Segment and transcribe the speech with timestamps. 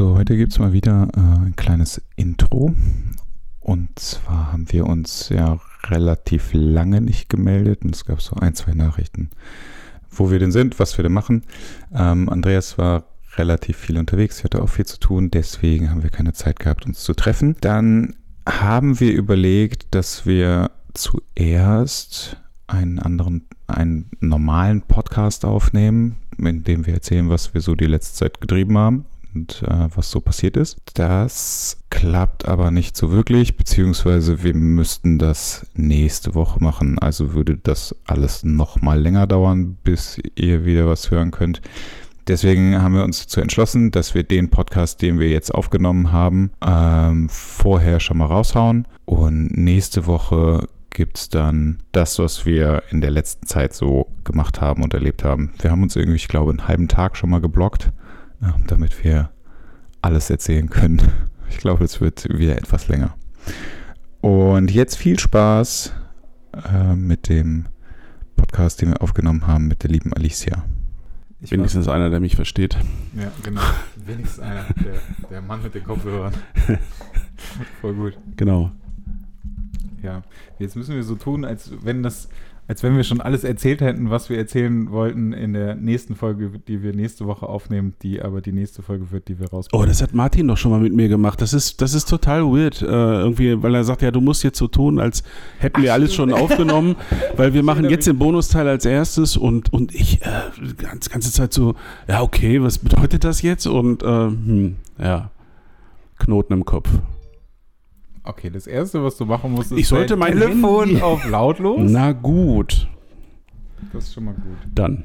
[0.00, 2.74] So, heute gibt es mal wieder äh, ein kleines Intro.
[3.60, 8.54] Und zwar haben wir uns ja relativ lange nicht gemeldet und es gab so ein,
[8.54, 9.28] zwei Nachrichten,
[10.10, 11.44] wo wir denn sind, was wir denn machen.
[11.92, 13.04] Ähm, Andreas war
[13.36, 17.00] relativ viel unterwegs, hatte auch viel zu tun, deswegen haben wir keine Zeit gehabt, uns
[17.00, 17.56] zu treffen.
[17.60, 18.16] Dann
[18.48, 22.38] haben wir überlegt, dass wir zuerst
[22.68, 28.16] einen anderen, einen normalen Podcast aufnehmen, in dem wir erzählen, was wir so die letzte
[28.16, 30.78] Zeit getrieben haben und äh, was so passiert ist.
[30.94, 36.98] Das klappt aber nicht so wirklich, beziehungsweise wir müssten das nächste Woche machen.
[36.98, 41.60] Also würde das alles noch mal länger dauern, bis ihr wieder was hören könnt.
[42.28, 46.50] Deswegen haben wir uns dazu entschlossen, dass wir den Podcast, den wir jetzt aufgenommen haben,
[46.64, 48.86] ähm, vorher schon mal raushauen.
[49.04, 54.60] Und nächste Woche gibt es dann das, was wir in der letzten Zeit so gemacht
[54.60, 55.52] haben und erlebt haben.
[55.60, 57.90] Wir haben uns irgendwie, ich glaube, einen halben Tag schon mal geblockt,
[58.66, 59.30] damit wir
[60.02, 61.00] alles erzählen können.
[61.50, 63.14] Ich glaube, es wird wieder etwas länger.
[64.20, 65.92] Und jetzt viel Spaß
[66.72, 67.66] äh, mit dem
[68.36, 70.64] Podcast, den wir aufgenommen haben mit der lieben Alicia.
[71.42, 72.76] Ich Wenigstens war, einer, der mich versteht.
[73.16, 73.62] Ja, genau.
[73.96, 76.34] Wenigstens einer, der, der Mann mit den Kopfhörern.
[77.80, 78.18] Voll gut.
[78.36, 78.70] Genau.
[80.02, 80.22] Ja,
[80.58, 82.28] jetzt müssen wir so tun, als wenn das,
[82.70, 86.52] als wenn wir schon alles erzählt hätten, was wir erzählen wollten in der nächsten Folge,
[86.68, 89.84] die wir nächste Woche aufnehmen, die aber die nächste Folge wird, die wir rausbringen.
[89.84, 91.40] Oh, das hat Martin doch schon mal mit mir gemacht.
[91.40, 94.56] Das ist, das ist total weird, äh, irgendwie, weil er sagt, ja, du musst jetzt
[94.56, 95.24] so tun, als
[95.58, 96.94] hätten Ach, wir alles schon aufgenommen,
[97.36, 100.28] weil wir machen jetzt den Bonusteil als erstes und, und ich äh,
[100.76, 101.74] ganz ganze Zeit so,
[102.06, 103.66] ja, okay, was bedeutet das jetzt?
[103.66, 105.32] Und äh, hm, ja,
[106.20, 106.88] Knoten im Kopf.
[108.30, 111.02] Okay, das erste, was du machen musst, ist ich sollte mein Telefon Handy.
[111.02, 111.90] auf lautlos.
[111.90, 112.88] Na gut.
[113.92, 114.56] Das ist schon mal gut.
[114.72, 115.04] Dann.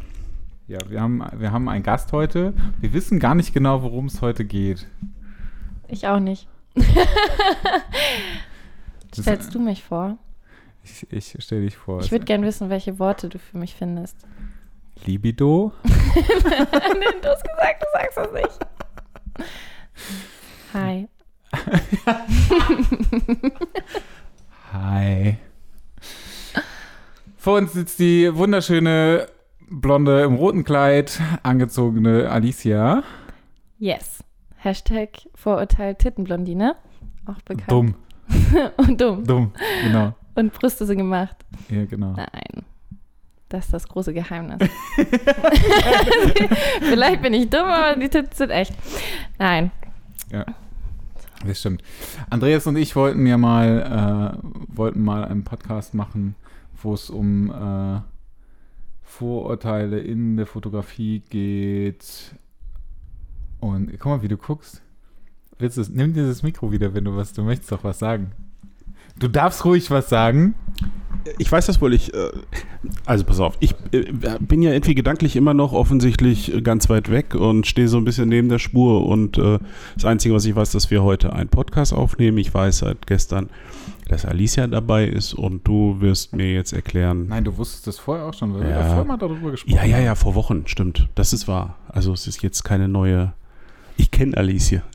[0.68, 2.54] Ja, wir haben, wir haben einen Gast heute.
[2.80, 4.86] Wir wissen gar nicht genau, worum es heute geht.
[5.88, 6.48] Ich auch nicht.
[9.12, 10.20] Stellst du mich vor?
[10.84, 12.02] Ich, ich stelle dich vor.
[12.02, 14.18] Ich würde gerne wissen, welche Worte du für mich findest.
[15.04, 15.74] Libido?
[15.84, 18.60] Nein, du hast gesagt, du sagst das nicht.
[20.76, 21.08] Hi.
[24.74, 25.38] Hi.
[27.38, 29.28] Vor uns sitzt die wunderschöne,
[29.70, 33.04] blonde, im roten Kleid angezogene Alicia.
[33.78, 34.24] Yes.
[34.58, 36.76] Hashtag Vorurteil Tittenblondine.
[37.26, 37.72] Auch bekannt.
[37.72, 37.96] Dumm.
[38.78, 39.24] Und dumm.
[39.24, 39.52] Dumm,
[39.84, 40.16] genau.
[40.34, 41.38] Und Brüste sind gemacht.
[41.70, 42.14] Ja, genau.
[42.14, 42.66] Nein.
[43.50, 44.58] Das ist das große Geheimnis.
[46.82, 48.74] Vielleicht bin ich dumm, aber die Titten sind echt.
[49.38, 49.72] Nein.
[50.32, 50.46] Ja.
[51.46, 51.84] Das stimmt.
[52.30, 56.36] Andreas und ich wollten ja mal, äh, wollten mal einen Podcast machen,
[56.82, 58.02] wo es um äh,
[59.04, 62.36] Vorurteile in der Fotografie geht.
[63.60, 64.82] Und guck mal, wie du guckst.
[65.58, 68.32] Willst du, nimm dir das Mikro wieder, wenn du was, du möchtest doch was sagen.
[69.18, 70.56] Du darfst ruhig was sagen.
[71.40, 72.30] Ich weiß das wohl, ich, äh,
[73.06, 74.04] also pass auf, ich äh,
[74.40, 78.30] bin ja irgendwie gedanklich immer noch offensichtlich ganz weit weg und stehe so ein bisschen
[78.30, 79.58] neben der Spur und äh,
[79.96, 82.38] das Einzige, was ich weiß, dass wir heute einen Podcast aufnehmen.
[82.38, 83.50] Ich weiß seit gestern,
[84.08, 87.26] dass Alicia dabei ist und du wirst mir jetzt erklären.
[87.28, 88.68] Nein, du wusstest das vorher auch schon, weil ja.
[88.68, 89.90] wir da vorher mal darüber gesprochen haben.
[89.90, 91.10] Ja, ja, ja, vor Wochen, stimmt.
[91.16, 91.78] Das ist wahr.
[91.88, 93.34] Also es ist jetzt keine neue,
[93.98, 94.84] ich kenne Alicia.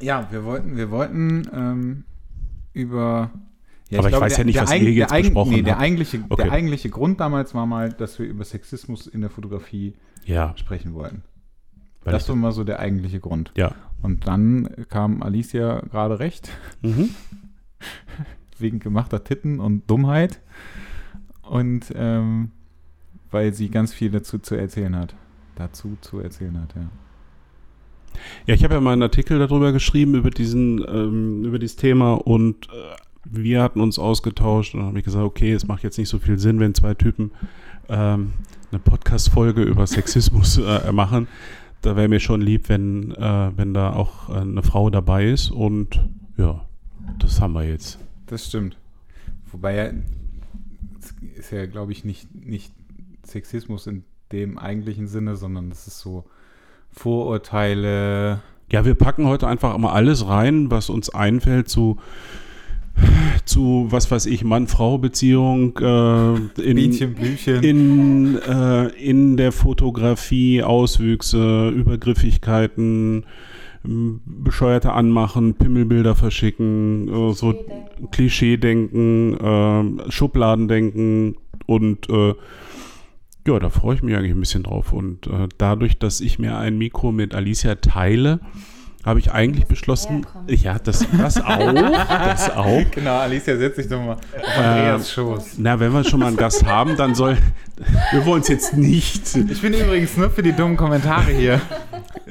[0.00, 2.04] Ja, wir wollten, wir wollten ähm,
[2.74, 3.30] über.
[3.90, 6.42] Ja, Aber ich, glaube, weiß ja nicht, was ihr jetzt besprochen nee, der eigentliche, okay.
[6.42, 10.54] der eigentliche Grund damals war mal, dass wir über Sexismus in der Fotografie ja.
[10.56, 11.22] sprechen wollten.
[12.02, 13.52] Weil das war mal so der eigentliche Grund.
[13.56, 13.74] Ja.
[14.02, 16.50] Und dann kam Alicia gerade recht.
[16.82, 17.10] Mhm.
[18.58, 20.40] Wegen gemachter Titten und Dummheit.
[21.42, 22.50] Und ähm,
[23.30, 25.14] weil sie ganz viel dazu zu erzählen hat.
[25.56, 26.88] Dazu zu erzählen hat, ja.
[28.46, 32.14] Ja, ich habe ja mal einen Artikel darüber geschrieben, über diesen, ähm, über dieses Thema
[32.14, 35.98] und äh, wir hatten uns ausgetauscht und dann habe ich gesagt, okay, es macht jetzt
[35.98, 37.30] nicht so viel Sinn, wenn zwei Typen
[37.88, 38.32] ähm,
[38.70, 41.28] eine Podcast-Folge über Sexismus äh, machen.
[41.82, 45.50] Da wäre mir schon lieb, wenn, äh, wenn da auch äh, eine Frau dabei ist
[45.50, 46.00] und
[46.36, 46.66] ja,
[47.18, 47.98] das haben wir jetzt.
[48.26, 48.76] Das stimmt.
[49.52, 49.90] Wobei ja,
[51.36, 52.72] ist ja, glaube ich, nicht, nicht
[53.24, 56.24] Sexismus in dem eigentlichen Sinne, sondern es ist so
[56.94, 58.40] Vorurteile.
[58.70, 61.98] Ja, wir packen heute einfach mal alles rein, was uns einfällt zu,
[63.44, 67.62] zu was weiß ich, Mann-Frau-Beziehung äh, in, Bienchen, Blümchen.
[67.62, 73.26] In, äh, in der Fotografie, Auswüchse, Übergriffigkeiten,
[73.84, 77.54] bescheuerte Anmachen, Pimmelbilder verschicken, äh, so
[78.12, 79.34] Klischee-Denken,
[80.06, 81.36] äh, Schubladendenken
[81.66, 82.34] und äh,
[83.46, 84.92] ja, da freue ich mich eigentlich ein bisschen drauf.
[84.92, 88.40] Und äh, dadurch, dass ich mir ein Mikro mit Alicia teile
[89.04, 92.82] habe ich eigentlich beschlossen, ja, das, das auch, das auch.
[92.90, 94.18] Genau, Alicia, setz dich doch mal auf
[94.56, 95.54] Andreas Schoß.
[95.58, 97.36] Na, wenn wir schon mal einen Gast haben, dann soll,
[98.12, 99.36] wir wollen es jetzt nicht.
[99.36, 101.60] Ich bin übrigens nur für die dummen Kommentare hier.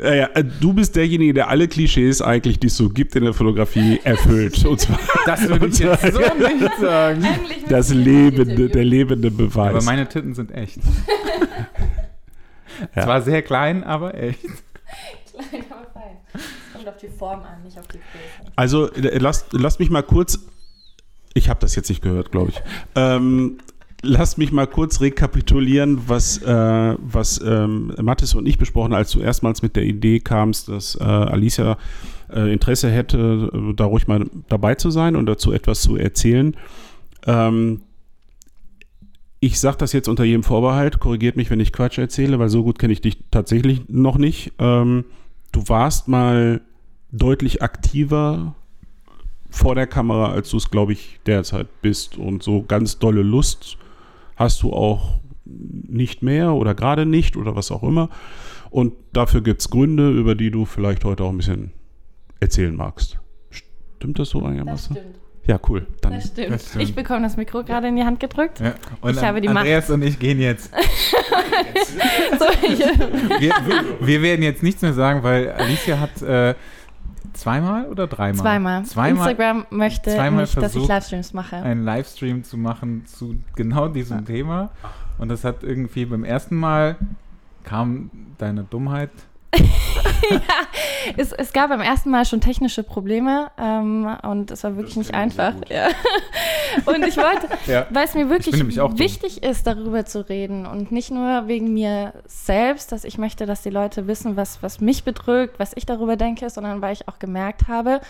[0.02, 3.24] Ja, ja, äh, du bist derjenige, der alle Klischees eigentlich, die es so gibt in
[3.24, 4.66] der Fotografie, erfüllt.
[4.66, 7.24] Und zwar, Das würde ich jetzt so nicht sagen.
[7.24, 9.70] Eigentlich das lebende, der lebende Beweis.
[9.70, 10.80] Aber meine Titten sind echt.
[12.96, 13.04] Ja.
[13.04, 14.40] Zwar sehr klein, aber echt.
[14.42, 16.42] Klein, aber fein.
[16.84, 18.52] Kommt auf die Form an, nicht auf die Größe.
[18.56, 20.40] Also äh, lasst, lasst mich mal kurz,
[21.34, 22.62] ich habe das jetzt nicht gehört, glaube ich.
[22.96, 23.58] Ähm,
[24.02, 29.12] lasst mich mal kurz rekapitulieren, was, äh, was ähm, Mathis und ich besprochen haben, als
[29.12, 31.78] du erstmals mit der Idee kamst, dass äh, Alicia
[32.30, 36.58] äh, Interesse hätte, äh, da ruhig mal dabei zu sein und dazu etwas zu erzählen.
[37.26, 37.82] Ähm,
[39.40, 42.64] ich sage das jetzt unter jedem Vorbehalt, korrigiert mich, wenn ich Quatsch erzähle, weil so
[42.64, 44.54] gut kenne ich dich tatsächlich noch nicht.
[44.60, 45.06] Ähm,
[45.54, 46.62] du warst mal
[47.14, 48.56] deutlich aktiver
[49.50, 52.18] vor der Kamera, als du es, glaube ich, derzeit bist.
[52.18, 53.78] Und so ganz dolle Lust
[54.36, 58.10] hast du auch nicht mehr oder gerade nicht oder was auch immer.
[58.72, 61.72] Und dafür gibt es Gründe, über die du vielleicht heute auch ein bisschen
[62.40, 63.20] erzählen magst.
[63.52, 64.96] Stimmt das so Das einigermaßen?
[64.96, 65.16] stimmt.
[65.46, 65.86] Ja, cool.
[66.02, 66.52] Dann Das stimmt.
[66.52, 66.84] Das stimmt.
[66.84, 68.60] Ich bekomme das Mikro gerade in die Hand gedrückt.
[68.62, 68.76] Ja.
[69.02, 70.72] Und Ich habe die Andreas und ich gehen jetzt.
[72.40, 73.54] So, ich, wir,
[74.00, 76.56] wir werden jetzt nichts mehr sagen, weil Alicia hat äh,
[77.34, 78.42] zweimal oder dreimal?
[78.42, 78.86] zweimal.
[78.86, 81.58] Zweimal Instagram möchte zweimal nicht, dass ich Livestreams mache.
[81.58, 84.72] einen Livestream zu machen zu genau diesem Thema.
[85.18, 86.96] Und das hat irgendwie beim ersten Mal
[87.64, 89.12] kam deine Dummheit.
[91.18, 95.14] Es, es gab beim ersten Mal schon technische Probleme ähm, und es war wirklich nicht
[95.14, 95.54] einfach.
[95.70, 95.90] Ja.
[96.86, 97.86] Und ich wollte, Ja.
[97.92, 99.00] weil es mir wirklich auch dumm.
[99.00, 103.62] wichtig ist, darüber zu reden und nicht nur wegen mir selbst, dass ich möchte, dass
[103.62, 107.20] die Leute wissen, was, was mich bedrückt, was ich darüber denke, sondern weil ich auch
[107.20, 108.02] gemerkt habe,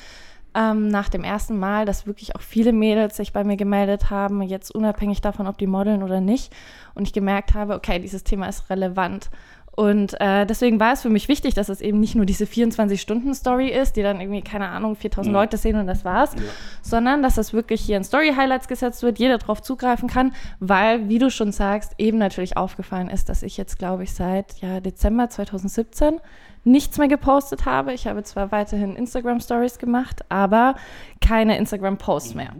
[0.56, 4.42] ähm, nach dem ersten Mal, dass wirklich auch viele Mädels sich bei mir gemeldet haben,
[4.44, 6.54] jetzt unabhängig davon, ob die modeln oder nicht.
[6.94, 9.30] Und ich gemerkt habe, okay, dieses Thema ist relevant.
[9.76, 13.70] Und äh, deswegen war es für mich wichtig, dass es eben nicht nur diese 24-Stunden-Story
[13.70, 16.36] ist, die dann irgendwie, keine Ahnung, 4000 Leute sehen und das war's,
[16.84, 21.18] sondern dass das wirklich hier in Story-Highlights gesetzt wird, jeder drauf zugreifen kann, weil, wie
[21.18, 25.30] du schon sagst, eben natürlich aufgefallen ist, dass ich jetzt, glaube ich, seit ja, Dezember
[25.30, 26.20] 2017
[26.64, 27.94] nichts mehr gepostet habe.
[27.94, 30.76] Ich habe zwar weiterhin Instagram-Stories gemacht, aber
[31.20, 32.54] keine Instagram-Posts mehr.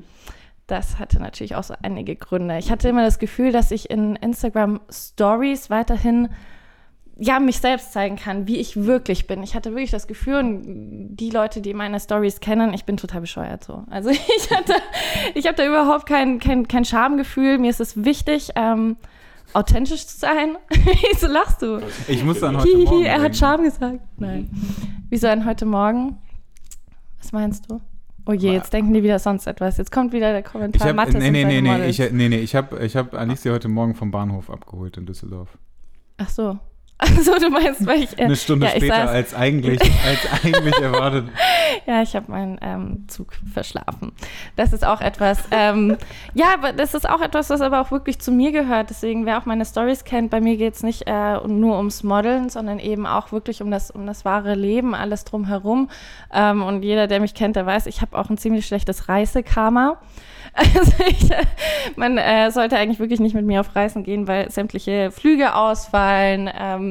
[0.66, 2.58] Das hatte natürlich auch so einige Gründe.
[2.58, 6.30] Ich hatte immer das Gefühl, dass ich in Instagram Stories weiterhin
[7.18, 9.44] ja, mich selbst zeigen kann, wie ich wirklich bin.
[9.44, 13.22] Ich hatte wirklich das Gefühl, und die Leute, die meine Stories kennen, ich bin total
[13.22, 13.84] bescheuert so.
[13.90, 14.74] Also ich hatte,
[15.36, 17.60] ich habe da überhaupt kein, kein, kein Schamgefühl.
[17.60, 18.98] Mir ist es wichtig, ähm,
[19.54, 20.58] authentisch zu sein.
[20.70, 21.80] Wieso lachst du?
[22.08, 23.36] Ich muss dann heute Hihi, Morgen er hat.
[23.36, 24.00] Scham gesagt.
[24.18, 24.50] Nein.
[25.10, 26.18] Wieso an heute Morgen?
[27.20, 27.80] Was meinst du?
[28.26, 29.78] Oh je, jetzt denken die wieder sonst etwas.
[29.78, 30.88] Jetzt kommt wieder der Ich Kommentar.
[30.88, 33.68] hab, Mathis nee, nee, nee, nee, ich, nee, nee, ich habe ich hab Alicia heute
[33.68, 35.58] Morgen vom Bahnhof abgeholt in Düsseldorf.
[36.18, 36.58] Ach so.
[37.00, 38.18] Also du meinst, weil ich...
[38.18, 41.26] äh, Eine Stunde ja, später saß- als eigentlich, als eigentlich erwartet.
[41.86, 44.14] Ja, ich habe meinen ähm, Zug verschlafen.
[44.56, 45.98] Das ist auch etwas, ähm,
[46.34, 48.90] ja, aber das ist auch etwas, was aber auch wirklich zu mir gehört.
[48.90, 52.48] Deswegen, wer auch meine Stories kennt, bei mir geht es nicht äh, nur ums Modeln,
[52.50, 55.90] sondern eben auch wirklich um das, um das wahre Leben, alles drumherum.
[56.32, 59.98] Ähm, und jeder, der mich kennt, der weiß, ich habe auch ein ziemlich schlechtes Reisekarma.
[60.56, 61.38] Also ich, äh,
[61.96, 66.48] man äh, sollte eigentlich wirklich nicht mit mir auf Reisen gehen, weil sämtliche Flüge ausfallen,
[66.56, 66.83] ähm,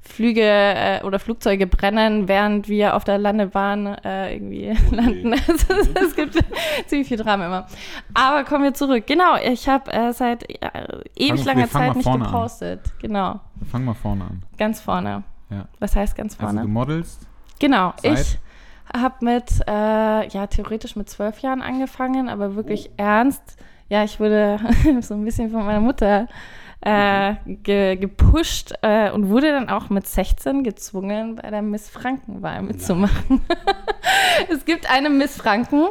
[0.00, 5.32] Flüge äh, oder Flugzeuge brennen, während wir auf der Landebahn äh, irgendwie landen.
[5.32, 6.36] Also, es, es gibt
[6.86, 7.66] ziemlich viel Drama immer.
[8.14, 9.06] Aber kommen wir zurück.
[9.06, 10.56] Genau, ich habe äh, seit äh,
[11.16, 12.30] ewig wir langer fangen Zeit nicht vorne an.
[12.32, 12.80] gepostet.
[13.00, 14.42] Genau, Fang mal vorne an.
[14.58, 15.22] ganz vorne.
[15.50, 15.66] Ja.
[15.78, 16.62] Was heißt ganz Also vorne?
[16.62, 17.26] du modelst.
[17.60, 18.18] Genau, Seit?
[18.18, 18.38] ich
[18.94, 23.56] habe mit, äh, ja, theoretisch mit zwölf Jahren angefangen, aber wirklich ernst.
[23.88, 24.58] Ja, ich wurde
[25.00, 26.26] so ein bisschen von meiner Mutter
[26.84, 32.62] äh, ge gepusht äh, und wurde dann auch mit 16 gezwungen, bei der Miss Franken-Wahl
[32.62, 33.40] mitzumachen.
[34.50, 35.88] es gibt eine Miss Franken.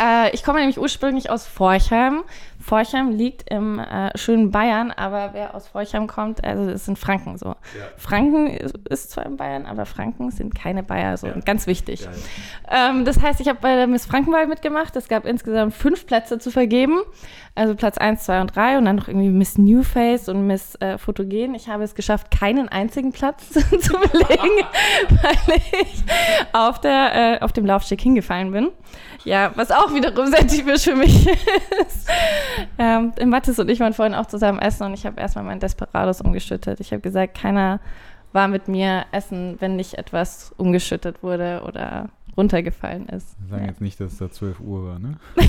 [0.00, 2.24] Äh, ich komme nämlich ursprünglich aus Forchheim.
[2.68, 7.38] Forchheim liegt im äh, schönen Bayern, aber wer aus Forchheim kommt, also es sind Franken
[7.38, 7.54] so.
[7.96, 12.06] Franken ist, ist zwar in Bayern, aber Franken sind keine Bayer, so ganz wichtig.
[12.70, 14.94] Ähm, das heißt, ich habe bei der Miss Frankenwahl mitgemacht.
[14.96, 17.00] Es gab insgesamt fünf Plätze zu vergeben.
[17.54, 20.76] Also Platz 1, 2 und 3 und dann noch irgendwie Miss New Face und Miss
[20.76, 21.54] äh, Fotogen.
[21.54, 24.64] Ich habe es geschafft, keinen einzigen Platz zu belegen,
[25.22, 26.04] weil ich
[26.52, 28.70] auf, der, äh, auf dem Laufsteg hingefallen bin.
[29.24, 31.26] Ja, was auch wiederum sehr typisch für mich
[31.86, 32.08] ist.
[32.78, 36.20] Ähm, Mathis und ich waren vorhin auch zusammen essen und ich habe erstmal meinen Desperados
[36.20, 36.80] umgeschüttet.
[36.80, 37.80] Ich habe gesagt, keiner
[38.32, 43.36] war mit mir essen, wenn nicht etwas umgeschüttet wurde oder runtergefallen ist.
[43.40, 43.70] Wir sagen ja.
[43.70, 45.18] jetzt nicht, dass es da 12 Uhr war, ne?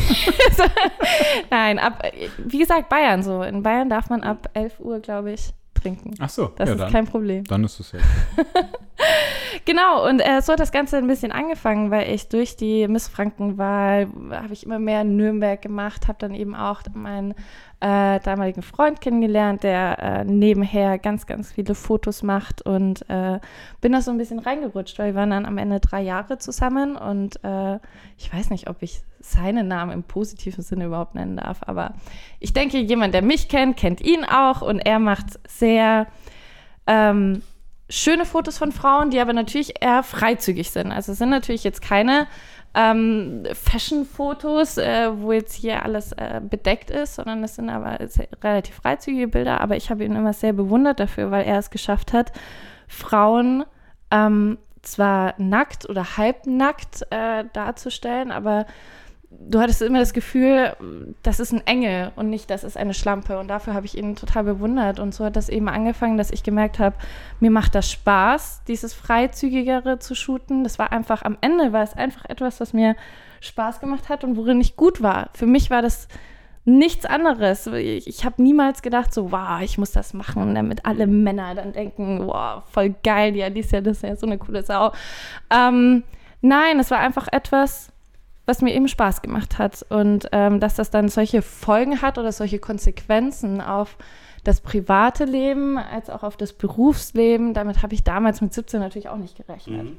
[1.51, 2.01] Nein, ab,
[2.37, 3.43] wie gesagt, Bayern so.
[3.43, 6.15] In Bayern darf man ab 11 Uhr, glaube ich, trinken.
[6.19, 7.43] Ach so, das ja, ist dann, kein Problem.
[7.43, 7.99] Dann ist es ja.
[9.65, 13.07] genau, und äh, so hat das Ganze ein bisschen angefangen, weil ich durch die Miss
[13.07, 17.33] Frankenwahl habe ich immer mehr in Nürnberg gemacht, habe dann eben auch meinen
[17.81, 23.39] äh, damaligen Freund kennengelernt, der äh, nebenher ganz, ganz viele Fotos macht und äh,
[23.79, 26.97] bin da so ein bisschen reingerutscht, weil wir waren dann am Ende drei Jahre zusammen
[26.97, 27.79] und äh,
[28.17, 31.93] ich weiß nicht, ob ich seinen Namen im positiven Sinne überhaupt nennen darf, aber
[32.39, 36.07] ich denke, jemand, der mich kennt, kennt ihn auch und er macht sehr
[36.85, 37.43] ähm,
[37.89, 40.91] schöne Fotos von Frauen, die aber natürlich eher freizügig sind.
[40.91, 42.27] Also es sind natürlich jetzt keine
[42.75, 47.97] ähm, Fashion-Fotos, äh, wo jetzt hier alles äh, bedeckt ist, sondern es sind aber
[48.43, 49.61] relativ freizügige Bilder.
[49.61, 52.31] Aber ich habe ihn immer sehr bewundert dafür, weil er es geschafft hat,
[52.87, 53.65] Frauen
[54.11, 58.65] ähm, zwar nackt oder halbnackt äh, darzustellen, aber
[59.31, 60.75] du hattest immer das Gefühl,
[61.21, 63.39] das ist ein Engel und nicht, das ist eine Schlampe.
[63.39, 64.99] Und dafür habe ich ihn total bewundert.
[64.99, 66.95] Und so hat das eben angefangen, dass ich gemerkt habe,
[67.39, 70.63] mir macht das Spaß, dieses Freizügigere zu shooten.
[70.63, 72.95] Das war einfach, am Ende war es einfach etwas, was mir
[73.41, 75.29] Spaß gemacht hat und worin ich gut war.
[75.33, 76.07] Für mich war das
[76.65, 77.67] nichts anderes.
[77.67, 81.71] Ich, ich habe niemals gedacht, so, wow, ich muss das machen, damit alle Männer dann
[81.71, 84.91] denken, wow, voll geil, die Alicia, das ist ja so eine coole Sau.
[85.49, 86.03] Ähm,
[86.41, 87.88] nein, es war einfach etwas,
[88.49, 89.85] was mir eben Spaß gemacht hat.
[89.89, 93.95] Und ähm, dass das dann solche Folgen hat oder solche Konsequenzen auf
[94.43, 99.07] das private Leben als auch auf das Berufsleben, damit habe ich damals mit 17 natürlich
[99.07, 99.83] auch nicht gerechnet.
[99.83, 99.97] Mhm.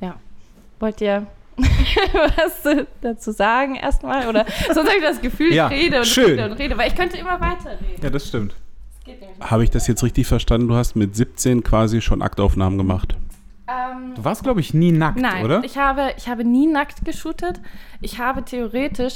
[0.00, 0.14] Ja.
[0.80, 1.26] Wollt ihr
[1.58, 2.62] was
[3.02, 4.26] dazu sagen erstmal?
[4.26, 6.30] Oder sonst habe ich das Gefühl, ja, ich rede und schön.
[6.30, 8.02] rede und rede, weil ich könnte immer weiterreden.
[8.02, 8.54] Ja, das stimmt.
[9.40, 10.68] Habe ich das jetzt richtig verstanden?
[10.68, 13.16] Du hast mit 17 quasi schon Aktaufnahmen gemacht.
[13.72, 15.64] Ähm, Du warst, glaube ich, nie nackt, Nein, oder?
[15.64, 17.60] ich habe, ich habe nie nackt geshootet.
[18.00, 19.14] Ich habe theoretisch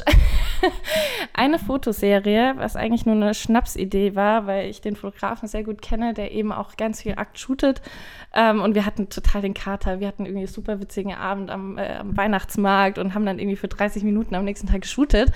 [1.34, 6.14] eine Fotoserie, was eigentlich nur eine Schnapsidee war, weil ich den Fotografen sehr gut kenne,
[6.14, 7.82] der eben auch ganz viel Akt shootet.
[8.32, 10.00] Ähm, und wir hatten total den Kater.
[10.00, 13.56] Wir hatten irgendwie einen super witzigen Abend am, äh, am Weihnachtsmarkt und haben dann irgendwie
[13.56, 15.32] für 30 Minuten am nächsten Tag geshootet.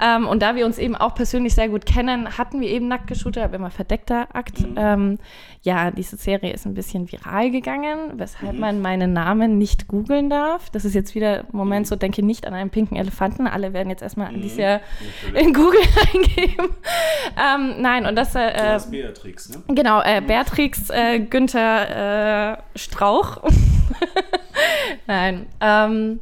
[0.00, 3.06] Ähm, und da wir uns eben auch persönlich sehr gut kennen, hatten wir eben nackt
[3.06, 4.64] geshootet, aber immer verdeckter Akt.
[4.76, 5.18] Ähm,
[5.62, 10.70] ja, diese Serie ist ein bisschen viral gegangen, weshalb man meinen Namen nicht googeln darf.
[10.70, 13.46] Das ist jetzt wieder Moment, so denke nicht an einen pinken Elefanten.
[13.46, 14.80] Alle werden jetzt erstmal Alicia
[15.34, 15.80] in Google
[16.14, 16.68] eingeben.
[17.36, 18.34] ähm, nein, und das.
[18.34, 19.62] Äh, Beatrix, ne?
[19.68, 23.42] Genau, äh, Beatrix äh, Günther äh, Strauch.
[25.06, 25.46] Nein.
[25.60, 26.20] Ähm,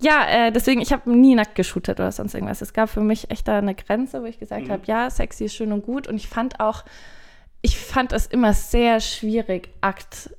[0.00, 2.60] ja, äh, deswegen, ich habe nie nackt geshootet oder sonst irgendwas.
[2.62, 4.70] Es gab für mich echt da eine Grenze, wo ich gesagt Mhm.
[4.72, 6.06] habe, ja, sexy ist schön und gut.
[6.06, 6.84] Und ich fand auch,
[7.62, 10.30] ich fand es immer sehr schwierig, Akt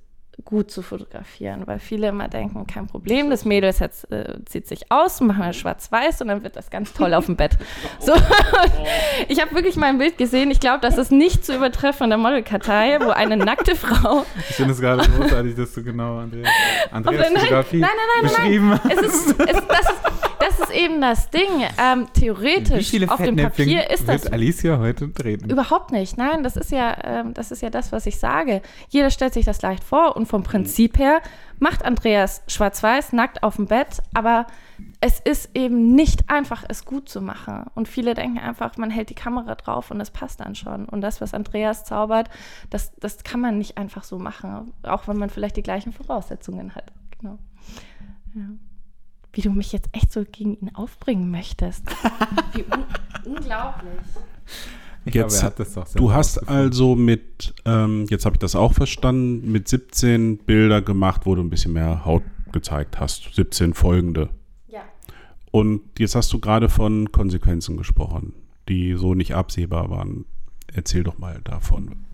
[0.46, 4.92] gut zu fotografieren, weil viele immer denken, kein Problem, das Mädel jetzt, äh, zieht sich
[4.92, 7.58] aus, machen wir schwarz-weiß und dann wird das ganz toll auf dem Bett.
[8.00, 8.14] So,
[9.28, 12.10] ich habe wirklich mal ein Bild gesehen, ich glaube, das ist nicht zu übertreffen in
[12.12, 16.50] der Modelkartei, wo eine nackte Frau Ich finde es gerade großartig, dass du genau Andreas,
[16.92, 18.92] Andreas Nein, nein, Fotografie nein, nein, nein, beschrieben hast.
[18.92, 20.02] es ist, es, das, ist,
[20.50, 21.50] das ist eben das Ding.
[21.78, 25.50] Ähm, theoretisch auf dem Papier ist das wird Alicia heute treten?
[25.50, 26.18] überhaupt nicht.
[26.18, 28.62] Nein, das ist ja, ähm, das ist ja das, was ich sage.
[28.90, 31.22] Jeder stellt sich das leicht vor und vom Prinzip her
[31.60, 34.48] macht Andreas schwarz-weiß nackt auf dem Bett, aber
[35.02, 37.66] es ist eben nicht einfach, es gut zu machen.
[37.76, 40.86] Und viele denken einfach, man hält die Kamera drauf und es passt dann schon.
[40.86, 42.30] Und das, was Andreas zaubert,
[42.70, 46.76] das, das kann man nicht einfach so machen, auch wenn man vielleicht die gleichen Voraussetzungen
[46.76, 46.92] hat.
[47.20, 47.38] Genau.
[48.36, 48.46] Ja.
[49.34, 51.84] Wie du mich jetzt echt so gegen ihn aufbringen möchtest.
[52.54, 52.84] Wie un
[53.26, 54.00] unglaublich.
[55.06, 58.56] Ich Jetzt, glaube, hat das doch Du hast also mit, ähm, jetzt habe ich das
[58.56, 63.34] auch verstanden, mit 17 Bilder gemacht, wo du ein bisschen mehr Haut gezeigt hast.
[63.34, 64.30] 17 folgende.
[64.68, 64.82] Ja.
[65.52, 68.34] Und jetzt hast du gerade von Konsequenzen gesprochen,
[68.68, 70.26] die so nicht absehbar waren.
[70.74, 72.06] Erzähl doch mal davon.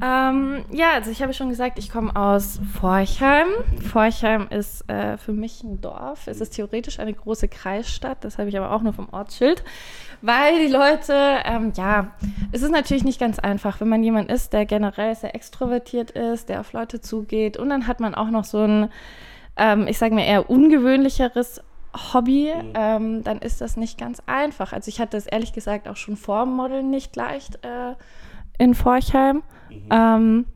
[0.00, 3.48] Ähm, ja, also ich habe schon gesagt, ich komme aus Forchheim.
[3.90, 6.26] Forchheim ist äh, für mich ein Dorf.
[6.26, 9.62] Es ist theoretisch eine große Kreisstadt, das habe ich aber auch nur vom Ortsschild.
[10.22, 12.12] Weil die Leute, ähm, ja,
[12.52, 16.48] es ist natürlich nicht ganz einfach, wenn man jemand ist, der generell sehr extrovertiert ist,
[16.48, 18.88] der auf Leute zugeht und dann hat man auch noch so ein,
[19.56, 21.60] ähm, ich sage mal, eher ungewöhnlicheres
[22.14, 24.72] Hobby, ähm, dann ist das nicht ganz einfach.
[24.72, 27.94] Also ich hatte es ehrlich gesagt auch schon vor dem Modeln nicht leicht äh,
[28.56, 29.42] in Forchheim.
[29.90, 30.46] Ähm,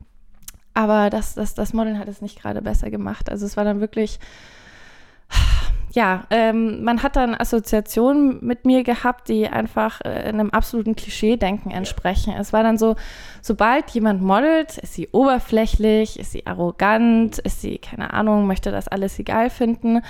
[0.77, 3.31] aber das, das, das Modeln hat es nicht gerade besser gemacht.
[3.31, 4.19] Also es war dann wirklich,
[5.91, 11.71] ja, ähm, man hat dann Assoziationen mit mir gehabt, die einfach äh, einem absoluten Klischee-Denken
[11.71, 12.33] entsprechen.
[12.37, 12.95] Es war dann so,
[13.41, 18.87] sobald jemand modelt, ist sie oberflächlich, ist sie arrogant, ist sie, keine Ahnung, möchte das
[18.87, 20.03] alles egal finden.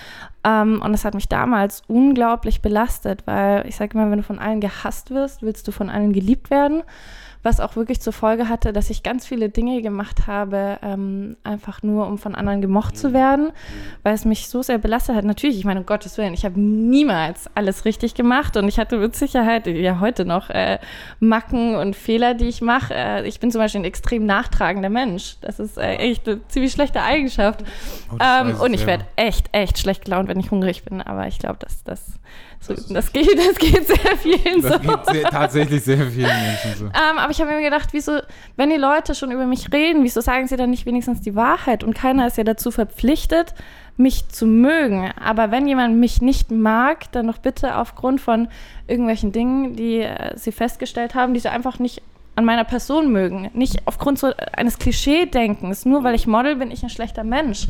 [0.44, 4.40] Ähm, und das hat mich damals unglaublich belastet, weil ich sage immer, wenn du von
[4.40, 6.84] allen gehasst wirst, willst du von allen geliebt werden
[7.48, 11.82] was auch wirklich zur Folge hatte, dass ich ganz viele Dinge gemacht habe, ähm, einfach
[11.82, 13.52] nur, um von anderen gemocht zu werden,
[14.04, 15.24] weil es mich so sehr belastet hat.
[15.24, 18.98] Natürlich, ich meine, um Gottes Willen, ich habe niemals alles richtig gemacht und ich hatte
[18.98, 20.78] mit Sicherheit, ja heute noch, äh,
[21.22, 22.94] Macken und Fehler, die ich mache.
[22.94, 25.38] Äh, ich bin zum Beispiel ein extrem nachtragender Mensch.
[25.40, 27.64] Das ist äh, echt eine ziemlich schlechte Eigenschaft.
[28.12, 31.40] Oh, ähm, und ich werde echt, echt schlecht gelaunt, wenn ich hungrig bin, aber ich
[31.40, 32.20] glaube, dass das
[32.60, 34.80] so, das, das, geht, das geht sehr vielen das so.
[34.80, 36.86] geht sehr, tatsächlich sehr vielen Menschen so.
[36.86, 38.20] Ähm, aber ich habe mir gedacht, wieso,
[38.56, 41.84] wenn die Leute schon über mich reden, wieso sagen sie dann nicht wenigstens die Wahrheit?
[41.84, 43.54] Und keiner ist ja dazu verpflichtet,
[43.96, 45.12] mich zu mögen.
[45.20, 48.48] Aber wenn jemand mich nicht mag, dann doch bitte aufgrund von
[48.88, 52.02] irgendwelchen Dingen, die äh, sie festgestellt haben, die sie einfach nicht
[52.36, 53.50] an meiner Person mögen.
[53.54, 55.86] Nicht aufgrund so eines Klischee-Denkens.
[55.86, 57.68] Nur weil ich Model bin, ich ein schlechter Mensch.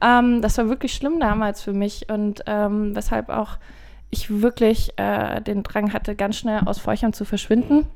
[0.00, 3.58] Ähm, das war wirklich schlimm damals für mich und ähm, weshalb auch
[4.10, 7.86] ich wirklich äh, den Drang hatte, ganz schnell aus Feuchern zu verschwinden.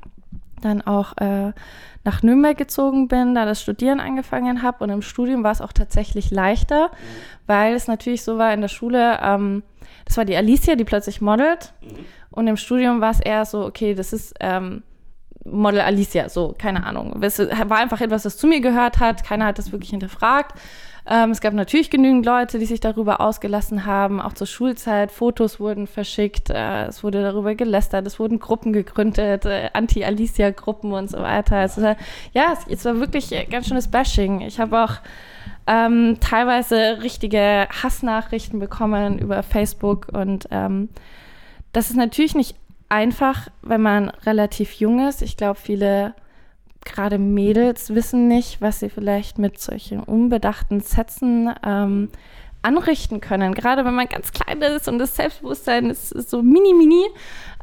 [0.61, 1.51] Dann auch äh,
[2.03, 4.83] nach Nürnberg gezogen bin, da das Studieren angefangen habe.
[4.83, 6.91] Und im Studium war es auch tatsächlich leichter,
[7.47, 9.63] weil es natürlich so war in der Schule, ähm,
[10.05, 11.73] das war die Alicia, die plötzlich modelt.
[11.81, 12.05] Mhm.
[12.31, 14.83] Und im Studium war es eher so, okay, das ist ähm,
[15.45, 17.21] Model Alicia, so, keine Ahnung.
[17.21, 19.23] Es war einfach etwas, das zu mir gehört hat.
[19.23, 20.59] Keiner hat das wirklich hinterfragt.
[21.07, 25.11] Ähm, es gab natürlich genügend Leute, die sich darüber ausgelassen haben, auch zur Schulzeit.
[25.11, 31.09] Fotos wurden verschickt, äh, es wurde darüber gelästert, es wurden Gruppen gegründet, äh, Anti-Alicia-Gruppen und
[31.09, 31.57] so weiter.
[31.57, 31.95] Also,
[32.33, 34.41] ja, es, es war wirklich ganz schönes Bashing.
[34.41, 34.93] Ich habe auch
[35.67, 40.89] ähm, teilweise richtige Hassnachrichten bekommen über Facebook und ähm,
[41.71, 42.55] das ist natürlich nicht
[42.89, 45.21] einfach, wenn man relativ jung ist.
[45.21, 46.13] Ich glaube, viele
[46.85, 52.09] gerade Mädels wissen nicht, was sie vielleicht mit solchen unbedachten Sätzen ähm,
[52.61, 53.53] anrichten können.
[53.53, 57.05] Gerade wenn man ganz klein ist und das Selbstbewusstsein ist, ist so mini, mini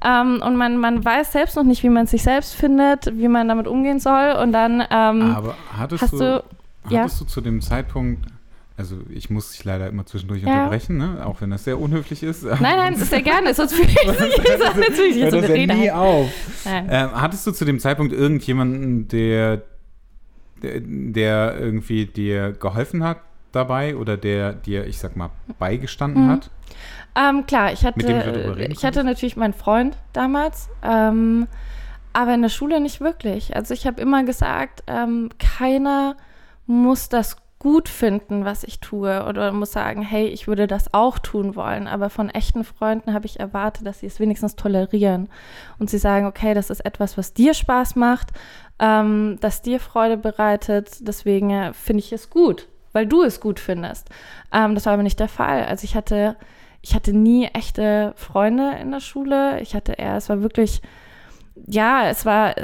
[0.05, 3.49] ähm, und man, man weiß selbst noch nicht, wie man sich selbst findet, wie man
[3.49, 6.45] damit umgehen soll und dann ähm, Aber hattest, hast du, du
[6.85, 7.25] hattest ja?
[7.25, 8.27] du zu dem Zeitpunkt
[8.77, 10.49] also ich muss dich leider immer zwischendurch ja.
[10.49, 11.25] unterbrechen, ne?
[11.27, 12.43] auch wenn das sehr unhöflich ist.
[12.45, 13.95] Nein, nein, das ist sehr gerne, sonst fühle ich
[14.59, 15.75] das natürlich jetzt so eine Rede.
[15.75, 16.31] nie auf.
[16.67, 19.63] Ähm, hattest du zu dem Zeitpunkt irgendjemanden, der,
[20.63, 23.19] der, der, irgendwie dir geholfen hat
[23.53, 26.31] dabei oder der dir, ich sag mal, beigestanden mhm.
[26.31, 26.51] hat?
[27.15, 31.47] Ähm, klar, ich hatte, ich hatte natürlich meinen Freund damals, ähm,
[32.15, 33.55] aber in der Schule nicht wirklich.
[33.55, 36.17] Also ich habe immer gesagt, ähm, keiner
[36.67, 41.21] muss das gut finden, was ich tue oder muss sagen, hey, ich würde das auch
[41.21, 41.87] tun wollen.
[41.87, 45.29] Aber von echten Freunden habe ich erwartet, dass sie es wenigstens tolerieren
[45.79, 48.31] und sie sagen, okay, das ist etwas, was dir Spaß macht,
[48.81, 51.07] ähm, das dir Freude bereitet.
[51.07, 54.09] Deswegen äh, finde ich es gut, weil du es gut findest.
[54.53, 55.65] Ähm, das war aber nicht der Fall.
[55.67, 56.35] Also ich hatte,
[56.81, 59.61] ich hatte nie echte Freunde in der Schule.
[59.61, 60.83] Ich hatte eher, es war wirklich
[61.67, 62.55] ja, es war,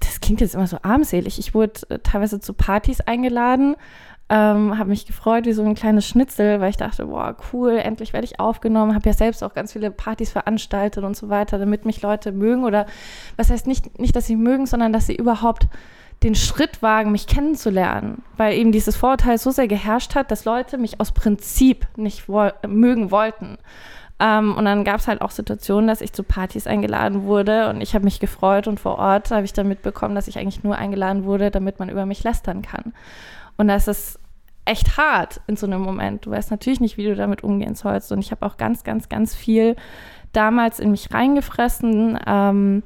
[0.00, 1.38] das klingt jetzt immer so armselig.
[1.38, 3.74] Ich wurde äh, teilweise zu Partys eingeladen,
[4.30, 8.12] ähm, habe mich gefreut wie so ein kleines Schnitzel, weil ich dachte, boah, cool, endlich
[8.14, 8.94] werde ich aufgenommen.
[8.94, 12.64] Habe ja selbst auch ganz viele Partys veranstaltet und so weiter, damit mich Leute mögen.
[12.64, 12.86] Oder
[13.36, 15.68] was heißt nicht, nicht, dass sie mögen, sondern dass sie überhaupt
[16.22, 18.22] den Schritt wagen, mich kennenzulernen.
[18.38, 22.48] Weil eben dieses Vorurteil so sehr geherrscht hat, dass Leute mich aus Prinzip nicht wo
[22.66, 23.58] mögen wollten.
[24.20, 27.80] Ähm, und dann gab es halt auch Situationen, dass ich zu Partys eingeladen wurde und
[27.80, 30.76] ich habe mich gefreut und vor Ort habe ich dann mitbekommen, dass ich eigentlich nur
[30.76, 32.94] eingeladen wurde, damit man über mich lästern kann.
[33.56, 34.18] Und das ist
[34.64, 36.26] echt hart in so einem Moment.
[36.26, 38.12] Du weißt natürlich nicht, wie du damit umgehen sollst.
[38.12, 39.76] Und ich habe auch ganz, ganz, ganz viel
[40.32, 42.82] damals in mich reingefressen ähm,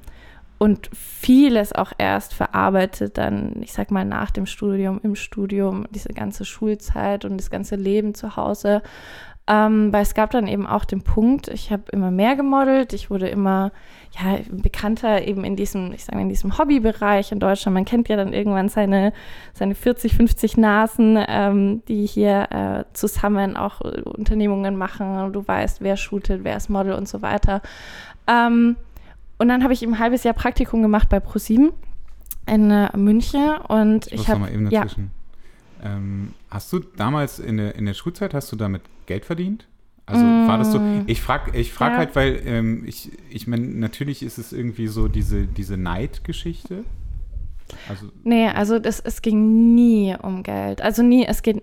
[0.58, 6.12] und vieles auch erst verarbeitet, dann, ich sag mal, nach dem Studium, im Studium, diese
[6.12, 8.82] ganze Schulzeit und das ganze Leben zu Hause.
[9.50, 13.10] Ähm, weil es gab dann eben auch den Punkt, ich habe immer mehr gemodelt, ich
[13.10, 13.72] wurde immer
[14.12, 17.72] ja, bekannter eben in diesem, ich sage in diesem Hobbybereich in Deutschland.
[17.72, 19.14] Man kennt ja dann irgendwann seine,
[19.54, 25.32] seine 40, 50 Nasen, ähm, die hier äh, zusammen auch äh, Unternehmungen machen.
[25.32, 27.62] Du weißt, wer shootet, wer ist Model und so weiter.
[28.26, 28.76] Ähm,
[29.38, 31.72] und dann habe ich eben ein halbes Jahr Praktikum gemacht bei ProSieben
[32.46, 34.84] in äh, München und ich, ich habe ja,
[35.82, 39.66] ähm, hast du damals in der, in der Schulzeit, hast du damit Geld verdient?
[40.06, 40.48] Also mm.
[40.48, 40.80] war das so?
[41.06, 41.98] Ich frage ich frag ja.
[41.98, 46.84] halt, weil ähm, ich, ich meine, natürlich ist es irgendwie so diese, diese Neidgeschichte.
[47.88, 50.80] Also nee, also das, es ging nie um Geld.
[50.80, 51.62] Also nie, es geht,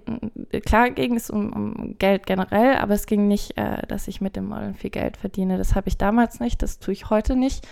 [0.66, 4.36] klar ging es um, um Geld generell, aber es ging nicht, äh, dass ich mit
[4.36, 5.58] dem Modeln viel Geld verdiene.
[5.58, 7.68] Das habe ich damals nicht, das tue ich heute nicht.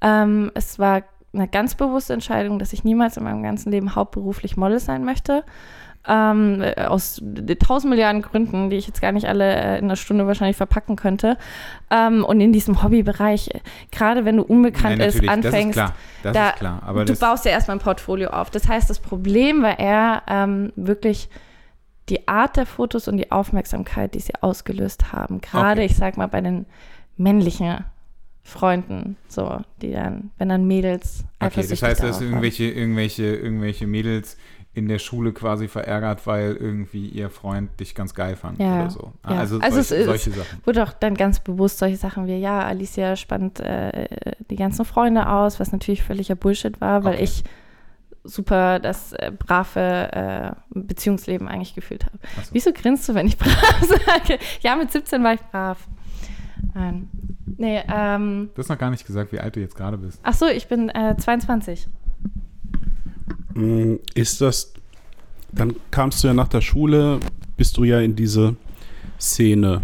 [0.00, 1.02] Ähm, es war
[1.34, 5.44] eine ganz bewusste Entscheidung, dass ich niemals in meinem ganzen Leben hauptberuflich Model sein möchte
[6.06, 7.22] ähm, aus
[7.60, 10.96] tausend Milliarden Gründen, die ich jetzt gar nicht alle äh, in einer Stunde wahrscheinlich verpacken
[10.96, 11.38] könnte.
[11.90, 13.50] Ähm, und in diesem Hobbybereich,
[13.90, 15.94] gerade wenn du unbekannt Nein, ist, anfängst, das ist klar.
[16.22, 16.82] Das da, ist klar.
[16.84, 18.50] Aber du baust ja erstmal ein Portfolio auf.
[18.50, 21.28] Das heißt, das Problem war eher ähm, wirklich
[22.10, 25.40] die Art der Fotos und die Aufmerksamkeit, die sie ausgelöst haben.
[25.40, 25.90] Gerade, okay.
[25.90, 26.66] ich sag mal, bei den
[27.16, 27.84] männlichen
[28.42, 34.36] Freunden, so, die dann, wenn dann Mädels Okay, das heißt, dass irgendwelche, irgendwelche, irgendwelche Mädels
[34.74, 38.90] in der Schule quasi verärgert, weil irgendwie ihr Freund dich ganz geil fand ja, oder
[38.90, 39.12] so.
[39.22, 39.36] Ja.
[39.36, 40.60] Also, also solche, es, solche Sachen.
[40.64, 44.08] wurde auch dann ganz bewusst solche Sachen wie, ja, Alicia spannt äh,
[44.50, 47.24] die ganzen Freunde aus, was natürlich völliger Bullshit war, weil okay.
[47.24, 47.44] ich
[48.24, 49.80] super das äh, brave
[50.12, 52.18] äh, Beziehungsleben eigentlich gefühlt habe.
[52.42, 52.50] So.
[52.52, 54.38] Wieso grinst du, wenn ich brav sage?
[54.60, 55.86] Ja, mit 17 war ich brav.
[56.74, 57.08] Nein.
[57.56, 60.18] Nee, ähm, du hast noch gar nicht gesagt, wie alt du jetzt gerade bist.
[60.24, 61.86] Ach so, ich bin äh, 22.
[63.54, 64.72] Mm, ist das,
[65.52, 67.20] dann kamst du ja nach der Schule,
[67.56, 68.56] bist du ja in diese
[69.20, 69.82] Szene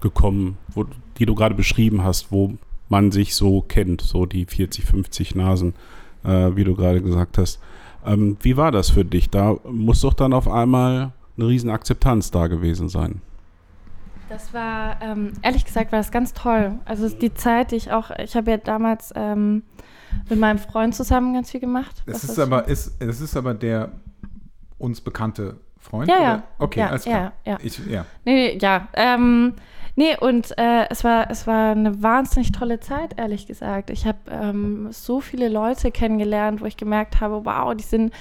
[0.00, 0.84] gekommen, wo,
[1.18, 2.54] die du gerade beschrieben hast, wo
[2.88, 5.74] man sich so kennt, so die 40, 50 Nasen,
[6.24, 7.60] äh, wie du gerade gesagt hast.
[8.04, 9.30] Ähm, wie war das für dich?
[9.30, 13.20] Da muss doch dann auf einmal eine riesen Akzeptanz da gewesen sein.
[14.28, 16.78] Das war, ähm, ehrlich gesagt, war das ganz toll.
[16.84, 19.62] Also die Zeit, die ich auch, ich habe ja damals ähm,
[20.28, 22.02] mit meinem Freund zusammen ganz viel gemacht.
[22.06, 23.92] Es ist aber, ist, es ist aber der
[24.78, 26.08] uns bekannte Freund?
[26.08, 26.42] Ja, ja.
[26.58, 27.32] Okay, ja, alles klar.
[27.44, 27.58] Ja, ja.
[27.62, 28.04] Ich, ja.
[28.24, 28.88] Nee, nee ja.
[28.94, 29.54] Ähm,
[29.94, 33.90] nee, und äh, es, war, es war eine wahnsinnig tolle Zeit, ehrlich gesagt.
[33.90, 38.12] Ich habe ähm, so viele Leute kennengelernt, wo ich gemerkt habe, wow, die sind,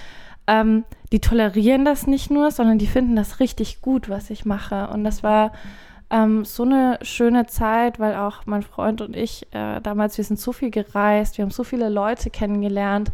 [0.47, 4.87] ähm, die tolerieren das nicht nur, sondern die finden das richtig gut, was ich mache.
[4.89, 5.51] Und das war
[6.09, 10.39] ähm, so eine schöne Zeit, weil auch mein Freund und ich äh, damals, wir sind
[10.39, 13.11] so viel gereist, wir haben so viele Leute kennengelernt.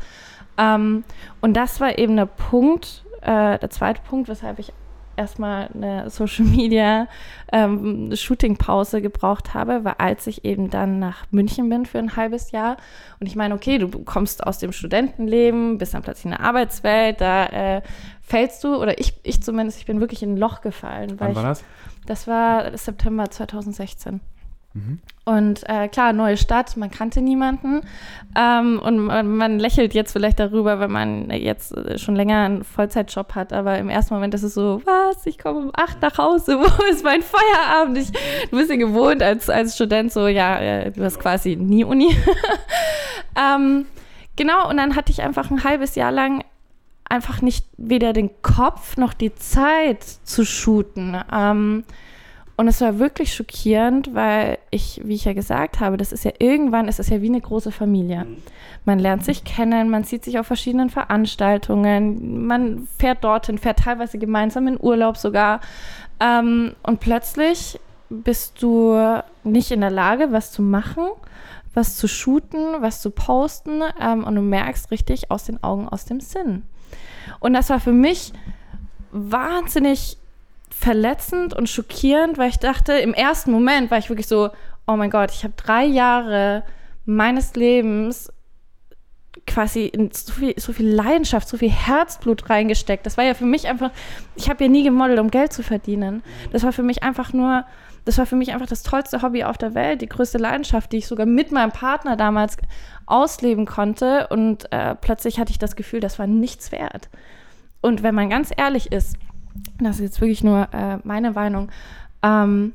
[0.58, 1.04] Ähm,
[1.42, 4.74] und das war eben der Punkt, äh, der zweite Punkt, weshalb ich
[5.16, 7.08] erstmal eine Social Media
[7.52, 12.16] ähm, Shooting Pause gebraucht habe, weil als ich eben dann nach München bin für ein
[12.16, 12.78] halbes Jahr
[13.20, 17.22] und ich meine, okay, du kommst aus dem Studentenleben, bist dann plötzlich in der Arbeitswelt,
[17.22, 17.82] da äh,
[18.32, 21.16] fällst du oder ich, ich zumindest, ich bin wirklich in ein Loch gefallen.
[21.18, 21.64] Wann war das?
[22.06, 24.22] Das war September 2016.
[24.74, 25.00] Mhm.
[25.26, 27.82] Und äh, klar, neue Stadt, man kannte niemanden.
[28.38, 32.64] Ähm, und man, man, lächelt jetzt vielleicht darüber, wenn man jetzt äh, schon länger einen
[32.64, 33.52] Vollzeitjob hat.
[33.52, 36.84] Aber im ersten Moment ist es so, was, ich komme um acht nach Hause, wo
[36.86, 37.98] ist mein Feierabend?
[37.98, 38.12] Ich,
[38.50, 42.16] du bist ja gewohnt als, als Student so, ja, äh, du hast quasi nie Uni.
[43.38, 43.86] ähm,
[44.38, 46.46] genau, und dann hatte ich einfach ein halbes Jahr lang
[47.12, 51.18] einfach nicht weder den Kopf noch die Zeit zu shooten.
[51.32, 51.84] Ähm,
[52.56, 56.32] und es war wirklich schockierend, weil ich, wie ich ja gesagt habe, das ist ja
[56.40, 58.28] irgendwann, ist es ja wie eine große Familie.
[58.86, 64.18] Man lernt sich kennen, man sieht sich auf verschiedenen Veranstaltungen, man fährt dorthin, fährt teilweise
[64.18, 65.60] gemeinsam in Urlaub sogar.
[66.20, 71.08] Ähm, und plötzlich bist du nicht in der Lage, was zu machen,
[71.74, 73.82] was zu shooten, was zu posten.
[74.00, 76.64] Ähm, und du merkst richtig aus den Augen, aus dem Sinn.
[77.42, 78.32] Und das war für mich
[79.12, 80.18] wahnsinnig
[80.70, 84.52] verletzend und schockierend, weil ich dachte, im ersten Moment war ich wirklich so,
[84.88, 86.64] oh mein Gott, ich habe drei Jahre
[87.06, 88.32] meines Lebens
[89.48, 93.06] quasi in so viel, so viel Leidenschaft, so viel Herzblut reingesteckt.
[93.06, 93.92] Das war ja für mich einfach,
[94.36, 96.24] ich habe ja nie gemodelt, um Geld zu verdienen.
[96.52, 97.66] Das war für mich einfach nur,
[98.06, 100.98] das war für mich einfach das tollste Hobby auf der Welt, die größte Leidenschaft, die
[100.98, 102.58] ich sogar mit meinem Partner damals
[103.12, 104.28] ausleben konnte.
[104.28, 107.10] Und äh, plötzlich hatte ich das Gefühl, das war nichts wert.
[107.82, 109.18] Und wenn man ganz ehrlich ist,
[109.80, 111.70] das ist jetzt wirklich nur äh, meine Meinung,
[112.24, 112.74] ähm,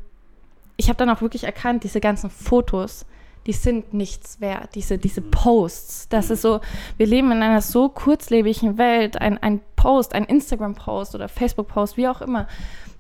[0.77, 3.07] ich habe dann auch wirklich erkannt, diese ganzen Fotos,
[3.47, 6.09] die sind nichts wert, diese, diese Posts.
[6.09, 6.61] Das ist so,
[6.97, 12.09] wir leben in einer so kurzlebigen Welt, ein, ein Post, ein Instagram-Post oder Facebook-Post, wie
[12.09, 12.49] auch immer,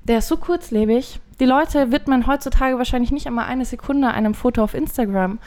[0.04, 1.20] der ist so kurzlebig.
[1.40, 5.40] Die Leute widmen heutzutage wahrscheinlich nicht einmal eine Sekunde einem Foto auf Instagram.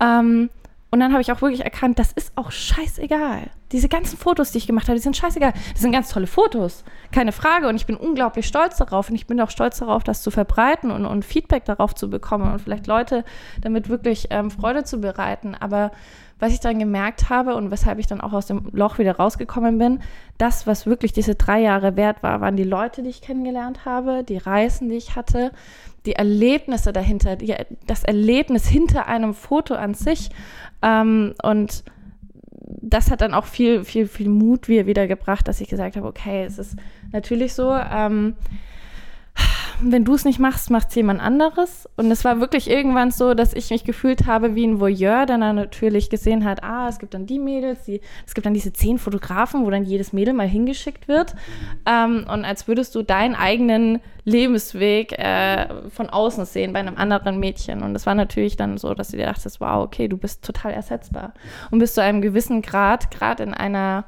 [0.00, 0.50] Ähm,
[0.90, 3.50] und dann habe ich auch wirklich erkannt, das ist auch scheißegal.
[3.70, 5.52] Diese ganzen Fotos, die ich gemacht habe, die sind scheißegal.
[5.72, 7.68] Das sind ganz tolle Fotos, keine Frage.
[7.68, 9.08] Und ich bin unglaublich stolz darauf.
[9.08, 12.52] Und ich bin auch stolz darauf, das zu verbreiten und, und Feedback darauf zu bekommen
[12.52, 13.24] und vielleicht Leute
[13.60, 15.54] damit wirklich ähm, Freude zu bereiten.
[15.54, 15.92] Aber
[16.40, 19.78] was ich dann gemerkt habe und weshalb ich dann auch aus dem Loch wieder rausgekommen
[19.78, 20.00] bin,
[20.38, 24.24] das, was wirklich diese drei Jahre wert war, waren die Leute, die ich kennengelernt habe,
[24.24, 25.52] die Reisen, die ich hatte,
[26.06, 27.54] die Erlebnisse dahinter, die,
[27.86, 30.30] das Erlebnis hinter einem Foto an sich.
[30.82, 31.84] Ähm, und
[32.80, 36.44] das hat dann auch viel, viel, viel Mut wieder gebracht, dass ich gesagt habe, okay,
[36.44, 36.76] es ist
[37.12, 37.72] natürlich so.
[37.72, 38.36] Ähm,
[39.82, 41.88] wenn du es nicht machst, macht es jemand anderes.
[41.96, 45.38] Und es war wirklich irgendwann so, dass ich mich gefühlt habe wie ein Voyeur, der
[45.38, 48.72] dann natürlich gesehen hat, ah, es gibt dann die Mädels, die, es gibt dann diese
[48.72, 51.34] zehn Fotografen, wo dann jedes Mädel mal hingeschickt wird.
[51.86, 57.38] Ähm, und als würdest du deinen eigenen Lebensweg äh, von außen sehen bei einem anderen
[57.40, 57.82] Mädchen.
[57.82, 60.72] Und es war natürlich dann so, dass du dir dachtest, wow, okay, du bist total
[60.72, 61.34] ersetzbar.
[61.70, 64.04] Und bis zu einem gewissen Grad, gerade in einer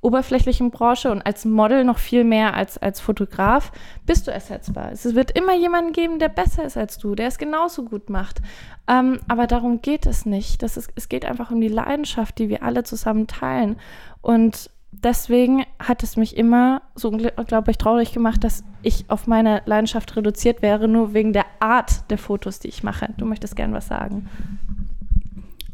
[0.00, 3.72] oberflächlichen Branche und als Model noch viel mehr als als Fotograf
[4.04, 4.92] bist du ersetzbar.
[4.92, 8.40] Es wird immer jemanden geben, der besser ist als du, der es genauso gut macht.
[8.88, 10.62] Ähm, aber darum geht es nicht.
[10.62, 13.76] Das ist, es geht einfach um die Leidenschaft, die wir alle zusammen teilen.
[14.20, 20.16] Und deswegen hat es mich immer so unglaublich traurig gemacht, dass ich auf meine Leidenschaft
[20.16, 23.12] reduziert wäre, nur wegen der Art der Fotos, die ich mache.
[23.16, 24.28] Du möchtest gern was sagen.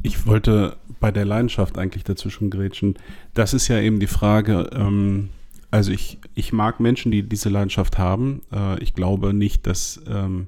[0.02, 2.94] Ich wollte bei der Leidenschaft eigentlich dazwischen grätschen.
[3.34, 5.30] Das ist ja eben die Frage, ähm,
[5.70, 8.42] also ich, ich mag Menschen, die diese Leidenschaft haben.
[8.52, 10.46] Äh, ich glaube nicht, dass ähm,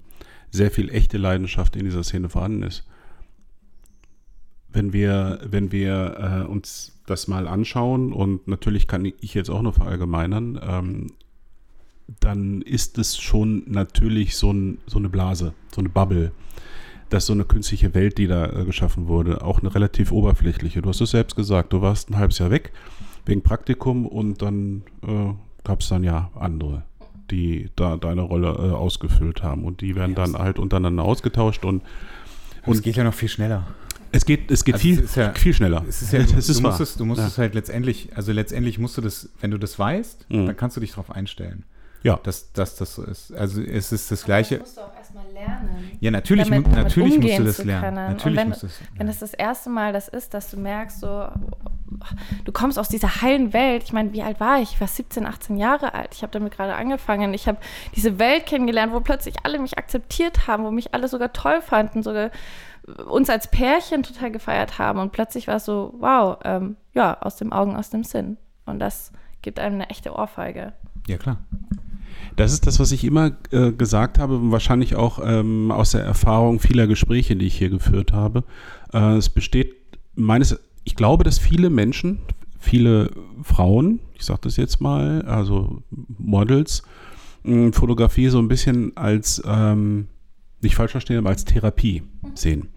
[0.50, 2.86] sehr viel echte Leidenschaft in dieser Szene vorhanden ist.
[4.68, 9.62] Wenn wir, wenn wir äh, uns das mal anschauen, und natürlich kann ich jetzt auch
[9.62, 11.06] nur verallgemeinern, ähm,
[12.20, 16.30] dann ist es schon natürlich so, ein, so eine Blase, so eine Bubble
[17.14, 20.82] dass so eine künstliche Welt, die da äh, geschaffen wurde, auch eine relativ oberflächliche.
[20.82, 22.72] Du hast es selbst gesagt, du warst ein halbes Jahr weg
[23.24, 26.82] wegen Praktikum und dann äh, gab es dann ja andere,
[27.30, 31.82] die da deine Rolle äh, ausgefüllt haben und die werden dann halt untereinander ausgetauscht und
[32.66, 33.66] und es geht ja noch viel schneller.
[34.10, 35.84] Es geht, es geht also viel, es ja, viel schneller.
[35.86, 37.26] Es ist ja, du, es ist du musst, es, du musst ja.
[37.26, 40.46] es halt letztendlich, also letztendlich musst du das, wenn du das weißt, mhm.
[40.46, 41.64] dann kannst du dich darauf einstellen.
[42.02, 42.18] Ja.
[42.22, 43.32] Dass, dass das so ist.
[43.32, 44.58] Also es ist das Gleiche.
[44.58, 45.03] Das musst du auch
[45.34, 45.90] lernen.
[46.00, 47.94] Ja, natürlich, damit, damit natürlich musst du das lernen.
[47.94, 51.00] Natürlich wenn, musst du das, wenn das das erste Mal das ist, dass du merkst,
[51.00, 51.28] so,
[52.44, 53.82] du kommst aus dieser heilen Welt.
[53.84, 54.72] Ich meine, wie alt war ich?
[54.72, 56.14] Ich war 17, 18 Jahre alt.
[56.14, 57.34] Ich habe damit gerade angefangen.
[57.34, 57.58] Ich habe
[57.94, 62.02] diese Welt kennengelernt, wo plötzlich alle mich akzeptiert haben, wo mich alle sogar toll fanden,
[62.02, 62.30] sogar
[63.08, 64.98] uns als Pärchen total gefeiert haben.
[64.98, 68.36] Und plötzlich war es so, wow, ähm, ja, aus dem Augen, aus dem Sinn.
[68.66, 70.72] Und das gibt einem eine echte Ohrfeige.
[71.06, 71.38] Ja, klar.
[72.36, 76.02] Das ist das, was ich immer äh, gesagt habe und wahrscheinlich auch ähm, aus der
[76.02, 78.44] Erfahrung vieler Gespräche, die ich hier geführt habe.
[78.92, 79.74] Äh, es besteht
[80.14, 82.18] meines, ich glaube, dass viele Menschen,
[82.58, 83.10] viele
[83.42, 85.82] Frauen, ich sage das jetzt mal, also
[86.18, 86.82] Models,
[87.72, 90.08] Fotografie so ein bisschen als, ähm,
[90.62, 92.02] nicht falsch verstehen, aber als Therapie
[92.34, 92.68] sehen.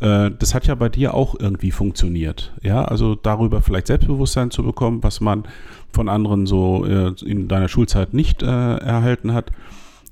[0.00, 2.52] Äh, das hat ja bei dir auch irgendwie funktioniert.
[2.62, 5.44] Ja, also darüber vielleicht Selbstbewusstsein zu bekommen, was man
[5.92, 9.50] von anderen so äh, in deiner Schulzeit nicht äh, erhalten hat.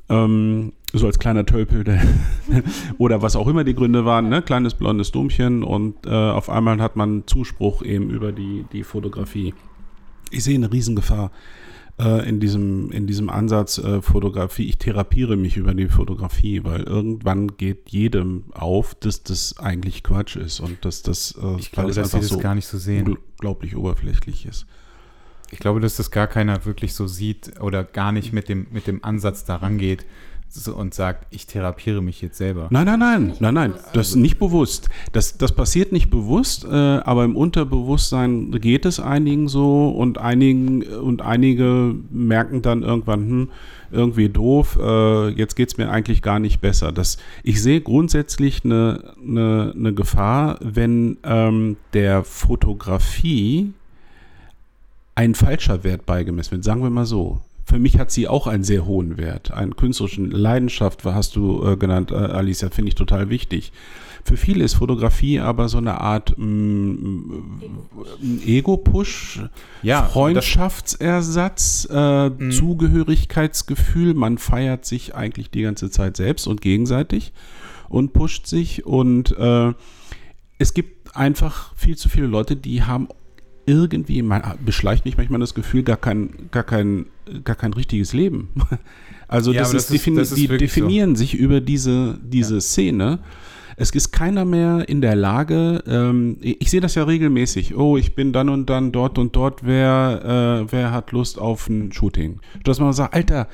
[0.09, 2.01] Ähm, so als kleiner Tölpel der
[2.99, 4.41] oder was auch immer die Gründe waren, ne?
[4.41, 9.53] kleines blondes Dummchen und äh, auf einmal hat man Zuspruch eben über die, die Fotografie.
[10.31, 11.31] Ich sehe eine Riesengefahr
[11.99, 14.69] äh, in, diesem, in diesem Ansatz äh, Fotografie.
[14.69, 20.37] Ich therapiere mich über die Fotografie, weil irgendwann geht jedem auf, dass das eigentlich Quatsch
[20.37, 23.07] ist und dass das, äh, ich glaube, dass sie das so gar nicht so sehen.
[23.07, 24.67] unglaublich oberflächlich ist.
[25.51, 28.87] Ich glaube, dass das gar keiner wirklich so sieht oder gar nicht mit dem, mit
[28.87, 30.05] dem Ansatz daran geht
[30.75, 32.69] und sagt, ich therapiere mich jetzt selber.
[32.71, 34.89] Nein, nein, nein, nein, nein, das ist nicht bewusst.
[35.13, 40.83] Das, das passiert nicht bewusst, äh, aber im Unterbewusstsein geht es einigen so und einigen
[40.83, 43.49] und einige merken dann irgendwann, hm,
[43.93, 46.93] irgendwie doof, äh, jetzt geht es mir eigentlich gar nicht besser.
[46.93, 53.73] Das, ich sehe grundsätzlich eine, eine, eine Gefahr, wenn ähm, der Fotografie
[55.15, 57.41] ein falscher Wert beigemessen wird, sagen wir mal so.
[57.67, 59.51] Für mich hat sie auch einen sehr hohen Wert.
[59.51, 63.73] Einen künstlerischen Leidenschaft, hast du äh, genannt, äh, Alicia, finde ich total wichtig.
[64.23, 67.41] Für viele ist Fotografie aber so eine Art mm,
[68.45, 69.41] Ego-Push,
[69.83, 72.53] ja, Freundschaftsersatz, äh, mhm.
[72.53, 74.15] Zugehörigkeitsgefühl.
[74.15, 77.33] Man feiert sich eigentlich die ganze Zeit selbst und gegenseitig
[77.89, 78.87] und pusht sich.
[78.87, 79.73] Und äh,
[80.59, 83.09] es gibt einfach viel zu viele Leute, die haben
[83.67, 87.07] irgendwie, man, beschleicht mich manchmal das Gefühl, gar kein, gar kein,
[87.45, 88.49] gar kein richtiges Leben.
[89.29, 91.19] Also ja, das, ist, das, ist, das ist die definieren so.
[91.19, 92.61] sich über diese, diese ja.
[92.61, 93.19] Szene
[93.77, 98.15] es ist keiner mehr in der Lage, ähm, ich sehe das ja regelmäßig, oh, ich
[98.15, 102.41] bin dann und dann dort und dort, wer, äh, wer hat Lust auf ein Shooting?
[102.65, 103.49] Dass man sagt, Alter,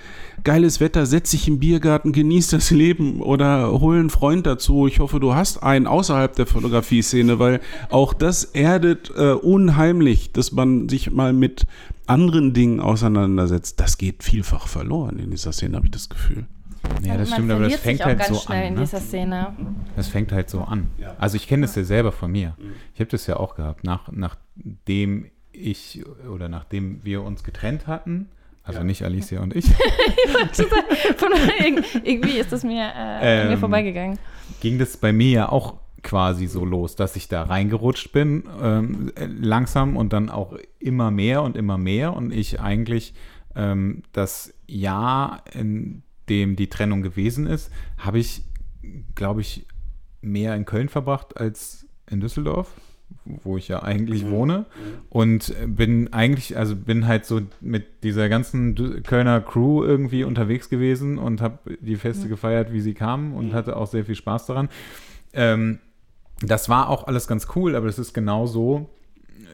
[0.44, 4.86] geiles Wetter, setz dich im Biergarten, genieß das Leben oder hol einen Freund dazu.
[4.86, 10.52] Ich hoffe, du hast einen außerhalb der Fotografie-Szene, weil auch das erdet äh, unheimlich, dass
[10.52, 11.66] man sich mal mit
[12.06, 13.80] anderen Dingen auseinandersetzt.
[13.80, 16.46] Das geht vielfach verloren in dieser Szene, habe ich das Gefühl.
[17.02, 18.84] Ja, das stimmt, aber das fängt halt so schnell an.
[18.84, 19.56] in ne?
[20.02, 20.90] Das fängt halt so an.
[20.98, 21.14] Ja.
[21.18, 22.56] Also ich kenne das ja selber von mir.
[22.58, 22.72] Mhm.
[22.94, 23.84] Ich habe das ja auch gehabt.
[23.84, 28.28] Nach, nachdem ich oder nachdem wir uns getrennt hatten,
[28.64, 28.84] also Ja.
[28.84, 29.66] nicht Alicia und ich,
[32.04, 34.18] irgendwie ist das mir, äh, an mir Ähm, vorbeigegangen.
[34.60, 39.12] ging das bei mir ja auch quasi so los, dass ich da reingerutscht bin, ähm,
[39.14, 43.14] äh, langsam und dann auch immer mehr und immer mehr und ich eigentlich
[43.54, 48.42] ähm, das Jahr, in dem die Trennung gewesen ist, habe ich,
[49.14, 49.66] glaube ich,
[50.22, 52.70] mehr in Köln verbracht als in Düsseldorf,
[53.24, 54.66] wo ich ja eigentlich wohne.
[55.10, 61.18] Und bin eigentlich, also bin halt so mit dieser ganzen Kölner Crew irgendwie unterwegs gewesen
[61.18, 64.68] und habe die Feste gefeiert, wie sie kamen und hatte auch sehr viel Spaß daran.
[65.32, 65.78] Ähm,
[66.40, 68.88] das war auch alles ganz cool, aber das ist genau so,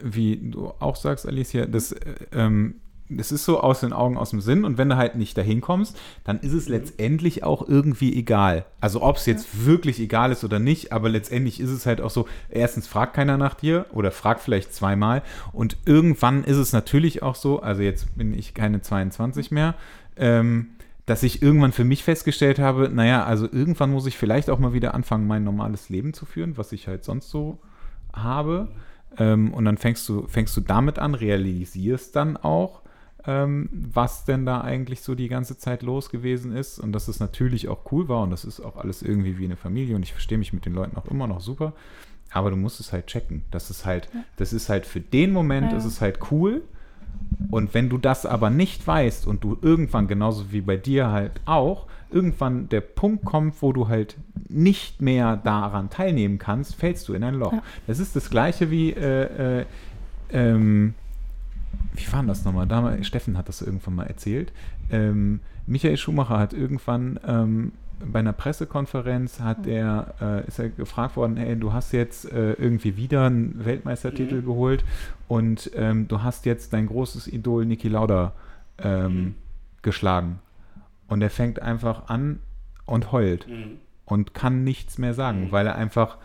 [0.03, 2.77] wie du auch sagst, Alicia, das, äh, ähm,
[3.09, 5.61] das ist so aus den Augen, aus dem Sinn und wenn du halt nicht dahin
[5.61, 8.67] kommst, dann ist es letztendlich auch irgendwie egal.
[8.81, 12.11] Also ob es jetzt wirklich egal ist oder nicht, aber letztendlich ist es halt auch
[12.11, 17.23] so, erstens fragt keiner nach dir oder fragt vielleicht zweimal und irgendwann ist es natürlich
[17.23, 19.75] auch so, also jetzt bin ich keine 22 mehr,
[20.17, 20.71] ähm,
[21.07, 24.75] dass ich irgendwann für mich festgestellt habe, naja, also irgendwann muss ich vielleicht auch mal
[24.75, 27.59] wieder anfangen, mein normales Leben zu führen, was ich halt sonst so
[28.13, 28.69] habe.
[29.17, 32.83] Ähm, und dann fängst du, fängst du damit an, realisierst dann auch,
[33.29, 37.21] ähm, was denn da eigentlich so die ganze Zeit los gewesen ist und dass es
[37.21, 40.13] natürlich auch cool war und das ist auch alles irgendwie wie eine Familie und ich
[40.13, 41.75] verstehe mich mit den Leuten auch immer noch super.
[42.33, 43.43] Aber du musst es halt checken.
[43.51, 45.79] Das ist halt, das ist halt für den Moment, Ja.
[45.79, 46.63] ist es halt cool.
[47.51, 51.33] Und wenn du das aber nicht weißt und du irgendwann, genauso wie bei dir halt
[51.45, 54.17] auch, irgendwann der Punkt kommt, wo du halt
[54.49, 57.53] nicht mehr daran teilnehmen kannst, fällst du in ein Loch.
[57.53, 57.63] Ja.
[57.87, 59.65] Das ist das gleiche wie, äh, äh,
[60.31, 60.95] ähm,
[61.99, 62.67] wie war das nochmal?
[62.67, 64.53] Damals, Steffen hat das irgendwann mal erzählt.
[64.91, 67.73] Ähm, Michael Schumacher hat irgendwann ähm,
[68.05, 72.53] bei einer Pressekonferenz hat er, äh, ist er gefragt worden, hey, du hast jetzt äh,
[72.53, 74.85] irgendwie wieder einen Weltmeistertitel geholt
[75.27, 78.33] und ähm, du hast jetzt dein großes Idol Niki Lauda
[78.79, 79.35] ähm,
[79.83, 80.39] geschlagen.
[81.09, 82.41] Und er fängt einfach an
[82.85, 83.47] und heult
[84.05, 86.19] und kann nichts mehr sagen, weil er einfach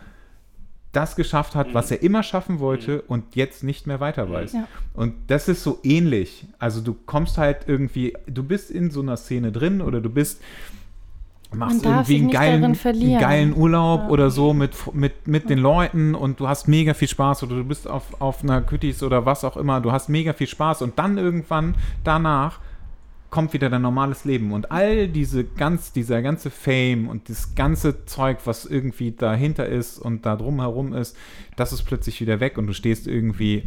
[0.96, 4.52] das geschafft hat, was er immer schaffen wollte und jetzt nicht mehr weiter weiß.
[4.54, 4.66] Ja.
[4.94, 6.46] Und das ist so ähnlich.
[6.58, 10.40] Also du kommst halt irgendwie, du bist in so einer Szene drin oder du bist
[11.52, 14.08] machst irgendwie einen geilen, einen geilen Urlaub Ja.
[14.08, 17.64] oder so mit, mit, mit den Leuten und du hast mega viel Spaß oder du
[17.64, 20.98] bist auf, auf einer Kütis oder was auch immer, du hast mega viel Spaß und
[20.98, 22.58] dann irgendwann danach
[23.34, 24.52] kommt wieder dein normales Leben.
[24.52, 29.98] Und all diese ganz, dieser ganze Fame und das ganze Zeug, was irgendwie dahinter ist
[29.98, 31.16] und da drumherum ist,
[31.56, 33.64] das ist plötzlich wieder weg und du stehst irgendwie,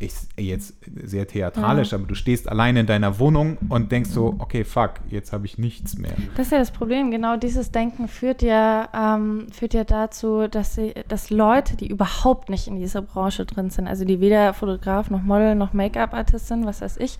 [0.00, 4.62] ich, jetzt sehr theatralisch, aber du stehst allein in deiner Wohnung und denkst so, okay,
[4.62, 6.12] fuck, jetzt habe ich nichts mehr.
[6.36, 7.10] Das ist ja das Problem.
[7.10, 12.48] Genau dieses Denken führt ja, ähm, führt ja dazu, dass, sie, dass Leute, die überhaupt
[12.48, 16.64] nicht in dieser Branche drin sind, also die weder Fotograf noch Model noch Make-up-Artist sind,
[16.64, 17.18] was weiß ich,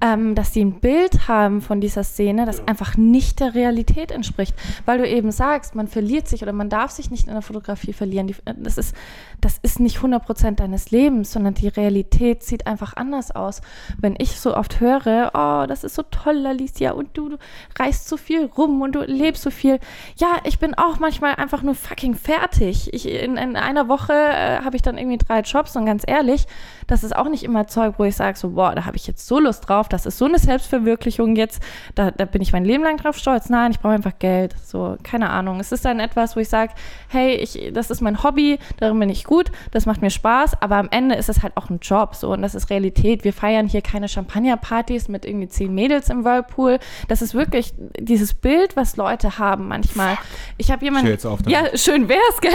[0.00, 4.54] ähm, dass sie ein Bild haben von dieser Szene, das einfach nicht der Realität entspricht.
[4.84, 7.92] Weil du eben sagst, man verliert sich oder man darf sich nicht in der Fotografie
[7.92, 8.26] verlieren.
[8.26, 8.96] Die, das, ist,
[9.40, 13.60] das ist nicht 100% deines Lebens, sondern die Realität sieht einfach anders aus.
[13.98, 17.36] Wenn ich so oft höre, oh, das ist so toll, Alicia, und du, du
[17.78, 19.78] reist so viel rum und du lebst so viel.
[20.16, 22.92] Ja, ich bin auch manchmal einfach nur fucking fertig.
[22.92, 26.46] Ich, in, in einer Woche äh, habe ich dann irgendwie drei Jobs und ganz ehrlich,
[26.86, 29.26] das ist auch nicht immer Zeug, wo ich sage, so, boah, da habe ich jetzt
[29.26, 31.62] so Lust drauf, das ist so eine Selbstverwirklichung jetzt,
[31.94, 33.48] da, da bin ich mein Leben lang drauf stolz.
[33.48, 34.54] Nein, ich brauche einfach Geld.
[34.64, 35.60] So, keine Ahnung.
[35.60, 36.72] Es ist dann etwas, wo ich sage,
[37.08, 40.76] hey, ich, das ist mein Hobby, darin bin ich gut, das macht mir Spaß, aber
[40.76, 43.24] am Ende ist es halt auch ein Job, so, und das ist Realität.
[43.24, 46.78] Wir feiern hier keine Champagnerpartys mit irgendwie zehn Mädels im Whirlpool.
[47.08, 50.16] Das ist wirklich dieses Bild, was Leute haben manchmal.
[50.58, 51.06] Ich habe jemanden.
[51.08, 51.52] Ich jetzt auf damit.
[51.72, 52.52] ja, schön wär's, gell?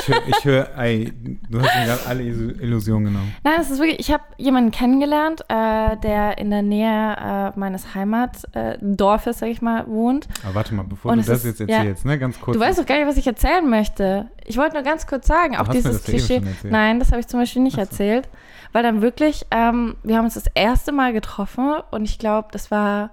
[0.00, 1.12] Ich höre, ich hör, ey,
[1.50, 3.34] du hast mir gerade alle Illu- Illusionen genommen.
[3.44, 7.16] Nein, es ist wirklich, ich habe jemanden kennengelernt, äh, der in der Nähe
[7.54, 10.28] äh, meines Heimatdorfes, sag ich mal, wohnt.
[10.44, 11.78] Aber warte mal, bevor Und du das ist- jetzt ja.
[11.78, 12.56] erzählst, ne, ganz kurz.
[12.56, 14.28] Du weißt doch gar nicht, was ich erzählen möchte.
[14.46, 16.42] Ich wollte nur ganz kurz sagen, auch dieses Klischee.
[16.64, 17.80] Nein, das habe ich zum Beispiel nicht so.
[17.80, 18.28] erzählt.
[18.72, 22.70] Weil dann wirklich, ähm, wir haben uns das erste Mal getroffen und ich glaube, das
[22.70, 23.10] war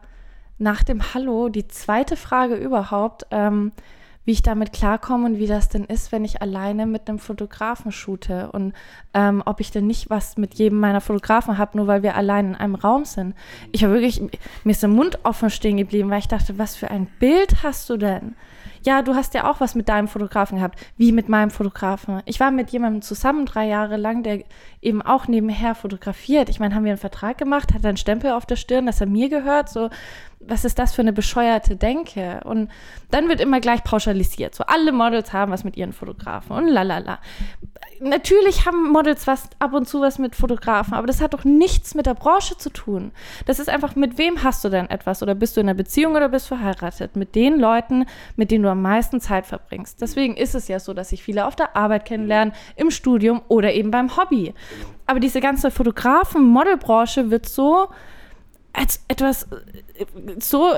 [0.58, 3.72] nach dem Hallo die zweite Frage überhaupt, ähm,
[4.26, 7.92] wie ich damit klarkomme und wie das denn ist, wenn ich alleine mit einem Fotografen
[7.92, 8.74] shoote und
[9.14, 12.50] ähm, ob ich denn nicht was mit jedem meiner Fotografen habe, nur weil wir allein
[12.50, 13.34] in einem Raum sind.
[13.72, 16.92] Ich habe wirklich, mir ist der Mund offen stehen geblieben, weil ich dachte, was für
[16.92, 18.36] ein Bild hast du denn?
[18.86, 20.80] Ja, du hast ja auch was mit deinem Fotografen gehabt.
[20.98, 22.22] Wie mit meinem Fotografen?
[22.26, 24.44] Ich war mit jemandem zusammen drei Jahre lang, der
[24.82, 26.50] eben auch nebenher fotografiert.
[26.50, 29.08] Ich meine, haben wir einen Vertrag gemacht, hat einen Stempel auf der Stirn, dass er
[29.08, 29.70] mir gehört.
[29.70, 29.90] So,
[30.40, 32.42] was ist das für eine bescheuerte Denke?
[32.46, 32.70] Und
[33.12, 34.56] dann wird immer gleich pauschalisiert.
[34.56, 37.20] So, alle Models haben was mit ihren Fotografen und lalala.
[38.00, 41.94] Natürlich haben Models was ab und zu was mit Fotografen, aber das hat doch nichts
[41.94, 43.12] mit der Branche zu tun.
[43.46, 45.22] Das ist einfach, mit wem hast du denn etwas?
[45.22, 47.18] Oder bist du in einer Beziehung oder bist verheiratet?
[47.18, 48.06] Mit den Leuten,
[48.38, 50.02] mit denen du am meisten Zeit verbringst.
[50.02, 53.74] Deswegen ist es ja so, dass sich viele auf der Arbeit kennenlernen, im Studium oder
[53.74, 54.54] eben beim Hobby.
[55.06, 57.90] Aber diese ganze Fotografen-Modelbranche wird so
[58.74, 60.06] als etwas äh,
[60.40, 60.74] so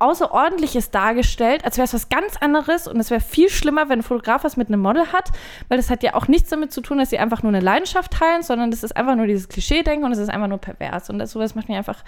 [0.00, 4.04] Außerordentliches dargestellt, als wäre es was ganz anderes und es wäre viel schlimmer, wenn ein
[4.04, 5.30] Fotograf was mit einem Model hat,
[5.68, 8.12] weil das hat ja auch nichts damit zu tun, dass sie einfach nur eine Leidenschaft
[8.12, 11.18] teilen, sondern das ist einfach nur dieses Klischee-Denken und es ist einfach nur pervers und
[11.18, 12.04] das, sowas macht mich einfach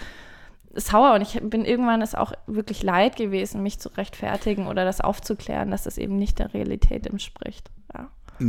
[0.75, 5.01] sauer und ich bin irgendwann es auch wirklich leid gewesen, mich zu rechtfertigen oder das
[5.01, 7.71] aufzuklären, dass das eben nicht der Realität entspricht.
[7.93, 8.09] Ja.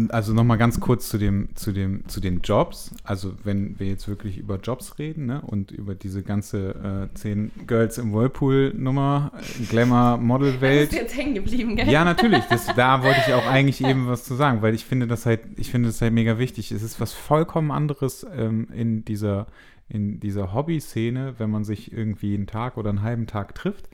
[0.10, 2.92] Also nochmal ganz kurz zu dem, zu dem, zu den Jobs.
[3.04, 7.52] Also wenn wir jetzt wirklich über Jobs reden, ne, und über diese ganze äh, 10
[7.68, 9.32] Girls im Whirlpool-Nummer,
[9.70, 10.88] Glamour-Model-Welt.
[10.88, 11.90] Das ist jetzt hängen geblieben, gell?
[11.90, 12.44] Ja, natürlich.
[12.46, 15.42] Das, da wollte ich auch eigentlich eben was zu sagen, weil ich finde das halt,
[15.58, 16.72] ich finde das halt mega wichtig.
[16.72, 19.48] Es ist was vollkommen anderes ähm, in dieser,
[19.90, 23.90] in dieser Hobby-Szene, wenn man sich irgendwie einen Tag oder einen halben Tag trifft.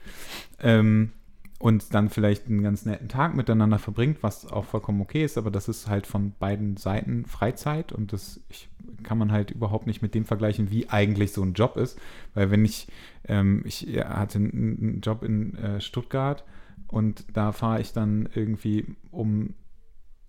[0.59, 1.11] Ähm,
[1.59, 5.49] und dann vielleicht einen ganz netten Tag miteinander verbringt, was auch vollkommen okay ist, aber
[5.49, 8.69] das ist halt von beiden Seiten Freizeit und das ich,
[9.03, 11.99] kann man halt überhaupt nicht mit dem vergleichen, wie eigentlich so ein Job ist,
[12.35, 12.87] weil wenn ich,
[13.25, 16.43] ähm, ich hatte einen Job in äh, Stuttgart
[16.87, 19.55] und da fahre ich dann irgendwie um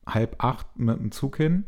[0.06, 1.64] halb acht mit dem Zug hin,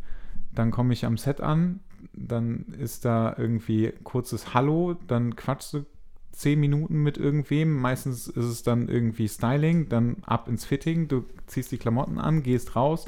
[0.55, 1.81] dann komme ich am Set an,
[2.15, 5.87] dann ist da irgendwie kurzes Hallo, dann quatschst du
[6.33, 7.77] zehn Minuten mit irgendwem.
[7.77, 11.09] Meistens ist es dann irgendwie Styling, dann ab ins Fitting.
[11.09, 13.07] Du ziehst die Klamotten an, gehst raus,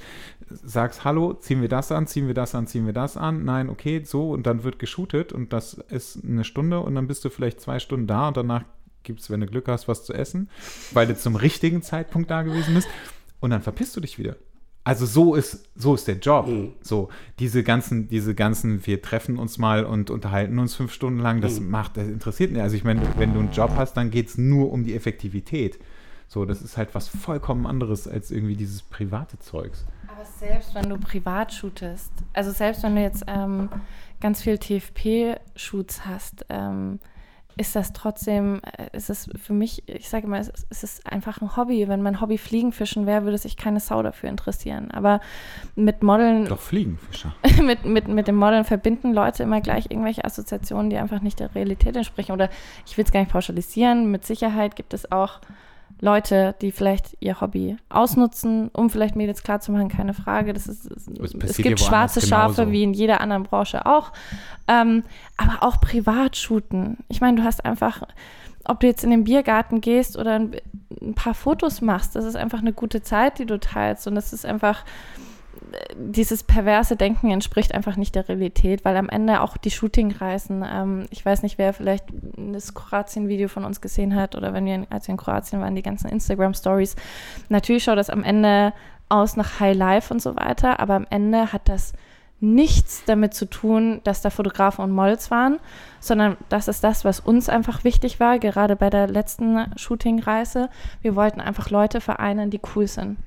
[0.48, 3.44] sagst Hallo, ziehen wir das an, ziehen wir das an, ziehen wir das an.
[3.44, 7.24] Nein, okay, so und dann wird geshootet und das ist eine Stunde und dann bist
[7.24, 8.64] du vielleicht zwei Stunden da und danach
[9.02, 10.48] gibt es, wenn du Glück hast, was zu essen,
[10.92, 12.88] weil du zum richtigen Zeitpunkt da gewesen bist
[13.40, 14.36] und dann verpisst du dich wieder.
[14.84, 16.48] Also so ist, so ist der Job.
[16.48, 16.72] Mhm.
[16.80, 17.08] So,
[17.38, 21.60] diese ganzen, diese ganzen, wir treffen uns mal und unterhalten uns fünf Stunden lang, das
[21.60, 21.70] mhm.
[21.70, 22.62] macht, das interessiert nicht.
[22.62, 25.78] Also ich meine, wenn du einen Job hast, dann geht es nur um die Effektivität.
[26.26, 29.84] So, das ist halt was vollkommen anderes als irgendwie dieses private Zeugs.
[30.08, 33.68] Aber selbst wenn du privat shootest, also selbst wenn du jetzt ähm,
[34.20, 36.98] ganz viel TFP-Shoots hast, ähm,
[37.57, 41.57] ist das trotzdem, äh, ist es für mich, ich sage immer, es ist einfach ein
[41.57, 41.88] Hobby.
[41.88, 44.90] Wenn mein Hobby Fliegenfischen wäre, würde sich keine Sau dafür interessieren.
[44.90, 45.20] Aber
[45.74, 46.46] mit Modeln.
[46.46, 47.34] Doch Fliegenfischer.
[47.62, 51.55] mit, mit, mit dem Modeln verbinden Leute immer gleich irgendwelche Assoziationen, die einfach nicht der
[51.55, 52.32] Realität entsprechen.
[52.32, 52.48] Oder
[52.86, 54.11] ich will es gar nicht pauschalisieren.
[54.11, 55.40] Mit Sicherheit gibt es auch
[56.01, 60.53] Leute, die vielleicht ihr Hobby ausnutzen, um vielleicht Mädels klarzumachen, keine Frage.
[60.53, 64.12] Das ist, es, es gibt schwarze Schafe wie in jeder anderen Branche auch.
[64.68, 65.05] Ähm,
[65.36, 66.99] aber auch privat shooten.
[67.09, 68.03] Ich meine, du hast einfach,
[68.64, 70.57] ob du jetzt in den Biergarten gehst oder ein,
[71.01, 74.07] ein paar Fotos machst, das ist einfach eine gute Zeit, die du teilst.
[74.07, 74.84] Und das ist einfach
[75.96, 81.06] dieses perverse Denken entspricht einfach nicht der Realität, weil am Ende auch die Shootingreisen, ähm,
[81.10, 82.04] ich weiß nicht, wer vielleicht
[82.36, 85.82] das Kroatien-Video von uns gesehen hat oder wenn wir, als wir in Kroatien waren, die
[85.82, 86.96] ganzen Instagram-Stories.
[87.48, 88.72] Natürlich schaut das am Ende
[89.08, 91.92] aus nach High Life und so weiter, aber am Ende hat das
[92.40, 95.60] nichts damit zu tun, dass da Fotografen und Models waren,
[96.00, 100.68] sondern das ist das, was uns einfach wichtig war, gerade bei der letzten Shootingreise.
[101.02, 103.18] Wir wollten einfach Leute vereinen, die cool sind.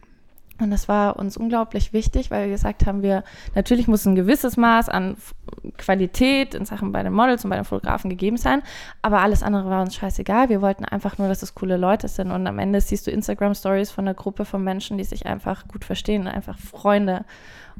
[0.58, 3.26] Und das war uns unglaublich wichtig, weil wir gesagt haben, wir
[3.56, 5.18] natürlich muss ein gewisses Maß an
[5.78, 8.64] Qualität in Sachen bei den Models und bei den Fotografen gegeben sein,
[9.02, 10.48] aber alles andere war uns scheißegal.
[10.48, 12.32] Wir wollten einfach nur, dass es coole Leute sind.
[12.32, 15.84] Und am Ende siehst du Instagram-Stories von einer Gruppe von Menschen, die sich einfach gut
[15.84, 17.26] verstehen, einfach Freunde.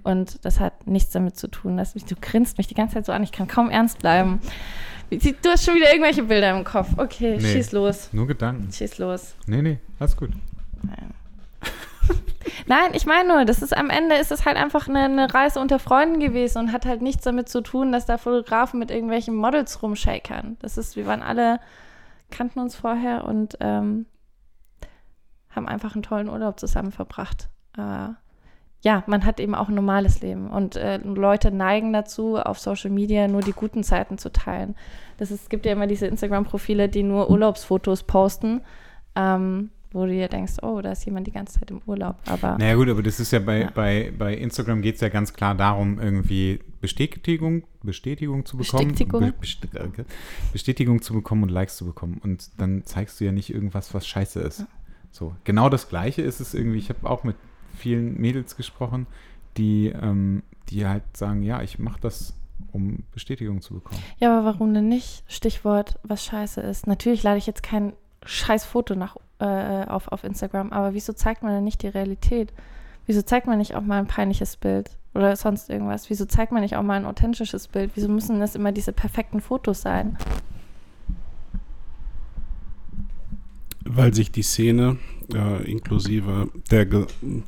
[0.04, 1.78] Und das hat nichts damit zu tun.
[1.78, 4.42] Dass, du grinst mich die ganze Zeit so an, ich kann kaum ernst bleiben.
[5.10, 6.90] Du hast schon wieder irgendwelche Bilder im Kopf.
[6.98, 8.10] Okay, nee, schieß los.
[8.12, 8.72] Nur Gedanken.
[8.72, 9.36] Schieß los.
[9.46, 10.32] Nee, nee, alles gut.
[10.82, 11.14] Nein.
[12.68, 15.60] Nein, ich meine nur, das ist am Ende ist es halt einfach eine, eine, Reise
[15.60, 19.36] unter Freunden gewesen und hat halt nichts damit zu tun, dass da Fotografen mit irgendwelchen
[19.36, 20.58] Models rumshakern.
[20.60, 21.60] Das ist, wir waren alle,
[22.32, 24.06] kannten uns vorher und ähm,
[25.50, 27.50] haben einfach einen tollen Urlaub zusammen verbracht.
[27.78, 28.10] Äh,
[28.86, 32.92] ja, man hat eben auch ein normales Leben und äh, Leute neigen dazu, auf Social
[32.92, 34.76] Media nur die guten Zeiten zu teilen.
[35.18, 38.62] Das ist, es gibt ja immer diese Instagram-Profile, die nur Urlaubsfotos posten.
[39.16, 42.18] Ähm, wo du dir denkst, oh, da ist jemand die ganze Zeit im Urlaub.
[42.28, 43.72] Aber naja gut, aber das ist ja bei, ja.
[43.74, 48.90] bei, bei Instagram geht es ja ganz klar darum, irgendwie Bestätigung, Bestätigung zu bekommen.
[49.40, 49.94] Bestätigung.
[49.94, 50.06] Be
[50.52, 52.20] Bestätigung zu bekommen und Likes zu bekommen.
[52.22, 54.60] Und dann zeigst du ja nicht irgendwas, was scheiße ist.
[54.60, 54.68] Ja.
[55.12, 56.78] So, genau das Gleiche ist es irgendwie.
[56.78, 57.38] Ich habe auch mit
[57.78, 59.08] vielen Mädels gesprochen,
[59.56, 62.34] die, ähm, die halt sagen, ja, ich mache das,
[62.74, 64.02] um Bestätigung zu bekommen.
[64.20, 65.24] Ja, aber warum denn nicht?
[65.28, 66.86] Stichwort, was scheiße ist.
[66.86, 67.94] Natürlich lade ich jetzt kein
[68.26, 72.54] scheiß Foto nach, äh, auf, auf Instagram, aber wieso zeigt man denn nicht die Realität?
[73.08, 76.10] Wieso zeigt man nicht auch mal ein peinliches Bild oder sonst irgendwas?
[76.10, 77.92] Wieso zeigt man nicht auch mal ein authentisches Bild?
[77.96, 80.18] Wieso müssen das immer diese perfekten Fotos sein?
[83.88, 84.98] Weil sich die Szene
[85.34, 86.86] äh, inklusive der,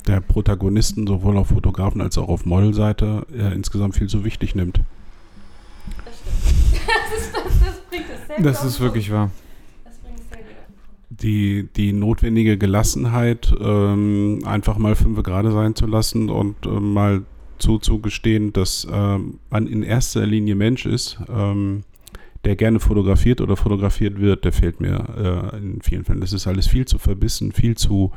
[0.08, 4.80] der Protagonisten sowohl auf Fotografen als auch auf Modelseite äh, insgesamt viel zu wichtig nimmt.
[6.06, 6.88] Das stimmt.
[7.12, 9.32] das, ist, das, das bringt es sehr Das ist wirklich wahr.
[9.84, 10.46] Das bringt es sehr gut.
[11.22, 17.24] Die, die notwendige Gelassenheit, ähm, einfach mal fünf gerade sein zu lassen und äh, mal
[17.58, 21.84] zuzugestehen, dass ähm, man in erster Linie Mensch ist, ähm,
[22.44, 26.22] der gerne fotografiert oder fotografiert wird, der fehlt mir äh, in vielen Fällen.
[26.22, 28.12] Das ist alles viel zu verbissen, viel zu.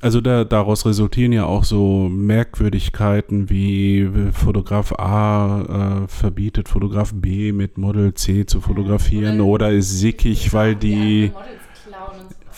[0.00, 7.52] Also da, daraus resultieren ja auch so Merkwürdigkeiten wie Fotograf A äh, verbietet Fotograf B
[7.52, 11.30] mit Model C zu fotografieren Model- oder ist sickig, weil die